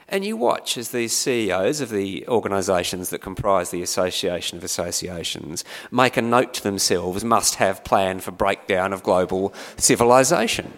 And 0.08 0.24
you 0.24 0.36
watch 0.36 0.76
as 0.76 0.90
these 0.90 1.16
CEOs 1.16 1.80
of 1.80 1.90
the 1.90 2.26
organisations 2.26 3.10
that 3.10 3.20
comprise 3.20 3.70
the 3.70 3.82
Association 3.82 4.58
of 4.58 4.64
Associations 4.64 5.64
make 5.92 6.16
a 6.16 6.22
note 6.22 6.52
to 6.54 6.62
themselves 6.64 7.24
must 7.24 7.56
have 7.56 7.84
plan 7.84 8.18
for 8.18 8.32
breakdown 8.32 8.92
of 8.92 9.04
global 9.04 9.54
civilization. 9.76 10.76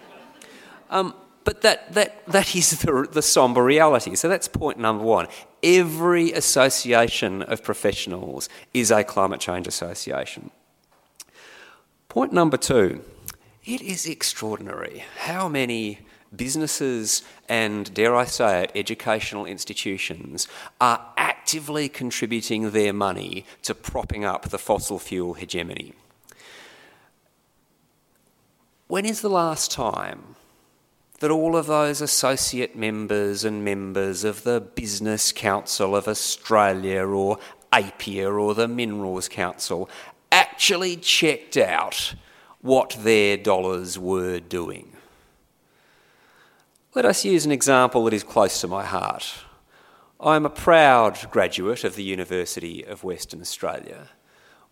Um, 0.91 1.15
but 1.47 1.61
that, 1.61 1.93
that, 1.93 2.27
that 2.27 2.57
is 2.57 2.71
the, 2.71 3.07
the 3.09 3.21
sombre 3.21 3.63
reality. 3.63 4.15
So 4.15 4.27
that's 4.27 4.49
point 4.49 4.77
number 4.77 5.05
one. 5.05 5.27
Every 5.63 6.33
association 6.33 7.41
of 7.41 7.63
professionals 7.63 8.49
is 8.73 8.91
a 8.91 9.05
climate 9.05 9.39
change 9.39 9.65
association. 9.65 10.51
Point 12.09 12.33
number 12.33 12.57
two 12.57 13.01
it 13.63 13.81
is 13.81 14.05
extraordinary 14.05 15.05
how 15.19 15.47
many 15.47 15.99
businesses 16.35 17.23
and, 17.47 17.93
dare 17.93 18.13
I 18.13 18.25
say 18.25 18.63
it, 18.63 18.71
educational 18.75 19.45
institutions 19.45 20.49
are 20.81 21.13
actively 21.15 21.87
contributing 21.87 22.71
their 22.71 22.91
money 22.91 23.45
to 23.61 23.73
propping 23.73 24.25
up 24.25 24.49
the 24.49 24.59
fossil 24.59 24.99
fuel 24.99 25.35
hegemony. 25.35 25.93
When 28.89 29.05
is 29.05 29.21
the 29.21 29.29
last 29.29 29.71
time 29.71 30.35
that 31.19 31.31
all 31.31 31.55
of 31.55 31.65
those 31.65 32.01
associate 32.01 32.75
members 32.75 33.43
and 33.43 33.65
members 33.65 34.23
of 34.23 34.43
the 34.43 34.61
Business 34.61 35.31
Council 35.31 35.95
of 35.95 36.07
Australia 36.07 37.03
or 37.05 37.39
APPEA 37.73 38.39
or 38.39 38.53
the 38.53 38.67
Minerals 38.67 39.27
Council 39.27 39.89
actually 40.31 40.95
checked 40.95 41.57
out 41.57 42.13
what 42.61 42.97
their 43.01 43.37
dollars 43.37 43.97
were 43.97 44.39
doing? 44.39 44.93
Let 46.93 47.05
us 47.05 47.25
use 47.25 47.45
an 47.45 47.51
example 47.51 48.05
that 48.05 48.13
is 48.13 48.23
close 48.23 48.61
to 48.61 48.67
my 48.67 48.83
heart. 48.83 49.33
I 50.19 50.35
am 50.35 50.45
a 50.45 50.49
proud 50.49 51.29
graduate 51.29 51.83
of 51.83 51.95
the 51.95 52.03
University 52.03 52.83
of 52.83 53.03
Western 53.03 53.41
Australia. 53.41 54.09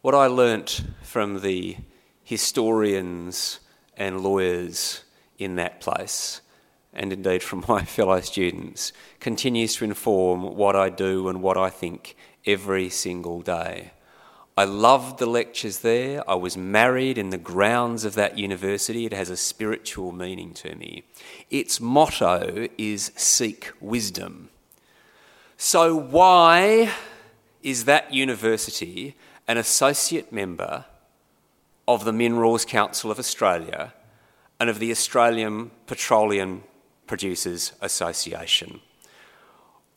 What 0.01 0.15
I 0.15 0.25
learnt 0.25 0.83
from 1.03 1.41
the 1.41 1.77
historians 2.23 3.59
and 3.95 4.21
lawyers 4.21 5.03
in 5.37 5.55
that 5.55 5.81
place, 5.81 6.41
and 6.93 7.11
indeed 7.11 7.43
from 7.43 7.65
my 7.67 7.83
fellow 7.97 8.21
students, 8.21 8.93
continues 9.19 9.75
to 9.75 9.85
inform 9.85 10.55
what 10.55 10.75
I 10.75 10.89
do 10.89 11.27
and 11.27 11.41
what 11.41 11.57
I 11.57 11.69
think 11.69 12.15
every 12.45 12.89
single 12.89 13.41
day. 13.41 13.91
I 14.57 14.63
loved 14.63 15.19
the 15.19 15.25
lectures 15.25 15.79
there. 15.79 16.27
I 16.29 16.35
was 16.35 16.55
married 16.55 17.17
in 17.17 17.29
the 17.29 17.37
grounds 17.37 18.05
of 18.05 18.15
that 18.15 18.37
university. 18.37 19.05
It 19.05 19.11
has 19.11 19.29
a 19.29 19.35
spiritual 19.35 20.13
meaning 20.13 20.53
to 20.53 20.75
me. 20.75 21.03
Its 21.49 21.81
motto 21.81 22.69
is 22.77 23.11
seek 23.17 23.71
wisdom. 23.81 24.49
So, 25.57 25.93
why 25.93 26.93
is 27.63 27.83
that 27.83 28.13
university 28.13 29.15
an 29.47 29.57
associate 29.57 30.31
member 30.31 30.85
of 31.87 32.05
the 32.05 32.13
Minerals 32.13 32.63
Council 32.63 33.11
of 33.11 33.19
Australia 33.19 33.93
and 34.59 34.69
of 34.69 34.79
the 34.79 34.91
Australian 34.91 35.71
Petroleum 35.87 36.63
Producers 37.07 37.73
Association? 37.81 38.81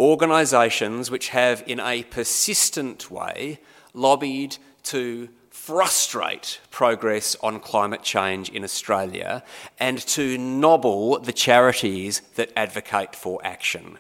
Organisations 0.00 1.11
which 1.11 1.28
have, 1.30 1.62
in 1.66 1.80
a 1.80 2.04
persistent 2.04 3.11
way, 3.11 3.61
lobbied 3.94 4.56
to 4.84 5.28
frustrate 5.50 6.61
progress 6.70 7.36
on 7.42 7.61
climate 7.61 8.02
change 8.02 8.48
in 8.48 8.64
Australia 8.64 9.42
and 9.78 9.98
to 9.98 10.38
nobble 10.38 11.18
the 11.18 11.32
charities 11.32 12.22
that 12.36 12.52
advocate 12.56 13.14
for 13.14 13.40
action. 13.44 13.98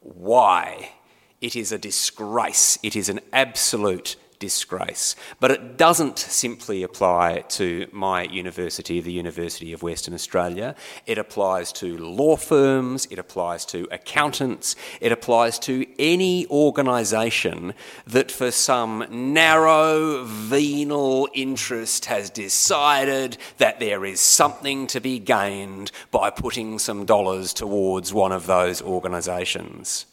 Why? 0.00 0.92
It 1.40 1.56
is 1.56 1.72
a 1.72 1.78
disgrace. 1.78 2.78
It 2.82 2.94
is 2.94 3.08
an 3.08 3.20
absolute 3.32 4.16
disgrace. 4.38 5.16
But 5.40 5.50
it 5.50 5.76
doesn't 5.76 6.18
simply 6.18 6.82
apply 6.82 7.44
to 7.50 7.86
my 7.92 8.22
university, 8.22 9.00
the 9.00 9.12
University 9.12 9.72
of 9.72 9.82
Western 9.82 10.14
Australia. 10.14 10.74
It 11.06 11.18
applies 11.18 11.72
to 11.72 11.96
law 11.98 12.36
firms, 12.36 13.06
it 13.10 13.18
applies 13.18 13.64
to 13.66 13.86
accountants, 13.90 14.76
it 15.00 15.12
applies 15.12 15.58
to 15.60 15.86
any 15.98 16.46
organisation 16.48 17.74
that, 18.06 18.30
for 18.30 18.50
some 18.50 19.06
narrow 19.10 20.24
venal 20.24 21.28
interest, 21.34 22.06
has 22.06 22.30
decided 22.30 23.38
that 23.58 23.80
there 23.80 24.04
is 24.04 24.20
something 24.20 24.86
to 24.88 25.00
be 25.00 25.18
gained 25.18 25.90
by 26.10 26.30
putting 26.30 26.78
some 26.78 27.04
dollars 27.04 27.52
towards 27.52 28.12
one 28.12 28.32
of 28.32 28.46
those 28.46 28.82
organisations. 28.82 30.06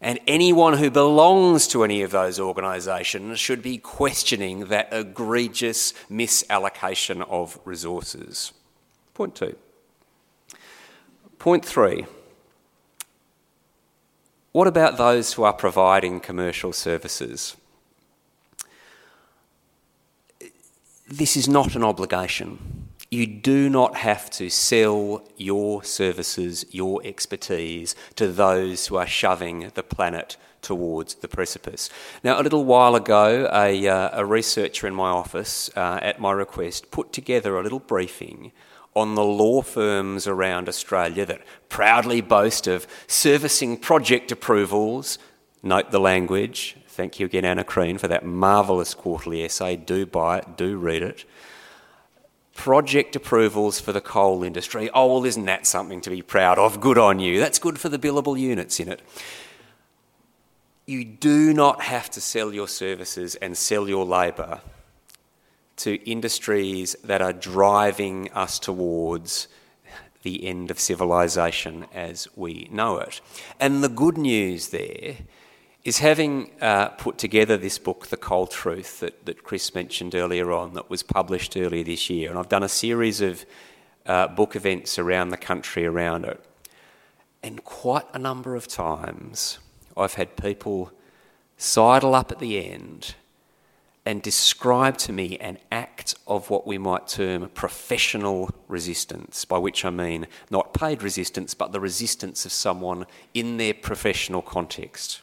And 0.00 0.20
anyone 0.26 0.74
who 0.74 0.90
belongs 0.90 1.66
to 1.68 1.82
any 1.82 2.02
of 2.02 2.10
those 2.10 2.38
organisations 2.38 3.38
should 3.40 3.62
be 3.62 3.78
questioning 3.78 4.66
that 4.66 4.88
egregious 4.92 5.94
misallocation 6.10 7.26
of 7.30 7.58
resources. 7.64 8.52
Point 9.14 9.34
two. 9.34 9.56
Point 11.38 11.64
three. 11.64 12.06
What 14.52 14.66
about 14.66 14.96
those 14.96 15.34
who 15.34 15.44
are 15.44 15.52
providing 15.52 16.20
commercial 16.20 16.72
services? 16.72 17.56
This 21.08 21.36
is 21.36 21.48
not 21.48 21.76
an 21.76 21.84
obligation. 21.84 22.85
You 23.10 23.26
do 23.26 23.70
not 23.70 23.96
have 23.96 24.30
to 24.30 24.50
sell 24.50 25.22
your 25.36 25.84
services, 25.84 26.66
your 26.70 27.00
expertise 27.04 27.94
to 28.16 28.26
those 28.26 28.88
who 28.88 28.96
are 28.96 29.06
shoving 29.06 29.70
the 29.74 29.84
planet 29.84 30.36
towards 30.60 31.14
the 31.16 31.28
precipice. 31.28 31.88
Now, 32.24 32.40
a 32.40 32.42
little 32.42 32.64
while 32.64 32.96
ago, 32.96 33.48
a, 33.52 33.86
uh, 33.86 34.10
a 34.12 34.24
researcher 34.24 34.88
in 34.88 34.94
my 34.94 35.10
office, 35.10 35.70
uh, 35.76 36.00
at 36.02 36.20
my 36.20 36.32
request, 36.32 36.90
put 36.90 37.12
together 37.12 37.56
a 37.56 37.62
little 37.62 37.78
briefing 37.78 38.50
on 38.94 39.14
the 39.14 39.24
law 39.24 39.62
firms 39.62 40.26
around 40.26 40.68
Australia 40.68 41.24
that 41.26 41.42
proudly 41.68 42.20
boast 42.20 42.66
of 42.66 42.88
servicing 43.06 43.76
project 43.76 44.32
approvals. 44.32 45.18
Note 45.62 45.92
the 45.92 46.00
language. 46.00 46.76
Thank 46.88 47.20
you 47.20 47.26
again, 47.26 47.44
Anna 47.44 47.62
Krien, 47.62 48.00
for 48.00 48.08
that 48.08 48.24
marvellous 48.24 48.94
quarterly 48.94 49.44
essay. 49.44 49.76
Do 49.76 50.06
buy 50.06 50.38
it, 50.38 50.56
do 50.56 50.76
read 50.76 51.02
it 51.02 51.24
project 52.56 53.14
approvals 53.14 53.78
for 53.78 53.92
the 53.92 54.00
coal 54.00 54.42
industry. 54.42 54.90
Oh, 54.92 55.06
well, 55.06 55.24
isn't 55.24 55.44
that 55.44 55.66
something 55.66 56.00
to 56.00 56.10
be 56.10 56.22
proud 56.22 56.58
of? 56.58 56.80
Good 56.80 56.98
on 56.98 57.20
you. 57.20 57.38
That's 57.38 57.58
good 57.58 57.78
for 57.78 57.88
the 57.88 57.98
billable 57.98 58.38
units 58.38 58.80
in 58.80 58.88
it. 58.88 59.02
You 60.86 61.04
do 61.04 61.52
not 61.52 61.82
have 61.82 62.10
to 62.10 62.20
sell 62.20 62.52
your 62.54 62.68
services 62.68 63.34
and 63.36 63.56
sell 63.56 63.88
your 63.88 64.04
labour 64.04 64.60
to 65.78 65.96
industries 66.08 66.96
that 67.04 67.20
are 67.20 67.32
driving 67.32 68.32
us 68.32 68.58
towards 68.58 69.48
the 70.22 70.44
end 70.46 70.70
of 70.70 70.80
civilization 70.80 71.86
as 71.94 72.26
we 72.34 72.68
know 72.72 72.98
it. 72.98 73.20
And 73.60 73.84
the 73.84 73.88
good 73.88 74.16
news 74.16 74.68
there 74.68 75.16
is 75.86 75.98
having 75.98 76.50
uh, 76.60 76.88
put 76.88 77.16
together 77.16 77.56
this 77.56 77.78
book, 77.78 78.08
The 78.08 78.16
Coal 78.16 78.48
Truth, 78.48 78.98
that, 78.98 79.24
that 79.24 79.44
Chris 79.44 79.72
mentioned 79.72 80.16
earlier 80.16 80.50
on, 80.50 80.74
that 80.74 80.90
was 80.90 81.04
published 81.04 81.56
earlier 81.56 81.84
this 81.84 82.10
year. 82.10 82.28
And 82.28 82.36
I've 82.36 82.48
done 82.48 82.64
a 82.64 82.68
series 82.68 83.20
of 83.20 83.46
uh, 84.04 84.26
book 84.26 84.56
events 84.56 84.98
around 84.98 85.28
the 85.28 85.36
country 85.36 85.86
around 85.86 86.24
it. 86.24 86.44
And 87.40 87.62
quite 87.62 88.06
a 88.12 88.18
number 88.18 88.56
of 88.56 88.66
times, 88.66 89.60
I've 89.96 90.14
had 90.14 90.36
people 90.36 90.90
sidle 91.56 92.16
up 92.16 92.32
at 92.32 92.40
the 92.40 92.68
end 92.68 93.14
and 94.04 94.20
describe 94.22 94.96
to 94.98 95.12
me 95.12 95.38
an 95.38 95.58
act 95.70 96.16
of 96.26 96.50
what 96.50 96.66
we 96.66 96.78
might 96.78 97.06
term 97.06 97.48
professional 97.50 98.50
resistance, 98.66 99.44
by 99.44 99.58
which 99.58 99.84
I 99.84 99.90
mean 99.90 100.26
not 100.50 100.74
paid 100.74 101.04
resistance, 101.04 101.54
but 101.54 101.70
the 101.70 101.78
resistance 101.78 102.44
of 102.44 102.50
someone 102.50 103.06
in 103.34 103.56
their 103.56 103.72
professional 103.72 104.42
context. 104.42 105.22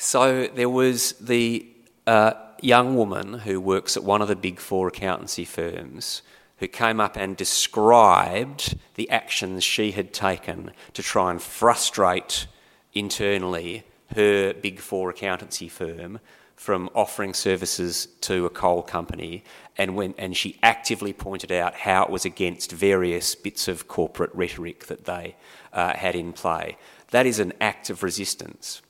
So 0.00 0.46
there 0.46 0.68
was 0.68 1.14
the 1.14 1.66
uh, 2.06 2.34
young 2.62 2.94
woman 2.94 3.34
who 3.34 3.60
works 3.60 3.96
at 3.96 4.04
one 4.04 4.22
of 4.22 4.28
the 4.28 4.36
big 4.36 4.60
four 4.60 4.86
accountancy 4.86 5.44
firms 5.44 6.22
who 6.58 6.68
came 6.68 7.00
up 7.00 7.16
and 7.16 7.36
described 7.36 8.78
the 8.94 9.10
actions 9.10 9.64
she 9.64 9.90
had 9.90 10.12
taken 10.12 10.70
to 10.92 11.02
try 11.02 11.32
and 11.32 11.42
frustrate 11.42 12.46
internally 12.94 13.82
her 14.14 14.54
big 14.54 14.78
four 14.78 15.10
accountancy 15.10 15.68
firm 15.68 16.20
from 16.54 16.88
offering 16.94 17.34
services 17.34 18.06
to 18.20 18.46
a 18.46 18.50
coal 18.50 18.82
company 18.82 19.42
and 19.76 19.96
when 19.96 20.14
and 20.16 20.36
she 20.36 20.60
actively 20.62 21.12
pointed 21.12 21.50
out 21.50 21.74
how 21.74 22.04
it 22.04 22.10
was 22.10 22.24
against 22.24 22.70
various 22.70 23.34
bits 23.34 23.66
of 23.66 23.88
corporate 23.88 24.30
rhetoric 24.32 24.86
that 24.86 25.06
they 25.06 25.34
uh, 25.72 25.94
had 25.94 26.14
in 26.14 26.32
play. 26.32 26.76
That 27.10 27.26
is 27.26 27.40
an 27.40 27.52
act 27.60 27.90
of 27.90 28.04
resistance. 28.04 28.80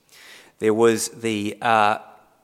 There 0.58 0.74
was 0.74 1.08
the 1.08 1.56
uh, 1.62 1.98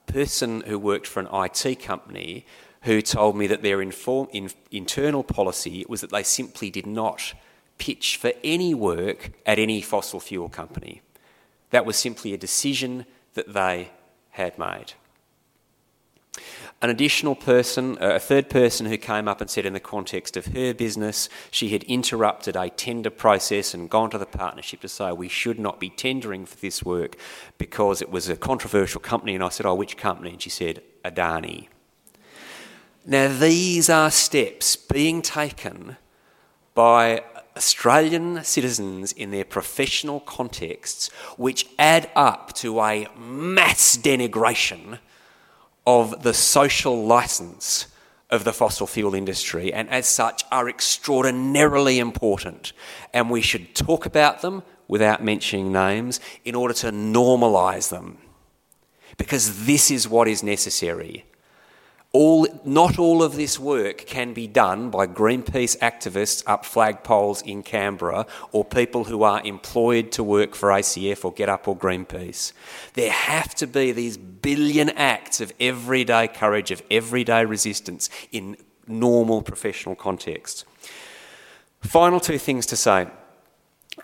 person 0.07 0.63
who 0.63 0.79
worked 0.79 1.07
for 1.07 1.21
an 1.21 1.29
IT 1.33 1.83
company 1.83 2.47
who 2.83 3.01
told 3.01 3.37
me 3.37 3.47
that 3.47 3.63
their 3.63 3.81
inform, 3.81 4.29
in, 4.33 4.51
internal 4.71 5.25
policy 5.25 5.85
was 5.89 6.01
that 6.03 6.11
they 6.11 6.23
simply 6.23 6.71
did 6.71 6.87
not 6.87 7.35
pitch 7.79 8.17
for 8.17 8.33
any 8.45 8.75
work 8.75 9.31
at 9.47 9.59
any 9.59 9.81
fossil 9.81 10.21
fuel 10.21 10.49
company. 10.49 11.01
That 11.71 11.87
was 11.87 11.97
simply 11.97 12.33
a 12.33 12.39
decision 12.39 13.07
that 13.35 13.53
they 13.53 13.91
had 14.31 14.59
made. 14.59 14.93
An 16.85 16.91
additional 16.91 17.35
person, 17.35 17.97
a 17.99 18.21
third 18.21 18.51
person 18.51 18.85
who 18.85 18.99
came 18.99 19.27
up 19.27 19.41
and 19.41 19.49
said, 19.49 19.65
in 19.65 19.73
the 19.73 19.81
context 19.81 20.37
of 20.37 20.49
her 20.49 20.75
business, 20.75 21.31
she 21.51 21.71
had 21.71 21.83
interrupted 21.85 22.57
a 22.57 22.69
tender 22.69 23.09
process 23.09 23.73
and 23.73 23.89
gone 23.89 24.11
to 24.11 24.19
the 24.19 24.27
partnership 24.27 24.83
to 24.83 24.89
say 24.89 25.11
we 25.11 25.31
should 25.31 25.59
not 25.59 25.81
be 25.81 25.89
tendering 25.89 26.45
for 26.45 26.59
this 26.59 26.83
work 26.83 27.17
because 27.57 28.03
it 28.03 28.11
was 28.11 28.29
a 28.29 28.37
controversial 28.37 29.01
company. 29.01 29.35
And 29.35 29.43
I 29.43 29.49
said, 29.49 29.65
Oh, 29.65 29.75
which 29.75 29.97
company? 29.97 30.33
And 30.33 30.43
she 30.43 30.51
said, 30.51 30.83
Adani. 31.03 31.69
Now, 33.07 33.29
these 33.29 33.89
are 33.89 34.11
steps 34.11 34.77
being 34.77 35.23
taken 35.23 35.97
by 36.75 37.25
Australian 37.57 38.45
citizens 38.45 39.13
in 39.13 39.31
their 39.31 39.47
professional 39.47 40.21
contexts 40.21 41.11
which 41.39 41.67
add 41.79 42.11
up 42.15 42.53
to 42.57 42.79
a 42.83 43.09
mass 43.17 43.97
denigration 43.97 44.99
of 45.87 46.23
the 46.23 46.35
social 46.35 47.05
license 47.05 47.87
of 48.31 48.45
the 48.45 48.53
fossil 48.53 48.87
fuel 48.87 49.15
industry, 49.15 49.73
and 49.73 49.89
as 49.91 50.09
such 50.09 50.45
are 50.51 50.69
extraordinarily 50.69 51.99
important. 51.99 52.73
And 53.13 53.31
we 53.31 53.41
should 53.41 53.75
talk 53.75 54.07
about 54.07 54.41
them 54.41 54.63
without 54.89 55.23
mentioning 55.23 55.73
names 55.73 56.21
in 56.45 56.55
order 56.55 56.75
to 56.75 56.91
normalise 56.91 57.91
them. 57.91 58.19
Because 59.17 59.67
this 59.67 59.91
is 59.91 60.09
what 60.09 60.27
is 60.27 60.43
necessary 60.43 61.25
all, 62.15 62.47
not 62.65 62.97
all 62.97 63.25
of 63.25 63.35
this 63.35 63.59
work 63.59 64.07
can 64.07 64.33
be 64.33 64.47
done 64.47 64.89
by 64.89 65.05
Greenpeace 65.05 65.77
activists 65.79 66.45
up 66.47 66.65
flagpoles 66.65 67.45
in 67.45 67.65
Canberra 67.65 68.25
or 68.53 68.65
people 68.65 69.03
who 69.03 69.25
are 69.25 69.43
employed 69.45 70.13
to 70.13 70.23
work 70.23 70.55
for 70.55 70.69
ACF 70.69 71.25
or 71.25 71.35
GetUp 71.35 71.67
or 71.67 71.77
Greenpeace. 71.77 72.53
There 72.93 73.11
have 73.11 73.53
to 73.57 73.67
be 73.67 73.91
these 73.91 74.17
billion 74.17 74.91
acts 74.91 75.41
of 75.41 75.53
everyday 75.59 76.29
courage, 76.29 76.71
of 76.71 76.83
everyday 76.89 77.45
resistance 77.45 78.09
in 78.31 78.59
normal 78.87 79.43
professional 79.43 79.97
contexts. 79.97 80.65
Final 81.81 82.21
two 82.21 82.39
things 82.39 82.65
to 82.67 82.77
say, 82.77 83.09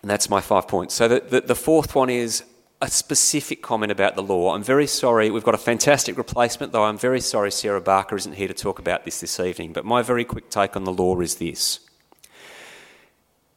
and 0.03 0.11
that's 0.11 0.29
my 0.29 0.41
five 0.41 0.67
points. 0.67 0.95
So 0.95 1.07
the, 1.07 1.21
the, 1.21 1.41
the 1.43 1.55
fourth 1.55 1.95
one 1.95 2.11
is 2.11 2.43
a 2.83 2.89
specific 2.89 3.63
comment 3.63 3.93
about 3.93 4.17
the 4.17 4.23
law. 4.23 4.55
I'm 4.55 4.63
very 4.63 4.87
sorry, 4.87 5.31
we've 5.31 5.45
got 5.45 5.55
a 5.55 5.59
fantastic 5.59 6.17
replacement, 6.17 6.73
though 6.73 6.85
I'm 6.85 6.97
very 6.97 7.21
sorry 7.21 7.51
Sarah 7.51 7.81
Barker 7.81 8.17
isn't 8.17 8.37
here 8.37 8.49
to 8.49 8.55
talk 8.55 8.79
about 8.79 9.05
this 9.05 9.21
this 9.21 9.39
evening. 9.39 9.73
But 9.73 9.85
my 9.85 10.01
very 10.01 10.25
quick 10.25 10.49
take 10.49 10.77
on 10.77 10.85
the 10.85 10.93
law 10.93 11.21
is 11.21 11.37
this. 11.37 11.81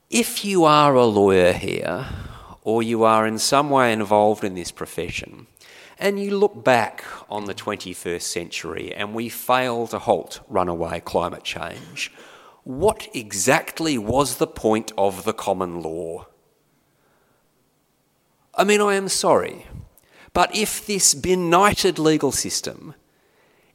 If 0.09 0.43
you 0.43 0.65
are 0.65 0.93
a 0.93 1.05
lawyer 1.05 1.53
here, 1.53 2.07
or 2.63 2.83
you 2.83 3.03
are 3.03 3.25
in 3.25 3.39
some 3.39 3.69
way 3.69 3.93
involved 3.93 4.43
in 4.43 4.55
this 4.55 4.71
profession, 4.71 5.47
and 5.97 6.19
you 6.19 6.37
look 6.37 6.63
back 6.63 7.03
on 7.29 7.45
the 7.45 7.53
21st 7.53 8.21
century 8.21 8.93
and 8.93 9.13
we 9.13 9.29
fail 9.29 9.87
to 9.87 9.99
halt 9.99 10.41
runaway 10.49 10.99
climate 10.99 11.43
change, 11.43 12.11
what 12.63 13.07
exactly 13.13 13.97
was 13.97 14.35
the 14.35 14.47
point 14.47 14.91
of 14.97 15.23
the 15.23 15.33
common 15.33 15.81
law? 15.81 16.25
I 18.55 18.63
mean, 18.63 18.81
I 18.81 18.95
am 18.95 19.09
sorry, 19.09 19.65
but 20.33 20.55
if 20.55 20.85
this 20.85 21.15
benighted 21.15 21.97
legal 21.97 22.31
system 22.31 22.93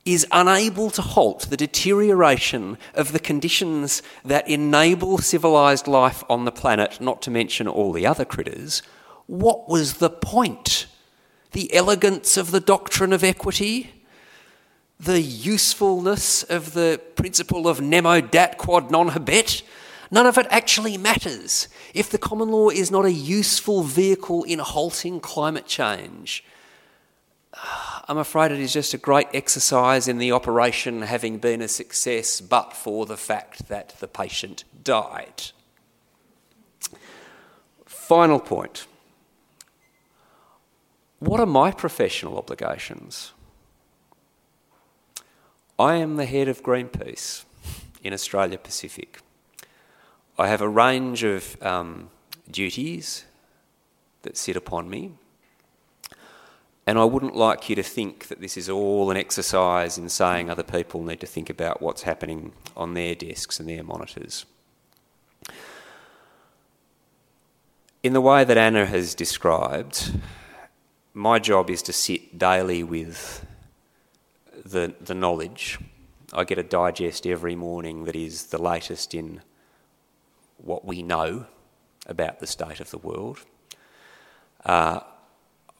is 0.05 0.26
unable 0.31 0.91
to 0.91 1.03
halt 1.03 1.49
the 1.51 1.57
deterioration 1.57 2.79
of 2.95 3.12
the 3.12 3.18
conditions 3.18 4.03
that 4.24 4.49
enable 4.49 5.18
civilised 5.18 5.89
life 5.89 6.22
on 6.31 6.45
the 6.45 6.53
planet, 6.53 7.01
not 7.01 7.20
to 7.22 7.31
mention 7.31 7.66
all 7.66 7.93
the 7.93 8.07
other 8.07 8.24
critters, 8.24 8.83
what 9.26 9.68
was 9.68 9.95
the 9.95 10.09
point? 10.09 10.87
The 11.53 11.74
elegance 11.74 12.37
of 12.37 12.53
the 12.53 12.61
doctrine 12.61 13.12
of 13.12 13.24
equity? 13.24 14.05
The 15.01 15.20
usefulness 15.20 16.45
of 16.45 16.72
the 16.72 17.01
principle 17.16 17.68
of 17.68 17.81
nemo 17.81 18.20
dat 18.20 18.59
quod 18.59 18.91
non 18.91 19.11
habet? 19.11 19.62
None 20.11 20.27
of 20.27 20.39
it 20.39 20.47
actually 20.51 20.97
matters. 20.97 21.69
If 21.95 22.11
the 22.11 22.19
common 22.19 22.49
law 22.49 22.71
is 22.71 22.91
not 22.91 23.05
a 23.05 23.13
useful 23.13 23.83
vehicle 23.83 24.45
in 24.45 24.59
halting 24.59 25.21
climate 25.21 25.67
change, 25.67 26.45
I'm 28.09 28.19
afraid 28.19 28.53
it 28.53 28.61
is 28.61 28.73
just 28.73 28.95
a 28.95 28.99
great 28.99 29.29
exercise 29.35 30.09
in 30.09 30.19
the 30.19 30.33
operation 30.33 31.03
having 31.03 31.39
been 31.39 31.61
a 31.61 31.69
success, 31.69 32.41
but 32.41 32.73
for 32.73 33.05
the 33.05 33.17
fact 33.17 33.69
that 33.69 33.97
the 34.01 34.09
patient 34.09 34.65
died. 34.83 35.51
Final 37.85 38.41
point. 38.41 38.87
What 41.19 41.41
are 41.41 41.47
my 41.47 41.71
professional 41.71 42.39
obligations? 42.39 43.33
I 45.79 45.97
am 45.97 46.17
the 46.17 46.27
head 46.27 46.49
of 46.49 46.63
Greenpeace 46.63 47.45
in 48.03 48.13
Australia 48.13 48.59
Pacific. 48.59 49.21
I 50.39 50.47
have 50.47 50.61
a 50.61 50.68
range 50.68 51.24
of 51.24 51.61
um, 51.62 52.11
duties 52.49 53.24
that 54.22 54.36
sit 54.36 54.57
upon 54.57 54.89
me. 54.89 55.12
And 56.86 56.99
I 56.99 57.05
wouldn't 57.05 57.36
like 57.36 57.68
you 57.68 57.76
to 57.76 57.82
think 57.82 58.28
that 58.28 58.41
this 58.41 58.57
is 58.57 58.70
all 58.70 59.11
an 59.11 59.16
exercise 59.16 59.99
in 59.99 60.09
saying 60.09 60.49
other 60.49 60.62
people 60.62 61.03
need 61.03 61.20
to 61.20 61.26
think 61.26 61.51
about 61.51 61.82
what's 61.82 62.03
happening 62.03 62.53
on 62.76 62.95
their 62.95 63.14
desks 63.14 63.61
and 63.61 63.68
their 63.68 63.82
monitors. 63.82 64.47
In 68.03 68.12
the 68.12 68.20
way 68.20 68.45
that 68.45 68.57
Anna 68.57 68.86
has 68.86 69.14
described, 69.14 70.12
my 71.12 71.39
job 71.39 71.68
is 71.68 71.82
to 71.82 71.93
sit 71.93 72.39
daily 72.39 72.82
with 72.84 73.45
the, 74.64 74.95
the 75.01 75.14
knowledge. 75.14 75.78
I 76.32 76.45
get 76.45 76.59
a 76.59 76.62
digest 76.62 77.26
every 77.26 77.57
morning 77.57 78.05
that 78.05 78.16
is 78.16 78.47
the 78.47 78.62
latest 78.62 79.14
in 79.14 79.43
what 80.59 80.85
we 80.85 81.03
know 81.03 81.47
about 82.07 82.41
the 82.41 82.47
state 82.47 82.81
of 82.81 82.91
the 82.91 82.99
world. 82.99 83.41
Uh, 84.65 85.01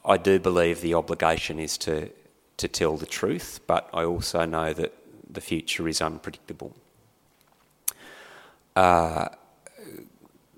I 0.05 0.17
do 0.17 0.39
believe 0.39 0.81
the 0.81 0.93
obligation 0.93 1.59
is 1.59 1.77
to, 1.79 2.09
to 2.57 2.67
tell 2.67 2.97
the 2.97 3.05
truth, 3.05 3.59
but 3.67 3.89
I 3.93 4.03
also 4.03 4.45
know 4.45 4.73
that 4.73 4.93
the 5.29 5.41
future 5.41 5.87
is 5.87 6.01
unpredictable. 6.01 6.75
uh, 8.75 9.29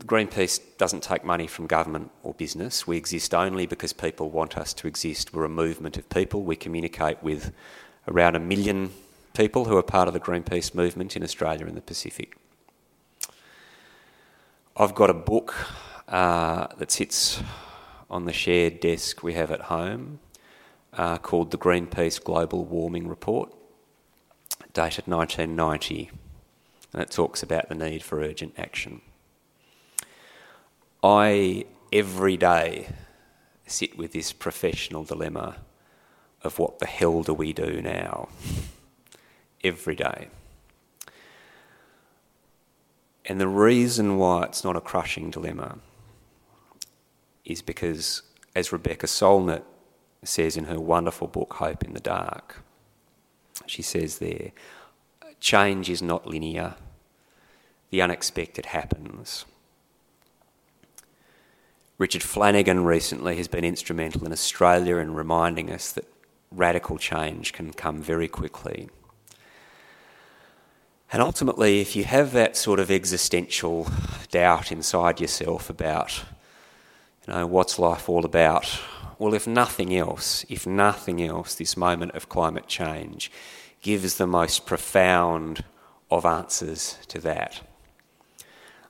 Greenpeace 0.06 0.60
doesn't 0.78 1.04
take 1.04 1.24
money 1.24 1.48
from 1.48 1.68
government 1.68 2.12
or 2.24 2.34
business. 2.34 2.88
We 2.88 2.98
exist 2.98 3.34
only 3.34 3.66
because 3.66 3.94
people 3.94 4.30
want 4.30 4.58
us 4.58 4.74
to 4.76 4.88
exist. 4.88 5.34
We're 5.34 5.46
a 5.46 5.50
movement 5.50 5.98
of 5.98 6.10
people. 6.10 6.44
We 6.44 6.56
communicate 6.56 7.22
with 7.22 7.54
around 8.08 8.36
a 8.36 8.40
million 8.40 8.92
people 9.34 9.66
who 9.66 9.78
are 9.78 9.84
part 9.84 10.08
of 10.08 10.14
the 10.14 10.20
Greenpeace 10.20 10.74
movement 10.74 11.16
in 11.16 11.24
Australia 11.24 11.68
and 11.68 11.78
the 11.78 11.82
Pacific. 11.82 12.36
I've 14.78 14.96
got 14.96 15.10
a 15.10 15.14
book 15.14 15.54
uh, 16.08 16.68
that 16.78 16.92
sits 16.92 17.44
on 18.10 18.24
the 18.24 18.32
shared 18.32 18.80
desk 18.80 19.22
we 19.22 19.34
have 19.34 19.52
at 19.52 19.64
home 19.64 20.20
uh, 20.94 21.18
called 21.18 21.52
the 21.52 21.58
Greenpeace 21.58 22.24
Global 22.24 22.64
Warming 22.64 23.10
Report, 23.10 23.54
dated 24.74 25.08
1990, 25.08 26.10
and 26.94 27.02
it 27.02 27.12
talks 27.12 27.44
about 27.44 27.68
the 27.68 27.76
need 27.76 28.02
for 28.02 28.22
urgent 28.22 28.54
action. 28.58 29.02
I, 31.04 31.66
every 31.92 32.38
day, 32.38 32.88
sit 33.68 33.98
with 33.98 34.14
this 34.14 34.32
professional 34.32 35.04
dilemma 35.04 35.58
of 36.44 36.60
what 36.60 36.80
the 36.80 36.88
hell 36.88 37.24
do 37.24 37.34
we 37.34 37.52
do 37.52 37.82
now? 37.82 38.30
Every 39.66 39.96
day. 39.96 40.30
And 43.26 43.40
the 43.40 43.48
reason 43.48 44.18
why 44.18 44.44
it's 44.44 44.64
not 44.64 44.76
a 44.76 44.82
crushing 44.82 45.30
dilemma 45.30 45.78
is 47.46 47.62
because, 47.62 48.24
as 48.56 48.72
Rebecca 48.72 49.08
Solnit 49.08 49.64
says 50.24 50.58
in 50.58 50.66
her 50.66 50.80
wonderful 50.80 51.28
book, 51.28 51.54
Hope 51.56 51.84
in 51.84 51.94
the 51.94 52.00
Dark, 52.00 52.64
she 53.66 53.82
says 53.82 54.18
there, 54.18 54.52
change 55.40 55.90
is 55.90 56.02
not 56.02 56.28
linear, 56.28 56.76
the 57.90 58.02
unexpected 58.02 58.68
happens. 58.68 59.46
Richard 61.98 62.24
Flanagan 62.24 62.84
recently 62.84 63.38
has 63.38 63.48
been 63.48 63.64
instrumental 63.64 64.26
in 64.26 64.32
Australia 64.32 64.98
in 64.98 65.14
reminding 65.14 65.72
us 65.72 65.92
that 65.92 66.12
radical 66.52 66.98
change 66.98 67.54
can 67.54 67.72
come 67.74 68.02
very 68.02 68.28
quickly. 68.28 68.90
And 71.12 71.22
ultimately, 71.22 71.82
if 71.82 71.96
you 71.96 72.06
have 72.06 72.32
that 72.32 72.56
sort 72.56 72.80
of 72.80 72.90
existential 72.90 73.88
doubt 74.32 74.72
inside 74.72 75.20
yourself 75.20 75.70
about, 75.70 76.24
you 77.28 77.34
know, 77.34 77.46
what's 77.46 77.78
life 77.78 78.08
all 78.08 78.24
about? 78.24 78.80
Well, 79.20 79.34
if 79.34 79.46
nothing 79.46 79.96
else, 79.96 80.46
if 80.48 80.66
nothing 80.66 81.22
else, 81.22 81.54
this 81.54 81.76
moment 81.76 82.14
of 82.14 82.30
climate 82.30 82.68
change 82.68 83.30
gives 83.82 84.16
the 84.16 84.28
most 84.28 84.66
profound 84.66 85.66
of 86.10 86.26
answers 86.26 86.98
to 87.10 87.20
that. 87.20 87.62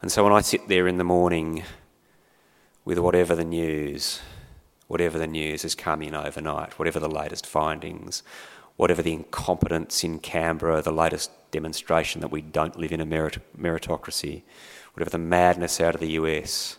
And 0.01 0.11
so 0.11 0.23
when 0.23 0.33
I 0.33 0.41
sit 0.41 0.67
there 0.67 0.87
in 0.87 0.97
the 0.97 1.03
morning 1.03 1.63
with 2.85 2.99
whatever 2.99 3.35
the 3.35 3.45
news, 3.45 4.21
whatever 4.87 5.17
the 5.17 5.27
news 5.27 5.63
has 5.63 5.73
come 5.73 6.01
in 6.01 6.13
overnight, 6.13 6.77
whatever 6.77 6.99
the 6.99 7.09
latest 7.09 7.47
findings, 7.47 8.21
whatever 8.77 9.01
the 9.01 9.13
incompetence 9.13 10.03
in 10.03 10.19
Canberra, 10.19 10.81
the 10.81 10.91
latest 10.91 11.31
demonstration 11.51 12.21
that 12.21 12.31
we 12.31 12.41
don't 12.41 12.77
live 12.77 12.91
in 12.91 13.01
a 13.01 13.05
merit- 13.05 13.39
meritocracy, 13.57 14.43
whatever 14.93 15.09
the 15.09 15.17
madness 15.17 15.79
out 15.79 15.93
of 15.93 16.01
the 16.01 16.11
US, 16.11 16.77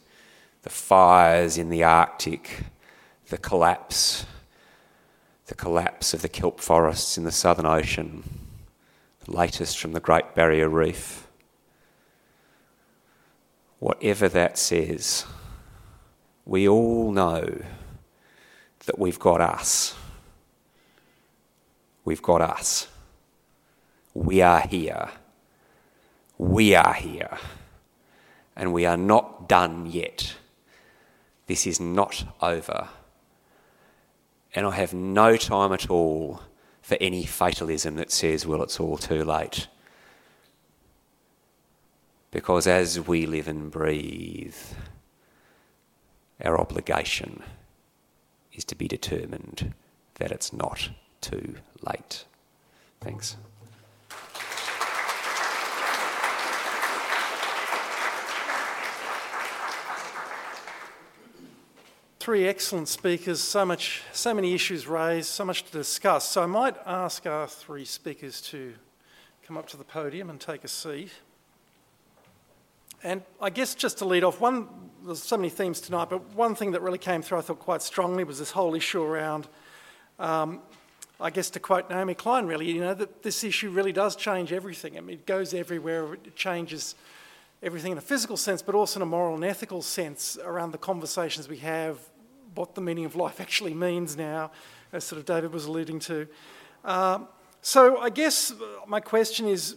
the 0.63 0.71
fires 0.71 1.59
in 1.59 1.69
the 1.71 1.85
Arctic, 1.85 2.65
the 3.29 3.39
collapse, 3.39 4.27
the 5.47 5.55
collapse 5.55 6.15
of 6.15 6.23
the 6.23 6.29
kelp 6.29 6.61
forests 6.61 7.19
in 7.19 7.25
the 7.25 7.33
Southern 7.33 7.67
Ocean, 7.67 8.23
the 9.25 9.33
latest 9.33 9.79
from 9.79 9.93
the 9.93 10.01
Great 10.01 10.35
Barrier 10.35 10.69
Reef. 10.69 11.27
Whatever 13.79 14.29
that 14.29 14.57
says, 14.57 15.25
we 16.45 16.69
all 16.69 17.13
know 17.13 17.63
that 18.87 18.99
we've 18.99 19.19
got 19.19 19.41
us. 19.41 19.95
We've 22.05 22.23
got 22.23 22.41
us. 22.41 22.89
We 24.15 24.43
are 24.43 24.61
here. 24.61 25.11
We 26.39 26.75
are 26.75 26.95
here. 26.95 27.39
And 28.57 28.73
we 28.73 28.85
are 28.85 28.97
not 28.97 29.49
done 29.49 29.87
yet. 29.87 30.35
This 31.47 31.67
is 31.67 31.81
not 31.81 32.25
over. 32.41 32.89
And 34.55 34.67
I 34.67 34.73
have 34.73 34.93
no 34.93 35.37
time 35.37 35.73
at 35.73 35.89
all 35.89 36.43
for 36.83 36.97
any 37.01 37.25
fatalism 37.25 37.97
that 37.97 38.11
says, 38.11 38.47
well, 38.47 38.63
it's 38.63 38.81
all 38.81 38.99
too 38.99 39.25
late. 39.25 39.69
Because 42.31 42.67
as 42.67 43.01
we 43.01 43.27
live 43.27 43.47
and 43.47 43.71
breathe, 43.71 44.57
our 46.45 46.59
obligation 46.59 47.43
is 48.53 48.65
to 48.65 48.75
be 48.75 48.89
determined 48.89 49.75
that 50.15 50.33
it's 50.33 50.53
not 50.53 50.91
too 51.21 51.57
late. 51.83 52.25
Thanks. 53.01 53.37
Three 62.21 62.47
excellent 62.47 62.87
speakers, 62.87 63.41
so 63.41 63.65
much, 63.65 64.03
so 64.13 64.33
many 64.33 64.55
issues 64.55 64.87
raised, 64.87 65.29
so 65.29 65.45
much 65.45 65.65
to 65.65 65.73
discuss. 65.73 66.29
So 66.29 66.43
I 66.43 66.47
might 66.47 66.77
ask 66.87 67.27
our 67.27 67.49
three 67.49 67.85
speakers 67.85 68.41
to 68.43 68.75
come 69.45 69.57
up 69.57 69.69
to 69.71 69.77
the 69.77 69.83
podium 69.83 70.31
and 70.31 70.41
take 70.41 70.63
a 70.63 70.69
seat. 70.69 71.11
And 73.03 73.23
I 73.41 73.51
guess 73.51 73.75
just 73.75 73.99
to 73.99 74.05
lead 74.05 74.23
off, 74.23 74.41
one 74.41 74.69
there's 75.05 75.23
so 75.23 75.37
many 75.37 75.49
themes 75.49 75.81
tonight, 75.81 76.09
but 76.11 76.35
one 76.35 76.55
thing 76.55 76.71
that 76.73 76.83
really 76.83 76.99
came 76.99 77.23
through, 77.23 77.39
I 77.39 77.41
thought 77.41 77.59
quite 77.59 77.83
strongly, 77.83 78.25
was 78.25 78.39
this 78.39 78.53
whole 78.53 78.75
issue 78.75 79.03
around, 79.03 79.49
um, 80.19 80.61
I 81.23 81.31
guess 81.31 81.51
to 81.51 81.61
quote 81.61 81.89
Naomi 81.89 82.15
Klein, 82.15 82.47
really, 82.47 82.69
you 82.69 82.81
know, 82.81 82.95
that 82.95 83.23
this 83.23 83.45
issue 83.45 83.71
really 83.71 83.93
does 83.93 84.17
change 84.17 84.53
everything. 84.53 84.99
I 84.99 85.01
mean, 85.01 85.19
it 85.19 85.27
goes 85.27 85.55
everywhere, 85.55 86.15
it 86.15 86.35
changes 86.35 86.97
everything 87.63 87.93
in 87.93 87.99
a 87.99 88.03
physical 88.03 88.37
sense, 88.37 88.61
but 88.61 88.75
also 88.75 88.99
in 88.99 89.03
a 89.03 89.07
moral 89.07 89.37
and 89.37 89.45
ethical 89.45 89.83
sense 89.83 90.37
around 90.45 90.73
the 90.73 90.79
conversations 90.79 91.49
we 91.49 91.59
have, 91.59 91.99
what 92.57 92.75
the 92.75 92.81
meaning 92.81 93.05
of 93.05 93.15
life 93.15 93.41
actually 93.41 93.73
means 93.73 94.17
now, 94.17 94.51
as 94.93 95.05
sort 95.05 95.21
of 95.21 95.25
David 95.25 95.53
was 95.53 95.67
alluding 95.67 96.01
to. 96.01 96.27
Um, 96.85 97.29
so 97.61 97.99
I 98.01 98.11
guess 98.11 98.53
my 98.89 98.99
question 98.99 99.47
is, 99.47 99.77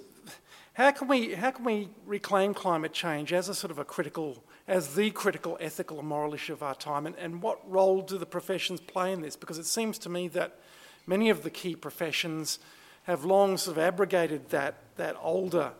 how 0.73 0.91
can 0.91 1.07
we 1.07 1.35
how 1.35 1.51
can 1.51 1.63
we 1.63 1.89
reclaim 2.05 2.53
climate 2.53 2.91
change 2.91 3.31
as 3.31 3.47
a 3.47 3.55
sort 3.55 3.71
of 3.71 3.79
a 3.79 3.85
critical 3.85 4.43
as 4.67 4.95
the 4.95 5.11
critical 5.11 5.57
ethical 5.61 5.99
and 5.99 6.07
moral 6.07 6.33
issue 6.33 6.51
of 6.51 6.63
our 6.63 6.75
time 6.75 7.05
and, 7.05 7.15
and 7.15 7.41
what 7.41 7.59
role 7.71 8.01
do 8.01 8.17
the 8.17 8.25
professions 8.25 8.81
play 8.81 9.13
in 9.13 9.21
this 9.21 9.37
because 9.37 9.57
it 9.57 9.65
seems 9.65 9.97
to 9.99 10.09
me 10.09 10.27
that 10.27 10.59
many 11.07 11.29
of 11.29 11.43
the 11.43 11.49
key 11.49 11.75
professions 11.75 12.59
have 13.03 13.23
long 13.23 13.57
sort 13.57 13.77
of 13.77 13.83
abrogated 13.83 14.49
that 14.49 14.75
that 14.95 15.15
older 15.21 15.71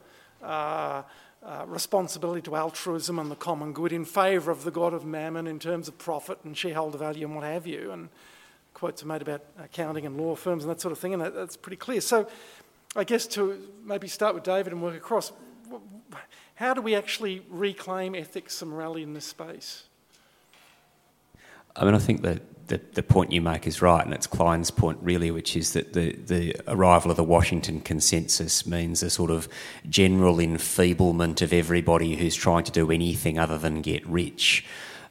uh, 0.44 1.04
uh, 1.46 1.64
responsibility 1.68 2.42
to 2.42 2.56
altruism 2.56 3.20
and 3.20 3.30
the 3.30 3.36
common 3.36 3.72
good 3.72 3.94
in 3.94 4.04
favour 4.04 4.52
of 4.52 4.64
the 4.64 4.72
god 4.72 4.94
of 4.94 5.06
mammon 5.06 5.48
in 5.48 5.60
terms 5.60 5.88
of 5.88 5.98
profit 5.98 6.40
and 6.44 6.58
shareholder 6.58 6.98
value 6.98 7.26
and 7.26 7.36
what 7.36 7.44
have 7.44 7.68
you. 7.68 7.92
And 7.92 8.10
quotes 8.74 9.04
are 9.04 9.06
made 9.06 9.22
about 9.22 9.44
accounting 9.60 10.06
and 10.06 10.18
law 10.18 10.36
firms 10.36 10.64
and 10.64 10.72
that 10.72 10.82
sort 10.82 10.92
of 10.92 11.00
thing, 11.00 11.14
and 11.14 11.22
that, 11.22 11.36
that's 11.36 11.56
pretty 11.56 11.78
clear. 11.78 12.02
So, 12.02 12.28
I 12.96 13.04
guess 13.04 13.28
to 13.28 13.70
maybe 13.84 14.08
start 14.08 14.34
with 14.34 14.44
David 14.44 14.74
and 14.74 14.82
work 14.82 14.96
across, 14.96 15.32
how 16.56 16.74
do 16.74 16.82
we 16.82 16.96
actually 16.96 17.46
reclaim 17.50 18.16
ethics 18.16 18.62
and 18.62 18.72
morality 18.72 19.04
in 19.04 19.14
this 19.14 19.26
space? 19.26 19.84
I 21.76 21.86
mean, 21.86 21.94
I 21.94 22.00
think 22.00 22.22
that 22.22 22.42
the, 22.68 22.82
the 22.94 23.04
point 23.04 23.32
you 23.32 23.42
make 23.42 23.68
is 23.68 23.82
right, 23.82 24.04
and 24.04 24.14
it's 24.14 24.28
Klein's 24.28 24.72
point 24.72 24.98
really, 25.02 25.32
which 25.32 25.56
is 25.56 25.74
that 25.74 25.94
the, 25.94 26.14
the 26.14 26.56
arrival 26.68 27.12
of 27.12 27.18
the 27.18 27.24
Washington 27.24 27.80
Consensus 27.82 28.66
means 28.66 29.04
a 29.04 29.10
sort 29.10 29.32
of 29.32 29.48
general 29.88 30.40
enfeeblement 30.40 31.42
of 31.42 31.54
everybody 31.54 32.16
who's 32.16 32.36
trying 32.36 32.64
to 32.64 32.72
do 32.72 32.92
anything 32.92 33.38
other 33.38 33.58
than 33.58 33.82
get 33.82 34.06
rich. 34.08 34.66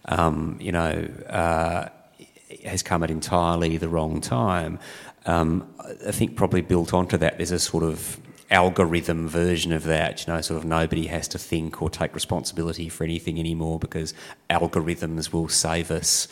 Um, 0.06 0.58
you 0.60 0.72
know, 0.72 1.08
uh, 1.28 1.88
has 2.64 2.82
come 2.82 3.02
at 3.02 3.10
entirely 3.10 3.76
the 3.76 3.88
wrong 3.88 4.20
time. 4.20 4.78
Um, 5.26 5.72
I 6.06 6.10
think 6.12 6.36
probably 6.36 6.60
built 6.60 6.92
onto 6.92 7.16
that, 7.18 7.38
there's 7.38 7.50
a 7.50 7.58
sort 7.58 7.84
of 7.84 8.18
algorithm 8.50 9.28
version 9.28 9.72
of 9.72 9.84
that. 9.84 10.26
You 10.26 10.32
know, 10.32 10.40
sort 10.40 10.58
of 10.58 10.64
nobody 10.64 11.06
has 11.06 11.28
to 11.28 11.38
think 11.38 11.80
or 11.80 11.88
take 11.88 12.14
responsibility 12.14 12.88
for 12.88 13.04
anything 13.04 13.38
anymore 13.38 13.78
because 13.78 14.14
algorithms 14.50 15.32
will 15.32 15.48
save 15.48 15.90
us. 15.90 16.28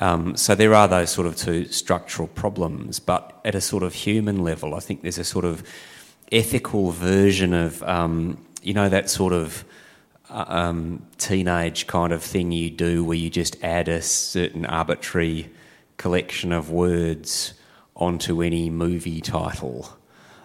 Um, 0.00 0.36
so 0.36 0.54
there 0.54 0.74
are 0.74 0.88
those 0.88 1.10
sort 1.10 1.26
of 1.26 1.36
two 1.36 1.66
structural 1.66 2.28
problems, 2.28 2.98
but 2.98 3.40
at 3.44 3.54
a 3.54 3.60
sort 3.60 3.82
of 3.82 3.94
human 3.94 4.42
level, 4.42 4.74
I 4.74 4.80
think 4.80 5.02
there's 5.02 5.18
a 5.18 5.24
sort 5.24 5.44
of 5.44 5.62
ethical 6.32 6.90
version 6.90 7.54
of, 7.54 7.82
um, 7.84 8.44
you 8.62 8.74
know, 8.74 8.88
that 8.88 9.08
sort 9.08 9.32
of 9.32 9.64
uh, 10.30 10.44
um, 10.48 11.06
teenage 11.18 11.86
kind 11.86 12.12
of 12.12 12.22
thing 12.22 12.50
you 12.50 12.70
do 12.70 13.04
where 13.04 13.16
you 13.16 13.30
just 13.30 13.62
add 13.62 13.88
a 13.88 14.02
certain 14.02 14.66
arbitrary 14.66 15.50
collection 15.96 16.52
of 16.52 16.70
words 16.70 17.54
onto 17.94 18.42
any 18.42 18.70
movie 18.70 19.20
title. 19.20 19.96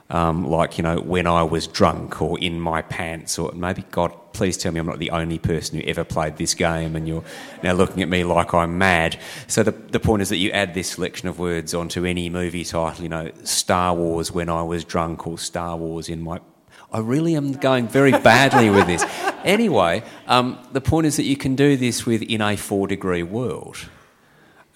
Um, 0.10 0.49
like, 0.49 0.78
you 0.78 0.84
know, 0.84 0.99
when 0.99 1.28
I 1.28 1.43
was 1.43 1.68
drunk 1.68 2.22
or 2.22 2.39
in 2.39 2.60
my 2.60 2.82
pants, 2.82 3.38
or 3.38 3.51
maybe, 3.53 3.84
God, 3.91 4.12
please 4.34 4.57
tell 4.57 4.72
me 4.72 4.80
I'm 4.80 4.88
not 4.88 4.99
the 4.99 5.12
only 5.12 5.38
person 5.38 5.80
who 5.80 5.88
ever 5.88 6.03
played 6.03 6.38
this 6.38 6.55
game 6.55 6.95
and 6.95 7.07
you're 7.07 7.24
now 7.62 7.74
looking 7.74 8.01
at 8.01 8.10
me 8.10 8.24
like 8.24 8.53
I'm 8.53 8.78
mad. 8.78 9.20
So 9.47 9.62
the, 9.62 9.72
the 9.72 9.99
point 9.99 10.22
is 10.22 10.30
that 10.30 10.38
you 10.38 10.49
add 10.51 10.74
this 10.74 10.91
selection 10.91 11.28
of 11.28 11.38
words 11.38 11.74
onto 11.74 12.05
any 12.05 12.30
movie 12.30 12.64
title, 12.64 13.03
you 13.03 13.10
know, 13.10 13.32
Star 13.43 13.93
Wars 13.93 14.32
when 14.32 14.49
I 14.49 14.64
was 14.64 14.84
drunk 14.84 15.28
or 15.28 15.38
Star 15.38 15.78
Wars 15.78 16.10
in 16.10 16.22
my. 16.22 16.39
I 16.91 16.99
really 16.99 17.36
am 17.36 17.51
going 17.51 17.88
very 17.88 18.12
badly 18.12 18.70
with 18.70 18.88
this. 18.88 19.05
Anyway, 19.45 20.03
um, 20.28 20.60
the 20.74 20.82
point 20.82 21.07
is 21.07 21.16
that 21.16 21.24
you 21.24 21.38
can 21.38 21.55
do 21.55 21.78
this 21.78 22.05
within 22.05 22.41
a 22.41 22.57
four 22.57 22.88
degree 22.88 23.24
world. 23.24 23.78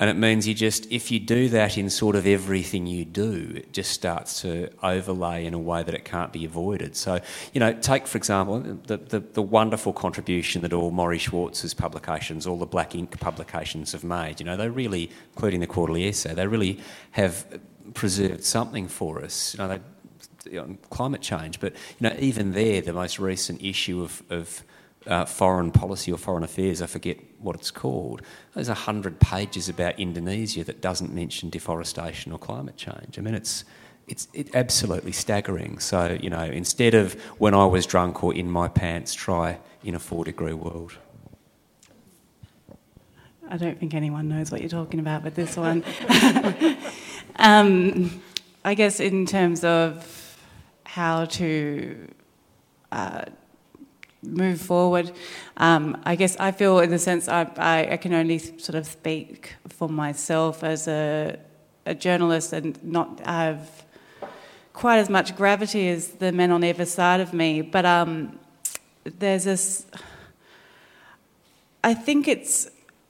And 0.03 0.09
it 0.09 0.17
means 0.17 0.45
you 0.45 0.53
just, 0.53 0.91
if 0.91 1.11
you 1.11 1.19
do 1.21 1.47
that 1.47 1.77
in 1.77 1.89
sort 1.89 2.17
of 2.17 2.27
everything 2.27 2.87
you 2.87 3.05
do, 3.05 3.53
it 3.55 3.71
just 3.71 3.91
starts 3.91 4.41
to 4.41 4.69
overlay 4.83 5.45
in 5.45 5.53
a 5.53 5.57
way 5.57 5.81
that 5.81 5.95
it 5.95 6.03
can't 6.03 6.33
be 6.33 6.43
avoided. 6.43 6.97
So, 6.97 7.21
you 7.53 7.61
know, 7.61 7.71
take, 7.71 8.05
for 8.05 8.17
example, 8.17 8.59
the, 8.59 8.97
the, 8.97 9.21
the 9.21 9.41
wonderful 9.41 9.93
contribution 9.93 10.61
that 10.63 10.73
all 10.73 10.91
Morry 10.91 11.19
Schwartz's 11.19 11.73
publications, 11.73 12.45
all 12.45 12.57
the 12.57 12.65
Black 12.65 12.91
Inc 12.91 13.17
publications 13.21 13.93
have 13.93 14.03
made. 14.03 14.41
You 14.41 14.45
know, 14.45 14.57
they 14.57 14.67
really, 14.67 15.09
including 15.35 15.61
the 15.61 15.67
quarterly 15.67 16.05
essay, 16.09 16.33
they 16.33 16.47
really 16.47 16.81
have 17.11 17.61
preserved 17.93 18.43
something 18.43 18.89
for 18.89 19.23
us. 19.23 19.53
You 19.53 19.59
know, 19.59 19.67
they, 19.69 20.51
you 20.51 20.57
know, 20.57 20.77
climate 20.89 21.21
change, 21.21 21.61
but, 21.61 21.71
you 21.97 22.09
know, 22.09 22.15
even 22.19 22.51
there, 22.51 22.81
the 22.81 22.91
most 22.91 23.19
recent 23.19 23.61
issue 23.63 24.03
of, 24.03 24.21
of 24.29 24.65
uh, 25.07 25.25
foreign 25.25 25.71
policy 25.71 26.11
or 26.11 26.17
foreign 26.17 26.43
affairs, 26.43 26.81
I 26.81 26.87
forget 26.87 27.17
what 27.39 27.55
it's 27.55 27.71
called. 27.71 28.21
There's 28.53 28.69
a 28.69 28.73
hundred 28.73 29.19
pages 29.19 29.69
about 29.69 29.99
Indonesia 29.99 30.63
that 30.63 30.81
doesn't 30.81 31.13
mention 31.13 31.49
deforestation 31.49 32.31
or 32.31 32.39
climate 32.39 32.77
change. 32.77 33.17
I 33.17 33.21
mean, 33.21 33.35
it's 33.35 33.65
it's 34.07 34.27
it 34.33 34.55
absolutely 34.55 35.11
staggering. 35.11 35.79
So 35.79 36.17
you 36.19 36.29
know, 36.29 36.43
instead 36.43 36.93
of 36.93 37.13
when 37.37 37.53
I 37.53 37.65
was 37.65 37.85
drunk 37.85 38.23
or 38.23 38.33
in 38.33 38.49
my 38.49 38.67
pants, 38.67 39.13
try 39.13 39.59
in 39.83 39.95
a 39.95 39.99
four 39.99 40.23
degree 40.23 40.53
world. 40.53 40.97
I 43.49 43.57
don't 43.57 43.79
think 43.79 43.93
anyone 43.93 44.29
knows 44.29 44.51
what 44.51 44.61
you're 44.61 44.69
talking 44.69 44.99
about 44.99 45.23
with 45.23 45.35
this 45.35 45.57
one. 45.57 45.83
um, 47.35 48.21
I 48.65 48.73
guess 48.73 48.99
in 48.99 49.25
terms 49.25 49.63
of 49.63 50.37
how 50.85 51.25
to 51.25 52.07
uh, 52.91 53.25
move 54.23 54.61
forward. 54.61 55.11
Um, 55.57 56.01
I 56.03 56.15
guess 56.15 56.35
I 56.37 56.51
feel, 56.51 56.79
in 56.79 56.89
the 56.89 56.99
sense, 56.99 57.27
I, 57.27 57.49
I, 57.57 57.93
I, 57.93 57.97
can 57.97 58.13
only 58.13 58.39
sort 58.39 58.75
of 58.75 58.85
speak 58.85 59.55
for 59.69 59.87
myself 59.89 60.63
as 60.63 60.87
a, 60.87 61.37
a 61.85 61.93
journalist 61.93 62.53
and 62.53 62.81
not 62.83 63.19
have 63.25 63.85
quite 64.73 64.97
as 64.97 65.09
much 65.09 65.35
gravity 65.35 65.87
as 65.89 66.07
the 66.09 66.31
men 66.31 66.51
on 66.51 66.63
either 66.63 66.85
side 66.85 67.19
of 67.19 67.33
me. 67.33 67.61
But 67.61 67.85
um, 67.85 68.39
there's 69.03 69.43
this. 69.43 69.85
I 71.83 71.93
think 71.93 72.27
it's 72.27 72.69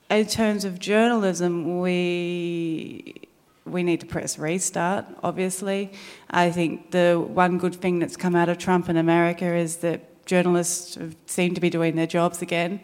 in 0.10 0.26
terms 0.28 0.66
of 0.66 0.80
journalism, 0.80 1.80
we 1.80 3.30
we 3.66 3.82
need 3.82 4.02
to 4.02 4.06
press 4.06 4.38
restart. 4.38 5.06
Obviously, 5.24 5.92
I 6.30 6.52
think 6.52 6.92
the 6.92 7.16
one 7.16 7.58
good 7.58 7.76
thing 7.76 8.00
that's 8.00 8.18
come 8.18 8.36
out 8.36 8.50
of 8.50 8.58
Trump 8.58 8.90
in 8.90 8.98
America 8.98 9.46
is 9.56 9.78
that 9.78 10.02
journalists 10.26 10.98
seem 11.26 11.54
to 11.54 11.62
be 11.62 11.70
doing 11.70 11.96
their 11.96 12.08
jobs 12.08 12.42
again 12.42 12.80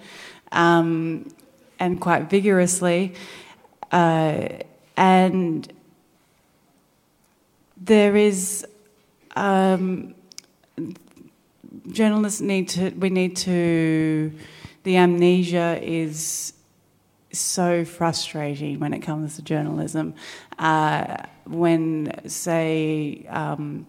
um, 0.52 1.34
and 1.80 2.00
quite 2.00 2.30
vigorously. 2.30 3.14
Uh, 3.92 4.50
and 4.98 5.72
there 7.78 8.16
is 8.16 8.66
um, 9.36 10.14
journalists 11.92 12.42
need 12.42 12.68
to 12.70 12.90
we 12.92 13.10
need 13.10 13.36
to 13.36 14.32
the 14.84 14.98
amnesia 14.98 15.80
is 15.82 16.54
so 17.32 17.86
frustrating 17.86 18.80
when 18.80 18.94
it 18.94 19.00
comes 19.00 19.36
to 19.36 19.42
journalism 19.42 20.14
uh, 20.58 21.18
when 21.46 22.12
say 22.28 23.26
um, 23.30 23.88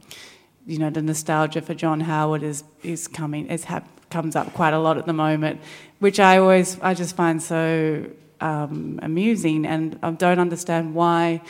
you 0.66 0.78
know, 0.78 0.90
the 0.90 1.02
nostalgia 1.02 1.62
for 1.62 1.74
John 1.74 2.00
Howard 2.00 2.42
is 2.42 2.64
is 2.82 3.08
coming 3.08 3.46
is 3.46 3.66
comes 4.10 4.36
up 4.36 4.52
quite 4.52 4.74
a 4.74 4.78
lot 4.78 4.98
at 4.98 5.06
the 5.06 5.12
moment, 5.12 5.60
which 6.00 6.20
I 6.20 6.38
always 6.38 6.78
I 6.80 6.94
just 6.94 7.16
find 7.16 7.42
so 7.42 8.06
um, 8.40 8.98
amusing, 9.02 9.66
and 9.66 9.98
I 10.02 10.10
don't 10.10 10.38
understand 10.38 10.94
why. 10.94 11.42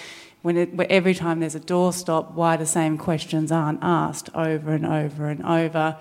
When 0.42 0.56
it, 0.56 0.70
every 0.88 1.14
time 1.14 1.40
there's 1.40 1.54
a 1.54 1.60
doorstop, 1.60 2.32
why 2.32 2.56
the 2.56 2.64
same 2.64 2.96
questions 2.96 3.52
aren't 3.52 3.80
asked 3.82 4.30
over 4.34 4.72
and 4.72 4.86
over 4.86 5.26
and 5.26 5.44
over? 5.44 5.98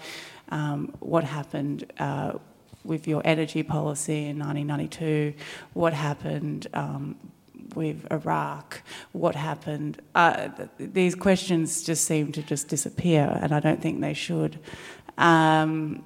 Um, 0.48 0.96
what 1.00 1.26
happened 1.26 1.92
uh, 2.00 2.34
with 2.86 3.06
your 3.06 3.22
energy 3.26 3.64
policy 3.64 4.28
in 4.28 4.40
1992? 4.40 5.34
What 5.74 5.94
happened 5.94 6.68
um, 6.74 7.18
with 7.80 8.06
Iraq, 8.12 8.82
what 9.14 9.36
happened. 9.36 10.02
Uh, 10.14 10.50
these 10.78 11.16
questions 11.16 11.82
just 11.82 12.04
seem 12.04 12.34
to 12.34 12.44
just 12.44 12.68
disappear, 12.68 13.40
and 13.42 13.54
I 13.54 13.62
don't 13.62 13.82
think 13.82 14.02
they 14.02 14.14
should. 14.14 14.60
Um, 15.18 16.04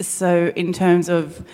so, 0.00 0.52
in 0.54 0.74
terms 0.74 1.08
of 1.08 1.46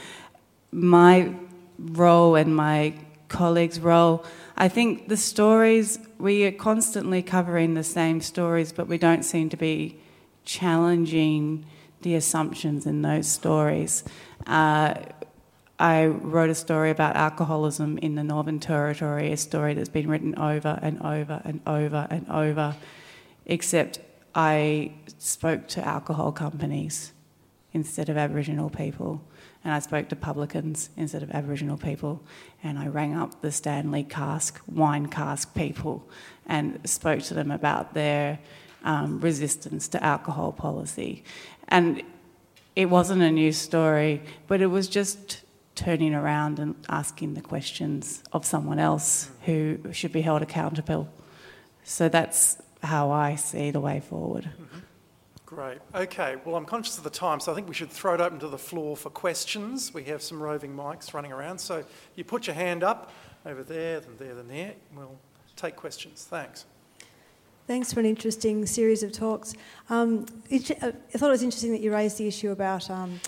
my 0.72 1.32
role 1.78 2.34
and 2.34 2.56
my 2.56 2.94
colleagues' 3.28 3.78
role, 3.78 4.24
I 4.56 4.68
think 4.68 5.06
the 5.06 5.16
stories, 5.16 6.00
we 6.18 6.44
are 6.44 6.50
constantly 6.70 7.22
covering 7.22 7.74
the 7.74 7.84
same 7.84 8.20
stories, 8.20 8.72
but 8.72 8.88
we 8.88 8.98
don't 8.98 9.24
seem 9.24 9.48
to 9.50 9.56
be 9.56 10.00
challenging 10.44 11.64
the 12.00 12.16
assumptions 12.16 12.86
in 12.86 13.02
those 13.02 13.28
stories. 13.28 14.02
Uh, 14.48 14.94
I 15.78 16.06
wrote 16.06 16.50
a 16.50 16.54
story 16.54 16.90
about 16.90 17.16
alcoholism 17.16 17.98
in 17.98 18.14
the 18.14 18.22
Northern 18.22 18.60
Territory, 18.60 19.32
a 19.32 19.36
story 19.36 19.74
that's 19.74 19.88
been 19.88 20.08
written 20.08 20.38
over 20.38 20.78
and 20.80 21.00
over 21.02 21.40
and 21.44 21.60
over 21.66 22.06
and 22.10 22.28
over, 22.28 22.76
except 23.46 23.98
I 24.34 24.92
spoke 25.18 25.68
to 25.68 25.86
alcohol 25.86 26.32
companies 26.32 27.12
instead 27.72 28.08
of 28.08 28.16
Aboriginal 28.16 28.70
people, 28.70 29.22
and 29.64 29.72
I 29.72 29.78
spoke 29.78 30.08
to 30.10 30.16
publicans 30.16 30.90
instead 30.96 31.22
of 31.22 31.30
Aboriginal 31.30 31.76
people, 31.76 32.22
and 32.62 32.78
I 32.78 32.88
rang 32.88 33.16
up 33.16 33.40
the 33.40 33.50
Stanley 33.50 34.04
cask, 34.04 34.60
wine 34.66 35.06
cask 35.06 35.54
people, 35.54 36.08
and 36.46 36.78
spoke 36.88 37.20
to 37.22 37.34
them 37.34 37.50
about 37.50 37.94
their 37.94 38.38
um, 38.84 39.20
resistance 39.20 39.88
to 39.88 40.02
alcohol 40.02 40.52
policy. 40.52 41.24
And 41.68 42.02
it 42.74 42.86
wasn't 42.86 43.22
a 43.22 43.30
news 43.30 43.56
story, 43.56 44.22
but 44.46 44.60
it 44.60 44.66
was 44.66 44.88
just 44.88 45.41
turning 45.74 46.14
around 46.14 46.58
and 46.58 46.74
asking 46.88 47.34
the 47.34 47.40
questions 47.40 48.22
of 48.32 48.44
someone 48.44 48.78
else 48.78 49.30
who 49.44 49.78
should 49.92 50.12
be 50.12 50.20
held 50.20 50.42
accountable. 50.42 51.08
So 51.84 52.08
that's 52.08 52.60
how 52.82 53.10
I 53.10 53.36
see 53.36 53.70
the 53.70 53.80
way 53.80 54.00
forward. 54.00 54.44
Mm-hmm. 54.44 54.78
Great. 55.46 55.78
Okay, 55.94 56.36
well, 56.44 56.56
I'm 56.56 56.64
conscious 56.64 56.96
of 56.96 57.04
the 57.04 57.10
time, 57.10 57.38
so 57.38 57.52
I 57.52 57.54
think 57.54 57.68
we 57.68 57.74
should 57.74 57.90
throw 57.90 58.14
it 58.14 58.20
open 58.20 58.38
to 58.38 58.48
the 58.48 58.56
floor 58.56 58.96
for 58.96 59.10
questions. 59.10 59.92
We 59.92 60.04
have 60.04 60.22
some 60.22 60.42
roving 60.42 60.74
mics 60.74 61.12
running 61.12 61.30
around, 61.30 61.58
so 61.58 61.84
you 62.14 62.24
put 62.24 62.46
your 62.46 62.54
hand 62.54 62.82
up 62.82 63.10
over 63.44 63.62
there, 63.62 64.00
then 64.00 64.16
there, 64.18 64.34
then 64.34 64.48
there. 64.48 64.72
We'll 64.94 65.18
take 65.56 65.76
questions. 65.76 66.26
Thanks. 66.28 66.64
Thanks 67.66 67.92
for 67.92 68.00
an 68.00 68.06
interesting 68.06 68.64
series 68.66 69.02
of 69.02 69.12
talks. 69.12 69.54
Um, 69.90 70.26
I 70.50 70.58
thought 70.58 71.28
it 71.28 71.30
was 71.30 71.42
interesting 71.42 71.72
that 71.72 71.80
you 71.80 71.92
raised 71.92 72.16
the 72.16 72.26
issue 72.26 72.50
about 72.50 72.90
um, 72.90 73.20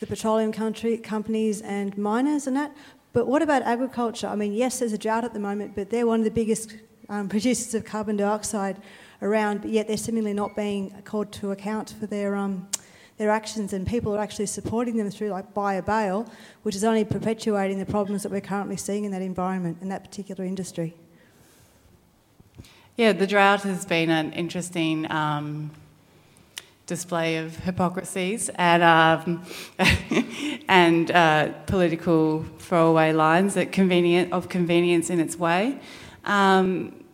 the 0.00 0.06
petroleum 0.06 0.52
country, 0.52 0.96
companies 0.96 1.60
and 1.60 1.96
miners 1.98 2.46
and 2.46 2.56
that. 2.56 2.74
But 3.12 3.26
what 3.26 3.42
about 3.42 3.62
agriculture? 3.62 4.26
I 4.26 4.36
mean, 4.36 4.52
yes, 4.52 4.78
there's 4.78 4.92
a 4.92 4.98
drought 4.98 5.24
at 5.24 5.32
the 5.32 5.40
moment, 5.40 5.74
but 5.74 5.90
they're 5.90 6.06
one 6.06 6.20
of 6.20 6.24
the 6.24 6.30
biggest 6.30 6.76
um, 7.08 7.28
producers 7.34 7.74
of 7.74 7.84
carbon 7.84 8.16
dioxide 8.16 8.80
around, 9.22 9.62
but 9.62 9.70
yet 9.70 9.88
they're 9.88 9.96
similarly 9.96 10.34
not 10.34 10.54
being 10.54 10.90
called 11.04 11.32
to 11.32 11.50
account 11.50 11.94
for 11.98 12.06
their, 12.06 12.36
um, 12.36 12.68
their 13.16 13.30
actions, 13.30 13.72
and 13.72 13.86
people 13.86 14.14
are 14.14 14.20
actually 14.20 14.46
supporting 14.46 14.96
them 14.96 15.10
through 15.10 15.30
like 15.30 15.52
buy 15.54 15.74
a 15.74 15.82
bale, 15.82 16.30
which 16.62 16.76
is 16.76 16.84
only 16.84 17.04
perpetuating 17.04 17.78
the 17.78 17.86
problems 17.86 18.22
that 18.22 18.30
we're 18.30 18.40
currently 18.40 18.76
seeing 18.76 19.04
in 19.04 19.10
that 19.10 19.22
environment, 19.22 19.78
in 19.80 19.88
that 19.88 20.04
particular 20.04 20.44
industry. 20.44 20.94
Yeah, 22.96 23.12
the 23.12 23.26
drought 23.26 23.62
has 23.62 23.84
been 23.84 24.10
an 24.10 24.32
interesting 24.32 25.10
um, 25.10 25.70
display 26.88 27.36
of 27.36 27.54
hypocrisies 27.58 28.48
and, 28.56 28.82
um, 28.82 29.44
and 30.68 31.10
uh, 31.12 31.52
political 31.66 32.44
throwaway 32.58 33.12
lines 33.12 33.54
that 33.54 33.70
convenient, 33.70 34.32
of 34.32 34.48
convenience 34.48 35.10
in 35.10 35.20
its 35.20 35.38
way. 35.38 35.78
Um, 36.24 37.04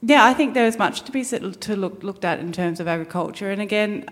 yeah, 0.00 0.24
I 0.24 0.32
think 0.32 0.54
there 0.54 0.66
is 0.66 0.78
much 0.78 1.02
to 1.02 1.12
be 1.12 1.24
to 1.24 1.76
look, 1.76 2.02
looked 2.02 2.24
at 2.24 2.38
in 2.38 2.52
terms 2.52 2.80
of 2.80 2.88
agriculture, 2.88 3.50
and 3.50 3.60
again, 3.60 4.06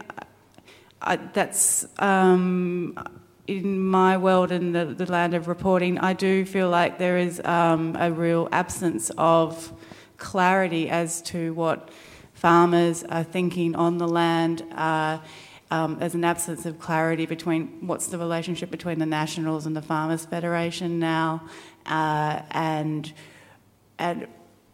I, 1.00 1.16
that's 1.16 1.86
um, 1.98 2.98
in 3.46 3.80
my 3.80 4.18
world 4.18 4.52
in 4.52 4.72
the, 4.72 4.84
the, 4.84 5.10
land 5.10 5.32
of 5.32 5.48
reporting. 5.48 5.98
I 5.98 6.12
do 6.12 6.44
feel 6.44 6.68
like 6.68 6.98
there 6.98 7.16
is 7.16 7.40
um, 7.44 7.96
a 7.98 8.12
real 8.12 8.48
absence 8.52 9.10
of 9.16 9.72
clarity 10.18 10.90
as 10.90 11.22
to 11.22 11.54
what 11.54 11.88
farmers 12.38 13.02
are 13.04 13.24
thinking 13.24 13.74
on 13.74 13.98
the 13.98 14.06
land. 14.06 14.62
Uh, 14.72 15.18
um, 15.72 15.98
there's 15.98 16.14
an 16.14 16.24
absence 16.24 16.64
of 16.66 16.78
clarity 16.78 17.26
between 17.26 17.86
what's 17.86 18.06
the 18.06 18.16
relationship 18.16 18.70
between 18.70 19.00
the 19.00 19.06
Nationals 19.06 19.66
and 19.66 19.76
the 19.76 19.82
Farmers 19.82 20.24
Federation 20.24 20.98
now, 20.98 21.42
uh, 21.86 22.42
and 22.52 23.12
and 23.98 24.28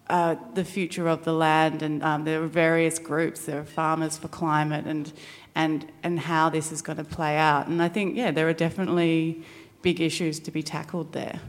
uh, 0.09 0.37
the 0.53 0.65
future 0.65 1.09
of 1.09 1.25
the 1.25 1.33
land. 1.33 1.83
And 1.83 2.03
um, 2.03 2.25
there 2.25 2.43
are 2.43 2.47
various 2.47 2.99
groups. 2.99 3.47
There 3.47 3.61
are 3.61 3.65
Farmers 3.65 4.19
for 4.19 4.29
Climate, 4.29 4.85
and 4.87 5.11
and 5.55 5.91
and 6.03 6.21
how 6.21 6.51
this 6.51 6.71
is 6.71 6.83
going 6.83 6.99
to 6.99 7.05
play 7.05 7.39
out. 7.39 7.67
And 7.67 7.83
I 7.83 7.89
think 7.89 8.15
yeah, 8.15 8.31
there 8.31 8.47
are 8.47 8.53
definitely 8.53 9.43
big 9.81 10.01
issues 10.01 10.39
to 10.41 10.51
be 10.51 10.63
tackled 10.63 11.13
there. 11.13 11.41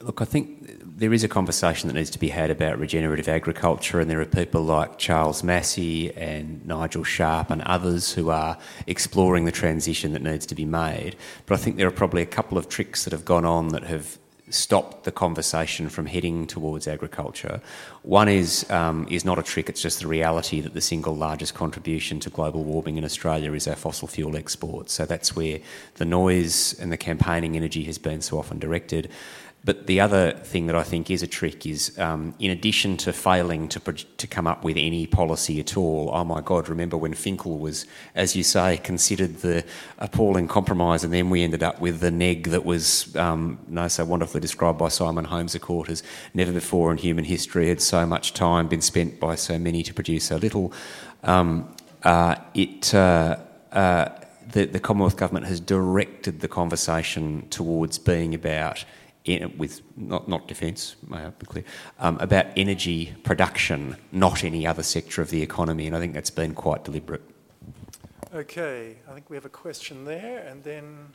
Look, 0.00 0.20
I 0.20 0.24
think 0.24 0.82
there 0.98 1.12
is 1.12 1.24
a 1.24 1.28
conversation 1.28 1.88
that 1.88 1.94
needs 1.94 2.10
to 2.10 2.18
be 2.18 2.28
had 2.28 2.50
about 2.50 2.78
regenerative 2.78 3.28
agriculture, 3.28 4.00
and 4.00 4.10
there 4.10 4.20
are 4.20 4.26
people 4.26 4.62
like 4.62 4.98
Charles 4.98 5.42
Massy 5.42 6.14
and 6.14 6.64
Nigel 6.66 7.04
Sharp 7.04 7.50
and 7.50 7.62
others 7.62 8.12
who 8.12 8.30
are 8.30 8.58
exploring 8.86 9.44
the 9.44 9.52
transition 9.52 10.12
that 10.12 10.22
needs 10.22 10.46
to 10.46 10.54
be 10.54 10.64
made. 10.64 11.16
But 11.46 11.58
I 11.58 11.62
think 11.62 11.76
there 11.76 11.88
are 11.88 11.92
probably 11.92 12.22
a 12.22 12.26
couple 12.26 12.58
of 12.58 12.68
tricks 12.68 13.04
that 13.04 13.12
have 13.12 13.24
gone 13.24 13.44
on 13.44 13.68
that 13.68 13.84
have 13.84 14.18
stopped 14.52 15.04
the 15.04 15.12
conversation 15.12 15.88
from 15.88 16.06
heading 16.06 16.46
towards 16.46 16.86
agriculture. 16.86 17.60
One 18.02 18.28
is 18.28 18.68
um, 18.70 19.06
is 19.10 19.24
not 19.24 19.38
a 19.38 19.42
trick; 19.42 19.68
it's 19.68 19.82
just 19.82 20.00
the 20.00 20.06
reality 20.06 20.60
that 20.60 20.74
the 20.74 20.80
single 20.80 21.16
largest 21.16 21.54
contribution 21.54 22.20
to 22.20 22.30
global 22.30 22.64
warming 22.64 22.96
in 22.96 23.04
Australia 23.04 23.52
is 23.52 23.66
our 23.66 23.76
fossil 23.76 24.08
fuel 24.08 24.36
exports. 24.36 24.92
So 24.92 25.06
that's 25.06 25.34
where 25.34 25.60
the 25.94 26.04
noise 26.04 26.78
and 26.78 26.92
the 26.92 26.96
campaigning 26.96 27.56
energy 27.56 27.84
has 27.84 27.98
been 27.98 28.20
so 28.20 28.38
often 28.38 28.58
directed. 28.58 29.10
But 29.64 29.86
the 29.86 30.00
other 30.00 30.32
thing 30.32 30.66
that 30.66 30.74
I 30.74 30.82
think 30.82 31.08
is 31.08 31.22
a 31.22 31.26
trick 31.28 31.66
is, 31.66 31.96
um, 31.96 32.34
in 32.40 32.50
addition 32.50 32.96
to 32.98 33.12
failing 33.12 33.68
to 33.68 33.80
to 33.80 34.26
come 34.26 34.48
up 34.48 34.64
with 34.64 34.76
any 34.76 35.06
policy 35.06 35.60
at 35.60 35.76
all, 35.76 36.10
oh 36.12 36.24
my 36.24 36.40
God, 36.40 36.68
remember 36.68 36.96
when 36.96 37.14
Finkel 37.14 37.58
was, 37.58 37.86
as 38.16 38.34
you 38.34 38.42
say, 38.42 38.78
considered 38.78 39.38
the 39.38 39.64
appalling 39.98 40.48
compromise, 40.48 41.04
and 41.04 41.12
then 41.12 41.30
we 41.30 41.42
ended 41.44 41.62
up 41.62 41.80
with 41.80 42.00
the 42.00 42.10
neg 42.10 42.48
that 42.48 42.64
was, 42.64 43.14
um, 43.14 43.58
no, 43.68 43.86
so 43.86 44.04
wonderfully 44.04 44.40
described 44.40 44.78
by 44.78 44.88
Simon 44.88 45.26
Holmes 45.26 45.54
a 45.54 45.60
Court 45.60 45.88
as 45.88 46.02
never 46.34 46.50
before 46.50 46.90
in 46.90 46.98
human 46.98 47.24
history 47.24 47.68
had 47.68 47.80
so 47.80 48.04
much 48.04 48.34
time 48.34 48.66
been 48.66 48.82
spent 48.82 49.20
by 49.20 49.36
so 49.36 49.58
many 49.58 49.84
to 49.84 49.94
produce 49.94 50.24
so 50.24 50.36
little. 50.36 50.72
Um, 51.22 51.72
uh, 52.02 52.34
it. 52.54 52.92
Uh, 52.92 53.38
uh, 53.70 54.08
the, 54.50 54.66
the 54.66 54.80
Commonwealth 54.80 55.16
Government 55.16 55.46
has 55.46 55.60
directed 55.60 56.40
the 56.40 56.48
conversation 56.48 57.46
towards 57.48 57.96
being 57.96 58.34
about 58.34 58.84
in, 59.24 59.56
with 59.56 59.82
not, 59.96 60.28
not 60.28 60.48
defence, 60.48 60.96
may 61.08 61.18
I 61.18 61.30
be 61.30 61.46
clear, 61.46 61.64
um, 61.98 62.18
about 62.18 62.46
energy 62.56 63.14
production, 63.22 63.96
not 64.10 64.44
any 64.44 64.66
other 64.66 64.82
sector 64.82 65.22
of 65.22 65.30
the 65.30 65.42
economy, 65.42 65.86
and 65.86 65.96
I 65.96 66.00
think 66.00 66.14
that's 66.14 66.30
been 66.30 66.54
quite 66.54 66.84
deliberate. 66.84 67.22
Okay, 68.34 68.96
I 69.08 69.12
think 69.12 69.28
we 69.28 69.36
have 69.36 69.44
a 69.44 69.50
question 69.50 70.04
there, 70.04 70.46
and 70.48 70.64
then 70.64 71.06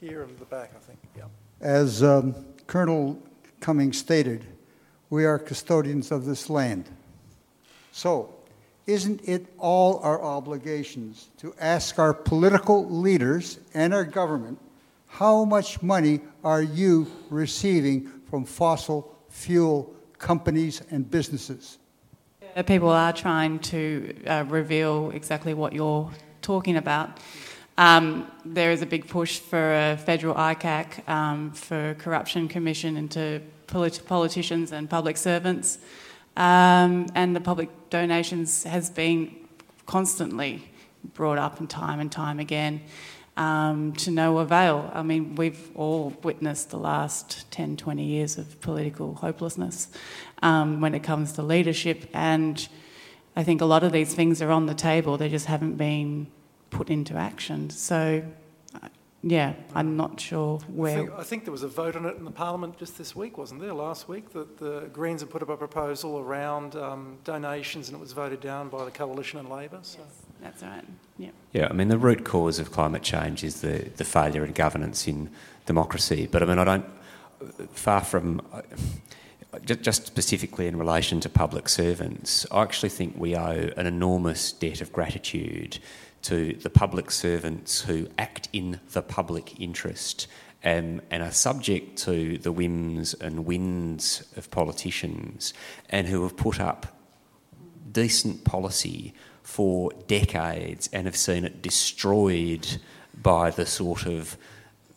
here 0.00 0.22
in 0.22 0.36
the 0.38 0.44
back, 0.44 0.70
I 0.76 0.78
think. 0.78 0.98
Yeah. 1.16 1.24
As 1.60 2.02
um, 2.02 2.34
Colonel 2.66 3.20
Cummings 3.60 3.98
stated, 3.98 4.44
we 5.10 5.24
are 5.24 5.38
custodians 5.38 6.10
of 6.10 6.24
this 6.24 6.48
land. 6.48 6.88
So, 7.92 8.34
isn't 8.86 9.20
it 9.28 9.46
all 9.58 9.98
our 9.98 10.22
obligations 10.22 11.28
to 11.38 11.54
ask 11.60 11.98
our 11.98 12.14
political 12.14 12.88
leaders 12.88 13.58
and 13.74 13.92
our 13.92 14.04
government 14.04 14.58
how 15.12 15.44
much 15.44 15.82
money 15.82 16.20
are 16.42 16.62
you 16.62 17.06
receiving 17.28 18.10
from 18.30 18.46
fossil 18.46 19.14
fuel 19.28 19.94
companies 20.16 20.80
and 20.90 21.10
businesses? 21.10 21.78
People 22.66 22.88
are 22.88 23.12
trying 23.12 23.58
to 23.58 24.16
uh, 24.26 24.44
reveal 24.48 25.10
exactly 25.10 25.52
what 25.52 25.74
you're 25.74 26.10
talking 26.40 26.78
about. 26.78 27.20
Um, 27.76 28.26
there 28.46 28.72
is 28.72 28.80
a 28.80 28.86
big 28.86 29.06
push 29.06 29.38
for 29.38 29.74
a 29.74 29.98
federal 29.98 30.34
ICAC, 30.34 31.06
um, 31.06 31.52
for 31.52 31.94
corruption 31.98 32.48
commission 32.48 32.96
into 32.96 33.42
polit- 33.66 34.02
politicians 34.06 34.72
and 34.72 34.88
public 34.88 35.18
servants, 35.18 35.78
um, 36.38 37.06
and 37.14 37.36
the 37.36 37.40
public 37.40 37.68
donations 37.90 38.64
has 38.64 38.88
been 38.88 39.36
constantly 39.84 40.70
brought 41.12 41.38
up 41.38 41.60
in 41.60 41.66
time 41.66 42.00
and 42.00 42.10
time 42.10 42.38
again 42.38 42.80
um, 43.36 43.92
to 43.94 44.10
no 44.10 44.38
avail. 44.38 44.90
I 44.92 45.02
mean, 45.02 45.34
we've 45.36 45.70
all 45.74 46.10
witnessed 46.22 46.70
the 46.70 46.78
last 46.78 47.50
10, 47.50 47.76
20 47.76 48.04
years 48.04 48.38
of 48.38 48.60
political 48.60 49.14
hopelessness 49.14 49.88
um, 50.42 50.80
when 50.80 50.94
it 50.94 51.00
comes 51.00 51.32
to 51.32 51.42
leadership, 51.42 52.08
and 52.12 52.68
I 53.34 53.42
think 53.42 53.60
a 53.60 53.64
lot 53.64 53.82
of 53.82 53.92
these 53.92 54.14
things 54.14 54.42
are 54.42 54.50
on 54.50 54.66
the 54.66 54.74
table, 54.74 55.16
they 55.16 55.28
just 55.28 55.46
haven't 55.46 55.76
been 55.76 56.26
put 56.70 56.90
into 56.90 57.14
action. 57.14 57.70
So, 57.70 58.22
uh, 58.82 58.88
yeah, 59.22 59.54
I'm 59.74 59.96
not 59.96 60.20
sure 60.20 60.58
where. 60.68 60.92
I 60.92 60.96
think, 60.96 61.10
I 61.18 61.22
think, 61.22 61.44
there 61.44 61.52
was 61.52 61.62
a 61.62 61.68
vote 61.68 61.96
on 61.96 62.04
it 62.04 62.16
in 62.16 62.24
the 62.24 62.30
Parliament 62.30 62.78
just 62.78 62.98
this 62.98 63.16
week, 63.16 63.38
wasn't 63.38 63.60
there? 63.60 63.72
Last 63.72 64.08
week, 64.08 64.30
that 64.32 64.58
the 64.58 64.90
Greens 64.92 65.22
had 65.22 65.30
put 65.30 65.42
up 65.42 65.48
a 65.48 65.56
proposal 65.56 66.18
around 66.18 66.76
um, 66.76 67.16
donations, 67.24 67.88
and 67.88 67.96
it 67.96 68.00
was 68.00 68.12
voted 68.12 68.40
down 68.40 68.68
by 68.68 68.84
the 68.84 68.90
Coalition 68.90 69.38
and 69.38 69.48
Labor. 69.48 69.78
So. 69.82 70.00
Yes. 70.00 70.31
That's 70.42 70.62
right. 70.62 70.84
Yeah. 71.18 71.30
Yeah. 71.52 71.68
I 71.70 71.72
mean, 71.72 71.88
the 71.88 71.98
root 71.98 72.24
cause 72.24 72.58
of 72.58 72.72
climate 72.72 73.02
change 73.02 73.44
is 73.44 73.60
the 73.60 73.90
the 73.96 74.04
failure 74.04 74.44
in 74.44 74.52
governance 74.52 75.06
in 75.06 75.30
democracy. 75.66 76.28
But 76.30 76.42
I 76.42 76.46
mean, 76.46 76.58
I 76.58 76.64
don't. 76.64 76.86
Far 77.72 78.02
from. 78.02 78.42
Uh, 78.52 78.62
just 79.66 80.06
specifically 80.06 80.66
in 80.66 80.76
relation 80.78 81.20
to 81.20 81.28
public 81.28 81.68
servants, 81.68 82.46
I 82.50 82.62
actually 82.62 82.88
think 82.88 83.14
we 83.18 83.36
owe 83.36 83.70
an 83.76 83.86
enormous 83.86 84.50
debt 84.50 84.80
of 84.80 84.94
gratitude 84.94 85.78
to 86.22 86.54
the 86.54 86.70
public 86.70 87.10
servants 87.10 87.82
who 87.82 88.08
act 88.16 88.48
in 88.54 88.80
the 88.92 89.02
public 89.02 89.60
interest 89.60 90.26
and, 90.62 91.02
and, 91.10 91.22
are 91.22 91.32
subject 91.32 91.98
to 91.98 92.38
the 92.38 92.52
whims 92.52 93.14
and 93.14 93.44
winds 93.44 94.24
of 94.36 94.50
politicians 94.50 95.52
and 95.90 96.06
who 96.06 96.22
have 96.22 96.36
put 96.36 96.60
up 96.60 96.86
decent 97.90 98.44
policy 98.44 99.12
for 99.42 99.90
decades 100.06 100.88
and 100.92 101.06
have 101.06 101.16
seen 101.16 101.44
it 101.44 101.62
destroyed 101.62 102.78
by 103.20 103.50
the 103.50 103.66
sort 103.66 104.06
of 104.06 104.36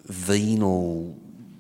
venal 0.06 1.18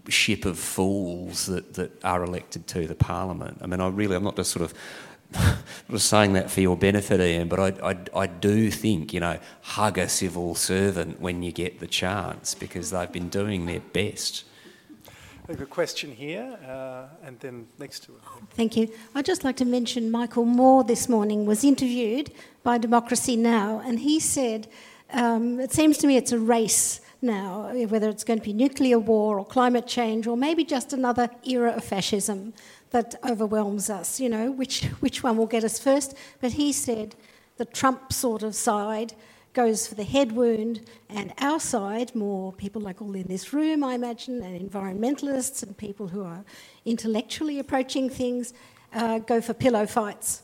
ship 0.07 0.45
of 0.45 0.59
fools 0.59 1.47
that, 1.47 1.73
that 1.73 2.03
are 2.03 2.23
elected 2.23 2.67
to 2.67 2.87
the 2.87 2.95
parliament. 2.95 3.57
I 3.61 3.67
mean, 3.67 3.81
I 3.81 3.87
really, 3.87 4.15
I'm 4.15 4.23
not 4.23 4.35
just 4.35 4.51
sort 4.51 4.63
of 4.63 4.73
just 5.91 6.07
saying 6.09 6.33
that 6.33 6.49
for 6.51 6.61
your 6.61 6.77
benefit, 6.77 7.19
Ian, 7.19 7.47
but 7.47 7.59
I, 7.59 7.91
I, 7.91 8.21
I 8.21 8.27
do 8.27 8.69
think, 8.71 9.13
you 9.13 9.19
know, 9.19 9.39
hug 9.61 9.97
a 9.97 10.07
civil 10.07 10.55
servant 10.55 11.19
when 11.19 11.43
you 11.43 11.51
get 11.51 11.79
the 11.79 11.87
chance 11.87 12.53
because 12.53 12.91
they've 12.91 13.11
been 13.11 13.29
doing 13.29 13.65
their 13.65 13.79
best. 13.79 14.43
We 15.47 15.53
have 15.53 15.61
a 15.61 15.67
question 15.67 16.11
here, 16.11 16.57
uh, 16.67 17.05
and 17.23 17.39
then 17.39 17.67
next 17.77 17.99
to 18.05 18.13
it. 18.13 18.21
Thank 18.55 18.75
you. 18.75 18.89
I'd 19.13 19.25
just 19.25 19.43
like 19.43 19.57
to 19.57 19.65
mention 19.65 20.09
Michael 20.09 20.45
Moore 20.45 20.83
this 20.83 21.07
morning 21.07 21.45
was 21.45 21.63
interviewed 21.63 22.31
by 22.63 22.79
Democracy 22.79 23.35
Now, 23.35 23.79
and 23.85 23.99
he 23.99 24.19
said, 24.19 24.67
um, 25.13 25.59
It 25.59 25.71
seems 25.71 25.99
to 25.99 26.07
me 26.07 26.17
it's 26.17 26.31
a 26.31 26.39
race 26.39 26.99
now, 27.21 27.71
whether 27.89 28.09
it's 28.09 28.23
going 28.23 28.39
to 28.39 28.45
be 28.45 28.53
nuclear 28.53 28.97
war 28.97 29.37
or 29.37 29.45
climate 29.45 29.85
change 29.85 30.25
or 30.25 30.35
maybe 30.35 30.63
just 30.63 30.93
another 30.93 31.29
era 31.43 31.73
of 31.73 31.83
fascism 31.83 32.55
that 32.89 33.13
overwhelms 33.23 33.87
us. 33.87 34.19
You 34.19 34.29
know, 34.29 34.51
which, 34.51 34.85
which 34.99 35.21
one 35.21 35.37
will 35.37 35.45
get 35.45 35.63
us 35.63 35.77
first? 35.77 36.15
But 36.41 36.53
he 36.53 36.73
said 36.73 37.15
the 37.57 37.65
Trump 37.65 38.11
sort 38.11 38.41
of 38.41 38.55
side 38.55 39.13
goes 39.55 39.87
for 39.87 39.95
the 39.95 40.03
head 40.03 40.33
wound, 40.33 40.81
and 41.09 41.33
our 41.39 41.59
side, 41.59 42.13
more 42.13 42.53
people 42.53 42.81
like 42.81 43.01
all 43.01 43.15
in 43.15 43.27
this 43.27 43.53
room, 43.53 43.83
I 43.83 43.95
imagine, 43.95 44.43
and 44.43 44.69
environmentalists 44.69 45.63
and 45.63 45.75
people 45.75 46.09
who 46.09 46.23
are 46.23 46.43
intellectually 46.83 47.57
approaching 47.57 48.09
things, 48.09 48.53
uh, 48.93 49.19
go 49.19 49.41
for 49.41 49.53
pillow 49.53 49.87
fights. 49.87 50.43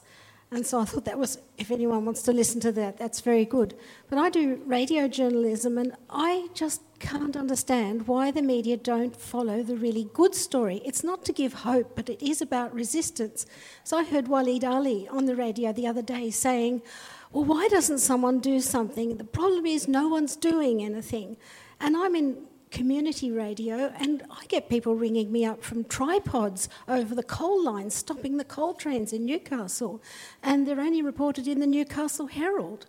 And 0.53 0.65
so 0.65 0.81
I 0.81 0.85
thought 0.85 1.05
that 1.05 1.17
was, 1.17 1.37
if 1.57 1.71
anyone 1.71 2.03
wants 2.03 2.23
to 2.23 2.33
listen 2.33 2.59
to 2.61 2.73
that, 2.73 2.97
that's 2.97 3.21
very 3.21 3.45
good. 3.45 3.73
But 4.09 4.17
I 4.19 4.29
do 4.29 4.61
radio 4.65 5.07
journalism, 5.07 5.77
and 5.77 5.95
I 6.09 6.49
just 6.53 6.81
can't 6.99 7.37
understand 7.37 8.07
why 8.07 8.31
the 8.31 8.41
media 8.41 8.75
don't 8.75 9.15
follow 9.15 9.63
the 9.63 9.77
really 9.77 10.09
good 10.13 10.35
story. 10.35 10.81
It's 10.85 11.03
not 11.03 11.23
to 11.25 11.33
give 11.33 11.53
hope, 11.53 11.95
but 11.95 12.09
it 12.09 12.21
is 12.21 12.41
about 12.41 12.73
resistance. 12.73 13.45
So 13.83 13.97
I 13.97 14.03
heard 14.03 14.25
Waleed 14.25 14.63
Aly 14.63 15.07
on 15.07 15.25
the 15.25 15.35
radio 15.35 15.71
the 15.71 15.87
other 15.87 16.01
day 16.01 16.31
saying, 16.31 16.81
well, 17.31 17.45
why 17.45 17.67
doesn't 17.69 17.99
someone 17.99 18.39
do 18.39 18.59
something? 18.59 19.17
The 19.17 19.23
problem 19.23 19.65
is 19.65 19.87
no 19.87 20.07
one's 20.07 20.35
doing 20.35 20.83
anything. 20.83 21.37
And 21.79 21.95
I'm 21.95 22.15
in 22.15 22.37
community 22.71 23.31
radio, 23.31 23.93
and 23.99 24.23
I 24.29 24.45
get 24.47 24.69
people 24.69 24.95
ringing 24.95 25.31
me 25.31 25.45
up 25.45 25.63
from 25.63 25.83
tripods 25.83 26.69
over 26.87 27.13
the 27.13 27.23
coal 27.23 27.63
lines, 27.63 27.93
stopping 27.93 28.37
the 28.37 28.45
coal 28.45 28.73
trains 28.73 29.13
in 29.13 29.25
Newcastle. 29.25 30.01
And 30.41 30.67
they're 30.67 30.79
only 30.79 31.01
reported 31.01 31.47
in 31.47 31.59
the 31.59 31.67
Newcastle 31.67 32.27
Herald, 32.27 32.85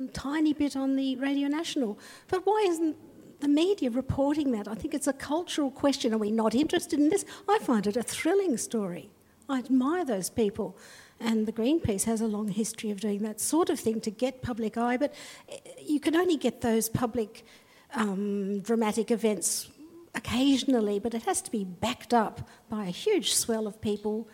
a 0.00 0.06
tiny 0.06 0.52
bit 0.52 0.76
on 0.76 0.96
the 0.96 1.16
Radio 1.16 1.48
National. 1.48 1.98
But 2.28 2.46
why 2.46 2.64
isn't 2.68 2.96
the 3.40 3.48
media 3.48 3.90
reporting 3.90 4.52
that? 4.52 4.68
I 4.68 4.74
think 4.74 4.94
it's 4.94 5.06
a 5.06 5.12
cultural 5.12 5.70
question. 5.70 6.14
Are 6.14 6.18
we 6.18 6.30
not 6.30 6.54
interested 6.54 6.98
in 6.98 7.08
this? 7.08 7.24
I 7.48 7.58
find 7.58 7.86
it 7.86 7.96
a 7.96 8.02
thrilling 8.02 8.56
story. 8.56 9.10
I 9.48 9.58
admire 9.58 10.04
those 10.04 10.30
people. 10.30 10.76
And 11.24 11.46
the 11.46 11.52
Greenpeace 11.52 12.04
has 12.04 12.20
a 12.20 12.26
long 12.26 12.48
history 12.48 12.90
of 12.90 13.00
doing 13.00 13.22
that 13.22 13.40
sort 13.40 13.70
of 13.70 13.78
thing 13.78 14.00
to 14.00 14.10
get 14.10 14.42
public 14.42 14.76
eye, 14.76 14.96
but 14.96 15.14
eh, 15.48 15.58
you 15.80 16.00
can 16.00 16.16
only 16.16 16.36
get 16.36 16.62
those 16.62 16.88
public 16.88 17.44
um, 17.94 18.60
dramatic 18.60 19.10
events 19.12 19.70
occasionally, 20.14 20.98
but 20.98 21.14
it 21.14 21.22
has 21.22 21.40
to 21.42 21.50
be 21.50 21.64
backed 21.64 22.12
up 22.12 22.48
by 22.68 22.86
a 22.86 22.90
huge 22.90 23.34
swell 23.34 23.68
of 23.68 23.80
people 23.80 24.28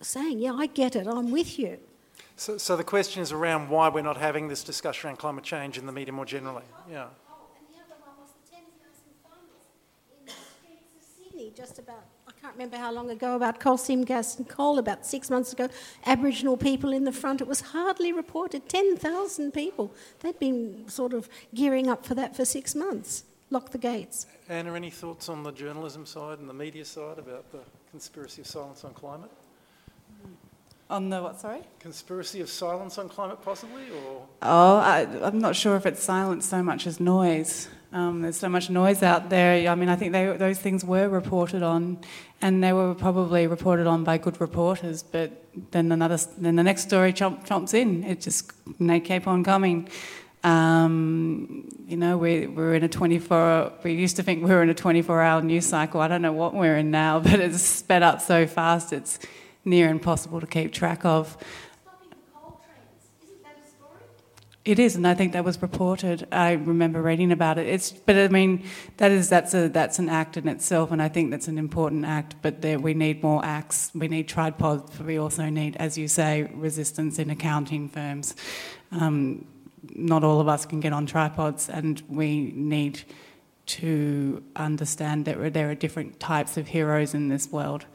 saying, 0.00 0.38
Yeah, 0.38 0.54
I 0.54 0.66
get 0.66 0.96
it, 0.96 1.06
I'm 1.06 1.30
with 1.30 1.58
you. 1.58 1.78
So, 2.36 2.56
so 2.56 2.74
the 2.74 2.84
question 2.84 3.20
is 3.20 3.32
around 3.32 3.68
why 3.68 3.90
we're 3.90 4.00
not 4.00 4.16
having 4.16 4.48
this 4.48 4.64
discussion 4.64 5.08
around 5.08 5.18
climate 5.18 5.44
change 5.44 5.76
in 5.76 5.84
the 5.84 5.92
media 5.92 6.12
more 6.12 6.24
generally. 6.24 6.62
Yeah. 6.90 7.08
Oh, 7.28 7.50
and 7.58 7.66
the 7.68 7.80
other 7.84 8.00
one 8.00 8.16
was 8.18 8.30
the 8.32 8.56
10,000 8.56 8.64
farmers 9.22 9.68
in 10.18 10.24
the 10.24 10.32
streets 10.32 10.96
of 10.96 11.04
Sydney 11.04 11.52
just 11.54 11.78
about, 11.78 11.98
I 11.98 12.09
can't 12.50 12.58
remember 12.58 12.78
how 12.78 12.90
long 12.90 13.10
ago, 13.10 13.36
about 13.36 13.60
coal 13.60 13.76
seam 13.76 14.02
gas 14.02 14.36
and 14.36 14.48
coal, 14.48 14.80
about 14.80 15.06
six 15.06 15.30
months 15.30 15.52
ago. 15.52 15.68
Aboriginal 16.04 16.56
people 16.56 16.92
in 16.92 17.04
the 17.04 17.12
front, 17.12 17.40
it 17.40 17.46
was 17.46 17.60
hardly 17.60 18.12
reported 18.12 18.68
10,000 18.68 19.52
people. 19.52 19.94
They'd 20.18 20.38
been 20.40 20.88
sort 20.88 21.12
of 21.12 21.28
gearing 21.54 21.88
up 21.88 22.04
for 22.04 22.16
that 22.16 22.34
for 22.34 22.44
six 22.44 22.74
months. 22.74 23.22
Lock 23.50 23.70
the 23.70 23.78
gates. 23.78 24.26
Anna, 24.48 24.74
any 24.74 24.90
thoughts 24.90 25.28
on 25.28 25.44
the 25.44 25.52
journalism 25.52 26.04
side 26.04 26.40
and 26.40 26.48
the 26.48 26.54
media 26.54 26.84
side 26.84 27.18
about 27.20 27.52
the 27.52 27.60
conspiracy 27.92 28.40
of 28.40 28.48
silence 28.48 28.82
on 28.82 28.94
climate? 28.94 29.30
On 30.88 31.08
the 31.08 31.22
what, 31.22 31.40
sorry? 31.40 31.60
Conspiracy 31.78 32.40
of 32.40 32.50
silence 32.50 32.98
on 32.98 33.08
climate, 33.08 33.40
possibly, 33.42 33.84
or? 33.90 34.26
Oh, 34.42 34.76
I, 34.78 35.06
I'm 35.22 35.38
not 35.38 35.54
sure 35.54 35.76
if 35.76 35.86
it's 35.86 36.02
silence 36.02 36.46
so 36.46 36.64
much 36.64 36.88
as 36.88 36.98
noise. 36.98 37.68
Um, 37.92 38.22
there's 38.22 38.36
so 38.36 38.48
much 38.48 38.70
noise 38.70 39.02
out 39.02 39.30
there. 39.30 39.68
I 39.68 39.74
mean, 39.74 39.88
I 39.88 39.96
think 39.96 40.12
they, 40.12 40.26
those 40.36 40.60
things 40.60 40.84
were 40.84 41.08
reported 41.08 41.62
on, 41.62 41.98
and 42.40 42.62
they 42.62 42.72
were 42.72 42.94
probably 42.94 43.48
reported 43.48 43.86
on 43.88 44.04
by 44.04 44.16
good 44.18 44.40
reporters. 44.40 45.02
But 45.02 45.44
then 45.72 45.90
another, 45.90 46.18
then 46.38 46.54
the 46.56 46.62
next 46.62 46.82
story 46.82 47.12
chomp, 47.12 47.46
chomps 47.46 47.74
in. 47.74 48.04
It 48.04 48.20
just 48.20 48.52
they 48.78 49.00
keep 49.00 49.26
on 49.26 49.42
coming. 49.42 49.88
Um, 50.44 51.68
you 51.86 51.96
know, 51.96 52.16
we, 52.16 52.46
we're 52.46 52.74
in 52.74 52.84
a 52.84 52.88
24. 52.88 53.72
We 53.82 53.94
used 53.94 54.16
to 54.16 54.22
think 54.22 54.44
we 54.44 54.50
were 54.50 54.62
in 54.62 54.70
a 54.70 54.74
24-hour 54.74 55.42
news 55.42 55.66
cycle. 55.66 56.00
I 56.00 56.08
don't 56.08 56.22
know 56.22 56.32
what 56.32 56.54
we're 56.54 56.76
in 56.76 56.92
now, 56.92 57.18
but 57.18 57.40
it's 57.40 57.60
sped 57.60 58.04
up 58.04 58.20
so 58.20 58.46
fast. 58.46 58.92
It's 58.92 59.18
near 59.64 59.88
impossible 59.88 60.40
to 60.40 60.46
keep 60.46 60.72
track 60.72 61.04
of. 61.04 61.36
It 64.70 64.78
is, 64.78 64.94
and 64.94 65.04
I 65.04 65.14
think 65.14 65.32
that 65.32 65.44
was 65.44 65.60
reported. 65.60 66.28
I 66.30 66.52
remember 66.52 67.02
reading 67.02 67.32
about 67.32 67.58
it. 67.58 67.66
It's, 67.66 67.90
but 67.90 68.14
I 68.14 68.28
mean, 68.28 68.62
that 68.98 69.10
is 69.10 69.28
that's 69.28 69.52
a 69.52 69.68
that's 69.68 69.98
an 69.98 70.08
act 70.08 70.36
in 70.36 70.46
itself, 70.46 70.92
and 70.92 71.02
I 71.02 71.08
think 71.08 71.32
that's 71.32 71.48
an 71.48 71.58
important 71.58 72.04
act. 72.04 72.36
But 72.40 72.62
there, 72.62 72.78
we 72.78 72.94
need 72.94 73.20
more 73.20 73.44
acts. 73.44 73.90
We 73.96 74.06
need 74.06 74.28
tripods. 74.28 74.96
We 75.00 75.18
also 75.18 75.48
need, 75.48 75.76
as 75.78 75.98
you 75.98 76.06
say, 76.06 76.48
resistance 76.54 77.18
in 77.18 77.30
accounting 77.30 77.88
firms. 77.88 78.36
Um, 78.92 79.44
not 79.96 80.22
all 80.22 80.40
of 80.40 80.46
us 80.46 80.66
can 80.66 80.78
get 80.78 80.92
on 80.92 81.04
tripods, 81.04 81.68
and 81.68 82.00
we 82.08 82.52
need 82.54 83.02
to 83.66 84.40
understand 84.54 85.24
that 85.24 85.52
there 85.52 85.68
are 85.68 85.74
different 85.74 86.20
types 86.20 86.56
of 86.56 86.68
heroes 86.68 87.12
in 87.12 87.26
this 87.26 87.50
world 87.50 87.86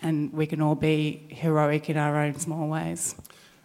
and 0.00 0.32
we 0.32 0.46
can 0.46 0.60
all 0.60 0.74
be 0.74 1.26
heroic 1.30 1.88
in 1.88 1.96
our 1.96 2.16
own 2.16 2.38
small 2.38 2.68
ways. 2.68 3.16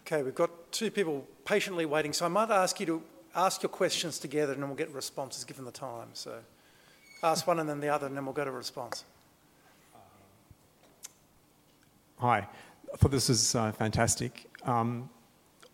Okay, 0.02 0.24
we've 0.24 0.34
got 0.34 0.72
two 0.72 0.90
people 0.90 1.28
patiently 1.52 1.86
waiting, 1.86 2.14
so 2.14 2.26
I 2.26 2.30
might 2.30 2.50
ask 2.50 2.80
you 2.80 2.86
to 2.86 3.04
ask 3.36 3.62
your 3.62 3.70
questions 3.70 4.20
together 4.20 4.54
and 4.54 4.62
then 4.62 4.70
we'll 4.70 4.78
get 4.78 4.90
responses 4.94 5.44
given 5.44 5.66
the 5.66 5.72
time. 5.72 6.08
So 6.14 6.36
ask 7.24 7.46
one 7.46 7.60
and 7.60 7.68
then 7.68 7.82
the 7.82 7.90
other, 7.90 8.08
and 8.08 8.16
then 8.16 8.24
we'll 8.24 8.34
go 8.34 8.46
to 8.46 8.52
response. 8.52 9.04
Hi, 12.20 12.48
I 12.94 12.96
thought 12.96 13.12
this 13.12 13.28
was 13.28 13.54
uh, 13.54 13.74
fantastic. 13.74 14.50
Um, 14.64 15.10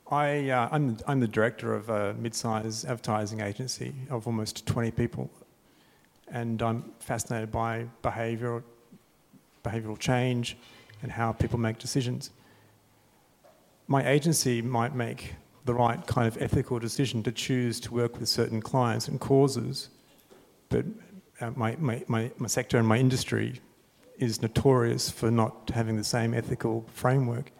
I, 0.09 0.49
uh, 0.49 0.67
I'm, 0.71 0.97
I'm 1.05 1.19
the 1.19 1.27
director 1.27 1.75
of 1.75 1.89
a 1.89 2.15
mid-sized 2.15 2.87
advertising 2.87 3.41
agency 3.41 3.93
of 4.09 4.25
almost 4.25 4.65
20 4.65 4.89
people, 4.89 5.29
and 6.29 6.59
I'm 6.59 6.91
fascinated 6.97 7.51
by 7.51 7.85
behaviour 8.01 8.63
behavioural 9.63 9.99
change, 9.99 10.57
and 11.03 11.11
how 11.11 11.33
people 11.33 11.59
make 11.59 11.77
decisions. 11.77 12.31
My 13.87 14.07
agency 14.09 14.63
might 14.63 14.95
make 14.95 15.35
the 15.67 15.73
right 15.73 16.05
kind 16.07 16.27
of 16.27 16.41
ethical 16.41 16.79
decision 16.79 17.21
to 17.23 17.31
choose 17.31 17.79
to 17.81 17.93
work 17.93 18.19
with 18.19 18.27
certain 18.27 18.61
clients 18.61 19.07
and 19.07 19.19
causes, 19.19 19.89
but 20.69 20.85
uh, 21.39 21.51
my, 21.55 21.75
my, 21.75 22.03
my, 22.07 22.31
my 22.37 22.47
sector 22.47 22.77
and 22.79 22.87
my 22.87 22.97
industry 22.97 23.61
is 24.17 24.41
notorious 24.41 25.11
for 25.11 25.29
not 25.29 25.69
having 25.75 25.95
the 25.95 26.03
same 26.03 26.33
ethical 26.33 26.85
framework. 26.93 27.51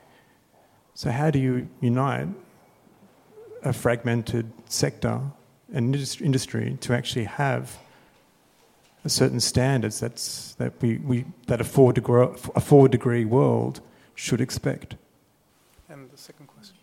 So, 0.95 1.11
how 1.11 1.29
do 1.29 1.37
you 1.37 1.69
unite 1.81 2.29
a 3.63 3.73
fragmented 3.73 4.51
sector 4.65 5.21
and 5.73 5.95
industry 6.21 6.77
to 6.81 6.93
actually 6.93 7.25
have 7.25 7.77
a 9.03 9.09
certain 9.09 9.39
standards 9.39 9.99
that's, 9.99 10.55
that, 10.55 10.73
we, 10.81 10.97
we, 10.97 11.25
that 11.47 11.61
a, 11.61 11.63
four 11.63 11.93
degree, 11.93 12.27
a 12.55 12.61
four 12.61 12.87
degree 12.89 13.25
world 13.25 13.81
should 14.15 14.41
expect. 14.41 14.95
And 15.89 16.09
the 16.09 16.17
second 16.17 16.47
question. 16.47 16.75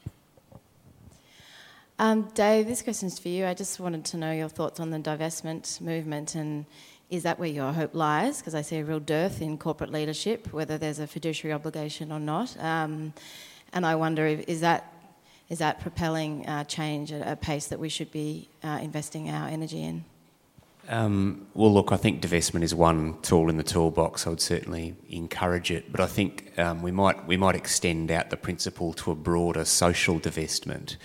Um, 1.99 2.23
Dave, 2.35 2.67
this 2.67 2.83
question's 2.83 3.19
for 3.19 3.29
you. 3.29 3.47
I 3.47 3.55
just 3.55 3.79
wanted 3.79 4.05
to 4.07 4.17
know 4.17 4.33
your 4.33 4.49
thoughts 4.49 4.81
on 4.81 4.91
the 4.91 4.99
divestment 4.99 5.81
movement 5.81 6.35
and 6.35 6.67
is 7.11 7.23
that 7.23 7.39
where 7.39 7.49
your 7.49 7.73
hope 7.73 7.95
lies? 7.95 8.39
Because 8.39 8.55
I 8.55 8.63
see 8.63 8.79
a 8.79 8.85
real 8.85 8.99
dearth 8.99 9.41
in 9.41 9.59
corporate 9.59 9.93
leadership, 9.93 10.53
whether 10.53 10.79
there's 10.79 10.99
a 10.99 11.07
fiduciary 11.07 11.53
obligation 11.53 12.11
or 12.11 12.19
not. 12.19 12.57
Um, 12.59 13.13
and 13.73 13.87
I 13.87 13.95
wonder 13.95 14.27
if, 14.27 14.49
is 14.49 14.61
that 14.61 14.91
is 15.51 15.59
that 15.59 15.81
propelling 15.81 16.47
uh, 16.47 16.65
change 16.65 17.13
at 17.13 17.31
a 17.31 17.37
pace 17.37 17.67
that 17.67 17.79
we 17.79 17.91
should 17.91 18.11
be 18.11 18.49
uh, 18.65 18.79
investing 18.81 19.29
our 19.29 19.47
energy 19.47 19.83
in? 19.83 20.05
Um, 20.89 21.47
well, 21.53 21.73
look, 21.73 21.93
I 21.93 21.99
think 21.99 22.23
divestment 22.23 22.63
is 22.63 22.75
one 22.75 23.21
tool 23.21 23.51
in 23.51 23.59
the 23.59 23.63
toolbox. 23.63 24.27
I 24.27 24.31
would 24.31 24.41
certainly 24.41 24.97
encourage 25.11 25.71
it, 25.71 25.93
but 25.93 26.01
I 26.01 26.07
think 26.07 26.59
um, 26.59 26.83
we 26.83 26.91
might 26.91 27.27
we 27.27 27.37
might 27.37 27.55
extend 27.55 28.11
out 28.11 28.31
the 28.31 28.37
principle 28.37 28.95
to 28.95 29.11
a 29.11 29.15
broader 29.15 29.65
social 29.65 30.19
divestment, 30.19 30.97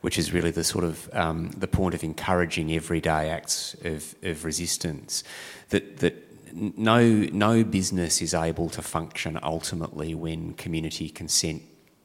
which 0.00 0.18
is 0.18 0.32
really 0.32 0.50
the 0.50 0.64
sort 0.64 0.84
of 0.84 1.08
um, 1.12 1.50
the 1.50 1.66
point 1.66 1.94
of 1.94 2.04
encouraging 2.04 2.72
everyday 2.72 3.30
acts 3.30 3.74
of, 3.84 4.14
of 4.22 4.44
resistance. 4.44 5.24
That 5.70 5.98
that 5.98 6.14
no 6.54 7.00
no 7.32 7.64
business 7.64 8.22
is 8.22 8.34
able 8.34 8.68
to 8.70 8.82
function 8.82 9.38
ultimately 9.42 10.14
when 10.14 10.54
community 10.54 11.08
consent 11.08 11.62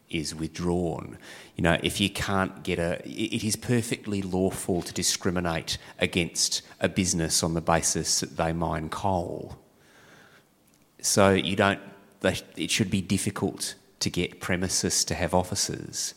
is 0.09 0.35
withdrawn. 0.35 1.17
You 1.55 1.63
know, 1.63 1.79
if 1.83 1.99
you 1.99 2.09
can't 2.09 2.63
get 2.63 2.79
a, 2.79 3.01
it 3.07 3.43
is 3.43 3.55
perfectly 3.55 4.21
lawful 4.21 4.81
to 4.81 4.93
discriminate 4.93 5.77
against 5.99 6.61
a 6.79 6.87
business 6.87 7.43
on 7.43 7.53
the 7.53 7.61
basis 7.61 8.19
that 8.19 8.37
they 8.37 8.53
mine 8.53 8.89
coal. 8.89 9.57
So 11.01 11.31
you 11.31 11.55
don't, 11.55 11.79
it 12.55 12.71
should 12.71 12.89
be 12.89 13.01
difficult 13.01 13.75
to 13.99 14.09
get 14.09 14.39
premises 14.39 15.03
to 15.05 15.15
have 15.15 15.33
offices. 15.33 16.13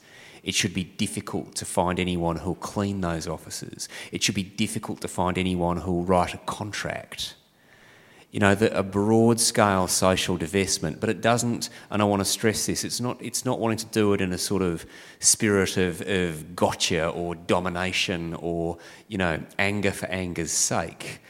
It 0.46 0.54
should 0.54 0.72
be 0.72 0.84
difficult 0.84 1.54
to 1.56 1.66
find 1.66 2.00
anyone 2.00 2.36
who'll 2.36 2.54
clean 2.54 3.02
those 3.02 3.28
offices. 3.28 3.88
It 4.12 4.22
should 4.22 4.34
be 4.34 4.44
difficult 4.44 5.02
to 5.02 5.08
find 5.08 5.36
anyone 5.36 5.78
who'll 5.78 6.04
write 6.04 6.32
a 6.32 6.38
contract 6.38 7.34
you 8.36 8.40
know, 8.40 8.54
the, 8.54 8.76
a 8.78 8.82
broad 8.82 9.40
scale 9.40 9.88
social 9.88 10.36
divestment, 10.36 11.00
but 11.00 11.08
it 11.08 11.22
doesn't, 11.22 11.70
and 11.90 12.02
I 12.02 12.04
want 12.04 12.20
to 12.20 12.24
stress 12.26 12.66
this, 12.66 12.84
it's 12.84 13.00
not, 13.00 13.16
it's 13.22 13.46
not 13.46 13.58
wanting 13.58 13.78
to 13.78 13.86
do 13.86 14.12
it 14.12 14.20
in 14.20 14.30
a 14.30 14.36
sort 14.36 14.60
of 14.60 14.84
spirit 15.20 15.78
of, 15.78 16.02
of 16.02 16.54
gotcha 16.54 17.08
or 17.08 17.34
domination 17.34 18.34
or, 18.34 18.76
you 19.08 19.16
know, 19.16 19.42
anger 19.58 19.90
for 19.90 20.04
anger's 20.08 20.50
sake. 20.50 21.20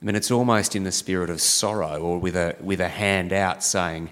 I 0.00 0.04
mean, 0.04 0.14
it's 0.14 0.30
almost 0.30 0.76
in 0.76 0.84
the 0.84 0.92
spirit 0.92 1.30
of 1.30 1.40
sorrow 1.40 2.00
or 2.00 2.18
with 2.18 2.36
a, 2.36 2.54
with 2.60 2.80
a 2.80 2.88
hand 2.88 3.32
out 3.32 3.64
saying, 3.64 4.10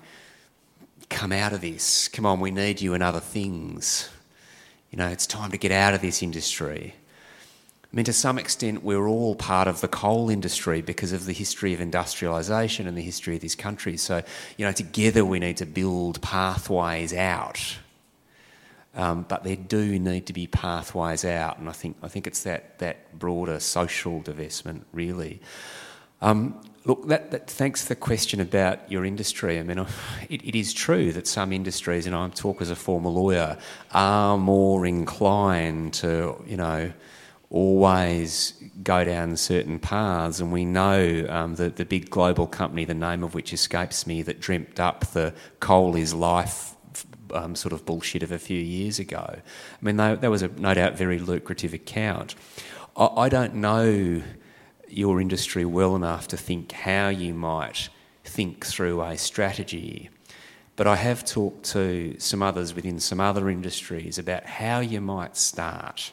come 1.09 1.31
out 1.31 1.53
of 1.53 1.61
this, 1.61 2.09
come 2.09 2.27
on, 2.27 2.41
we 2.41 2.51
need 2.51 2.81
you 2.81 2.95
in 2.95 3.03
other 3.03 3.21
things. 3.21 4.09
You 4.91 4.99
know, 4.99 5.09
it's 5.09 5.27
time 5.27 5.51
to 5.53 5.59
get 5.59 5.73
out 5.73 5.95
of 5.95 6.01
this 6.01 6.23
industry. 6.23 6.95
I 7.93 7.97
mean, 7.97 8.05
to 8.05 8.13
some 8.13 8.39
extent, 8.39 8.85
we're 8.85 9.09
all 9.09 9.35
part 9.35 9.67
of 9.67 9.81
the 9.81 9.89
coal 9.89 10.31
industry 10.31 10.81
because 10.81 11.13
of 11.13 11.27
the 11.27 11.33
history 11.33 11.75
of 11.75 11.81
industrialisation 11.81 12.87
and 12.87 12.97
the 12.97 13.03
history 13.03 13.35
of 13.35 13.43
this 13.43 13.57
country. 13.57 13.97
So, 13.97 14.23
you 14.57 14.65
know, 14.65 14.73
together 14.73 15.25
we 15.25 15.41
need 15.41 15.57
to 15.57 15.67
build 15.67 16.21
pathways 16.23 17.13
out. 17.13 17.79
Um, 18.95 19.25
but 19.29 19.45
there 19.45 19.57
do 19.57 19.99
need 19.99 20.27
to 20.27 20.33
be 20.33 20.47
pathways 20.47 21.25
out, 21.25 21.59
and 21.59 21.69
I 21.69 21.73
think 21.73 21.97
I 22.03 22.09
think 22.09 22.27
it's 22.27 22.43
that 22.43 22.81
that 22.81 23.17
broader 23.17 23.61
social 23.61 24.21
divestment, 24.21 24.83
really. 24.93 25.41
Um, 26.21 26.61
look, 26.85 27.09
that, 27.09 27.31
that, 27.31 27.51
thanks 27.51 27.83
for 27.83 27.89
the 27.91 27.97
question 27.97 28.41
about 28.41 28.91
your 28.91 29.05
industry. 29.05 29.59
I 29.59 29.63
mean, 29.63 29.79
it, 30.29 30.45
it 30.45 30.59
is 30.59 30.73
true 30.73 31.13
that 31.13 31.27
some 31.27 31.53
industries, 31.53 32.07
and 32.07 32.15
I 32.15 32.29
talk 32.29 32.61
as 32.61 32.71
a 32.71 32.77
former 32.77 33.11
lawyer, 33.11 33.59
are 33.93 34.39
more 34.39 34.87
inclined 34.87 35.95
to, 35.95 36.43
you 36.47 36.57
know 36.57 36.93
always 37.51 38.55
go 38.83 39.05
down 39.05 39.37
certain 39.37 39.79
paths. 39.79 40.41
And 40.41 40.53
we 40.53 40.65
know 40.65 41.27
um, 41.29 41.57
that 41.57 41.77
the 41.77 41.85
big 41.85 42.09
global 42.09 42.47
company, 42.47 42.85
the 42.85 42.95
name 42.95 43.25
of 43.25 43.35
which 43.35 43.53
escapes 43.53 44.07
me, 44.07 44.23
that 44.23 44.41
dreamt 44.41 44.79
up 44.79 45.05
the 45.13 45.35
coal 45.59 45.97
is 45.97 46.15
life 46.15 46.77
um, 47.35 47.55
sort 47.55 47.73
of 47.73 47.85
bullshit 47.85 48.23
of 48.23 48.33
a 48.33 48.39
few 48.39 48.59
years 48.59 48.99
ago. 48.99 49.37
I 49.37 49.85
mean, 49.85 49.97
that 49.97 50.23
was 50.23 50.43
a 50.43 50.49
no 50.49 50.75
doubt 50.75 50.97
very 50.97 51.19
lucrative 51.19 51.75
account. 51.75 52.35
I, 52.97 53.07
I 53.07 53.29
don't 53.29 53.57
know 53.57 54.23
your 54.91 55.21
industry 55.21 55.65
well 55.65 55.97
enough 55.97 56.29
to 56.29 56.37
think 56.37 56.73
how 56.73 57.09
you 57.09 57.35
might 57.35 57.89
think 58.25 58.65
through 58.65 59.03
a 59.03 59.17
strategy. 59.17 60.11
But 60.77 60.87
I 60.87 60.97
have 60.97 61.25
talked 61.25 61.65
to 61.73 62.17
some 62.19 62.43
others 62.43 62.75
within 62.75 63.01
some 63.01 63.21
other 63.21 63.51
industries 63.51 64.19
about 64.19 64.47
how 64.47 64.81
you 64.81 65.01
might 65.01 65.37
start. 65.37 66.13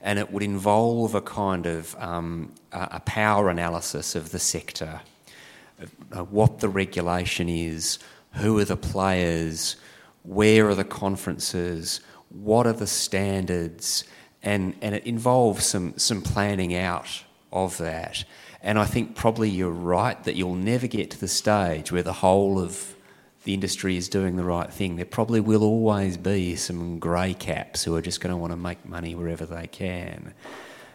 And 0.00 0.18
it 0.18 0.32
would 0.32 0.42
involve 0.42 1.14
a 1.14 1.20
kind 1.20 1.66
of 1.66 1.94
um, 1.98 2.52
a 2.72 3.00
power 3.00 3.48
analysis 3.48 4.14
of 4.14 4.30
the 4.30 4.38
sector, 4.38 5.00
what 6.30 6.60
the 6.60 6.68
regulation 6.68 7.48
is, 7.48 7.98
who 8.34 8.58
are 8.58 8.64
the 8.64 8.76
players, 8.76 9.76
where 10.22 10.68
are 10.68 10.74
the 10.74 10.84
conferences, 10.84 12.00
what 12.28 12.66
are 12.66 12.72
the 12.72 12.86
standards, 12.86 14.04
and, 14.42 14.74
and 14.82 14.94
it 14.94 15.04
involves 15.04 15.66
some, 15.66 15.96
some 15.96 16.22
planning 16.22 16.74
out 16.74 17.24
of 17.52 17.78
that. 17.78 18.24
And 18.62 18.78
I 18.78 18.84
think 18.84 19.14
probably 19.14 19.48
you're 19.48 19.70
right 19.70 20.22
that 20.24 20.34
you'll 20.34 20.54
never 20.54 20.86
get 20.86 21.10
to 21.12 21.20
the 21.20 21.28
stage 21.28 21.92
where 21.92 22.02
the 22.02 22.12
whole 22.12 22.58
of 22.58 22.94
the 23.44 23.54
industry 23.54 23.96
is 23.96 24.08
doing 24.08 24.36
the 24.36 24.44
right 24.44 24.72
thing. 24.72 24.96
There 24.96 25.04
probably 25.04 25.40
will 25.40 25.62
always 25.62 26.16
be 26.16 26.56
some 26.56 26.98
grey 26.98 27.34
caps 27.34 27.84
who 27.84 27.94
are 27.94 28.02
just 28.02 28.20
going 28.20 28.32
to 28.32 28.36
want 28.36 28.52
to 28.52 28.56
make 28.56 28.84
money 28.84 29.14
wherever 29.14 29.46
they 29.46 29.66
can. 29.68 30.34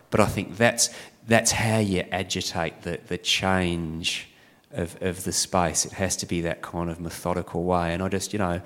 But 0.10 0.20
I 0.20 0.26
think 0.26 0.58
that's, 0.58 0.89
that's 1.26 1.51
how 1.51 1.80
you 1.80 2.01
agitate 2.12 2.84
the, 2.84 2.99
the 3.08 3.18
change 3.18 4.28
of, 4.72 5.01
of 5.01 5.24
the 5.24 5.32
space. 5.32 5.86
It 5.86 5.93
has 5.93 6.16
to 6.18 6.26
be 6.26 6.41
that 6.41 6.62
kind 6.62 6.89
of 6.89 6.99
methodical 6.99 7.64
way. 7.64 7.93
And 7.93 8.04
I 8.04 8.10
just, 8.10 8.34
you 8.34 8.39
know, 8.39 8.62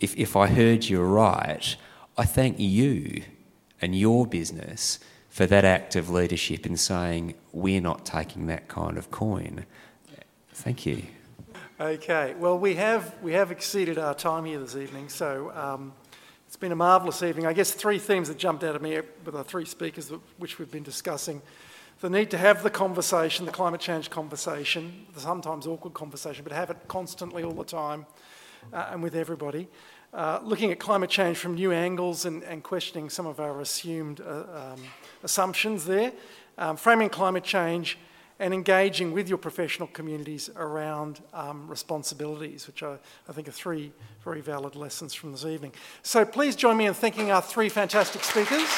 if, 0.00 0.16
if 0.16 0.36
I 0.36 0.46
heard 0.46 0.84
you 0.84 1.00
right, 1.02 1.74
I 2.16 2.24
thank 2.24 2.58
you 2.58 3.22
and 3.80 3.98
your 3.98 4.26
business 4.26 4.98
for 5.32 5.46
that 5.46 5.64
act 5.64 5.96
of 5.96 6.10
leadership 6.10 6.66
in 6.66 6.76
saying, 6.76 7.32
we're 7.52 7.80
not 7.80 8.04
taking 8.04 8.48
that 8.48 8.68
kind 8.68 8.98
of 8.98 9.10
coin. 9.10 9.64
Thank 10.52 10.84
you. 10.84 11.04
Okay, 11.80 12.34
well, 12.38 12.58
we 12.58 12.74
have, 12.74 13.16
we 13.22 13.32
have 13.32 13.50
exceeded 13.50 13.96
our 13.96 14.14
time 14.14 14.44
here 14.44 14.60
this 14.60 14.76
evening, 14.76 15.08
so 15.08 15.50
um, 15.54 15.94
it's 16.46 16.58
been 16.58 16.70
a 16.70 16.76
marvellous 16.76 17.22
evening. 17.22 17.46
I 17.46 17.54
guess 17.54 17.72
three 17.72 17.98
themes 17.98 18.28
that 18.28 18.36
jumped 18.36 18.62
out 18.62 18.76
of 18.76 18.82
me 18.82 19.00
with 19.24 19.34
our 19.34 19.42
three 19.42 19.64
speakers, 19.64 20.12
which 20.36 20.58
we've 20.58 20.70
been 20.70 20.82
discussing 20.82 21.40
the 22.02 22.10
need 22.10 22.30
to 22.32 22.36
have 22.36 22.62
the 22.62 22.68
conversation, 22.68 23.46
the 23.46 23.52
climate 23.52 23.80
change 23.80 24.10
conversation, 24.10 25.06
the 25.14 25.20
sometimes 25.20 25.66
awkward 25.66 25.94
conversation, 25.94 26.44
but 26.44 26.52
have 26.52 26.68
it 26.68 26.76
constantly 26.88 27.42
all 27.42 27.54
the 27.54 27.64
time 27.64 28.04
uh, 28.70 28.90
and 28.90 29.02
with 29.02 29.14
everybody. 29.14 29.66
Uh, 30.12 30.40
looking 30.42 30.70
at 30.70 30.78
climate 30.78 31.08
change 31.08 31.38
from 31.38 31.54
new 31.54 31.72
angles 31.72 32.26
and, 32.26 32.42
and 32.42 32.62
questioning 32.62 33.08
some 33.08 33.24
of 33.24 33.40
our 33.40 33.62
assumed 33.62 34.20
uh, 34.20 34.74
um, 34.74 34.82
assumptions 35.22 35.84
there, 35.84 36.12
um, 36.58 36.76
framing 36.76 37.08
climate 37.08 37.44
change 37.44 37.98
and 38.38 38.52
engaging 38.52 39.12
with 39.12 39.28
your 39.28 39.38
professional 39.38 39.86
communities 39.88 40.50
around 40.56 41.20
um, 41.32 41.68
responsibilities, 41.68 42.66
which 42.66 42.82
I, 42.82 42.98
I 43.28 43.32
think 43.32 43.46
are 43.46 43.52
three 43.52 43.92
very 44.24 44.40
valid 44.40 44.74
lessons 44.74 45.14
from 45.14 45.32
this 45.32 45.44
evening. 45.44 45.72
So 46.02 46.24
please 46.24 46.56
join 46.56 46.76
me 46.76 46.86
in 46.86 46.94
thanking 46.94 47.30
our 47.30 47.42
three 47.42 47.68
fantastic 47.68 48.24
speakers. 48.24 48.68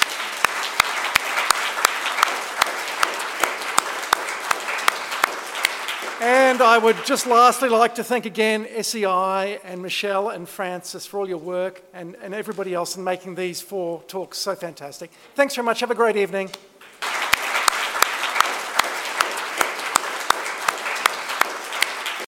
And 6.27 6.62
I 6.62 6.79
would 6.79 6.97
just 7.05 7.27
lastly 7.27 7.68
like 7.68 7.97
to 7.97 8.03
thank 8.03 8.25
again 8.25 8.66
SEI 8.83 9.59
and 9.62 9.83
Michelle 9.83 10.31
and 10.31 10.49
Frances 10.49 11.05
for 11.05 11.20
all 11.20 11.29
your 11.29 11.37
work 11.37 11.83
and, 11.93 12.16
and 12.22 12.33
everybody 12.33 12.72
else 12.72 12.97
in 12.97 13.05
making 13.05 13.35
these 13.35 13.61
four 13.61 14.01
talks 14.09 14.39
so 14.39 14.55
fantastic. 14.55 15.11
Thanks 15.35 15.55
very 15.55 15.66
much. 15.66 15.81
Have 15.81 15.91
a 15.91 15.95
great 15.95 16.16
evening. 16.16 16.49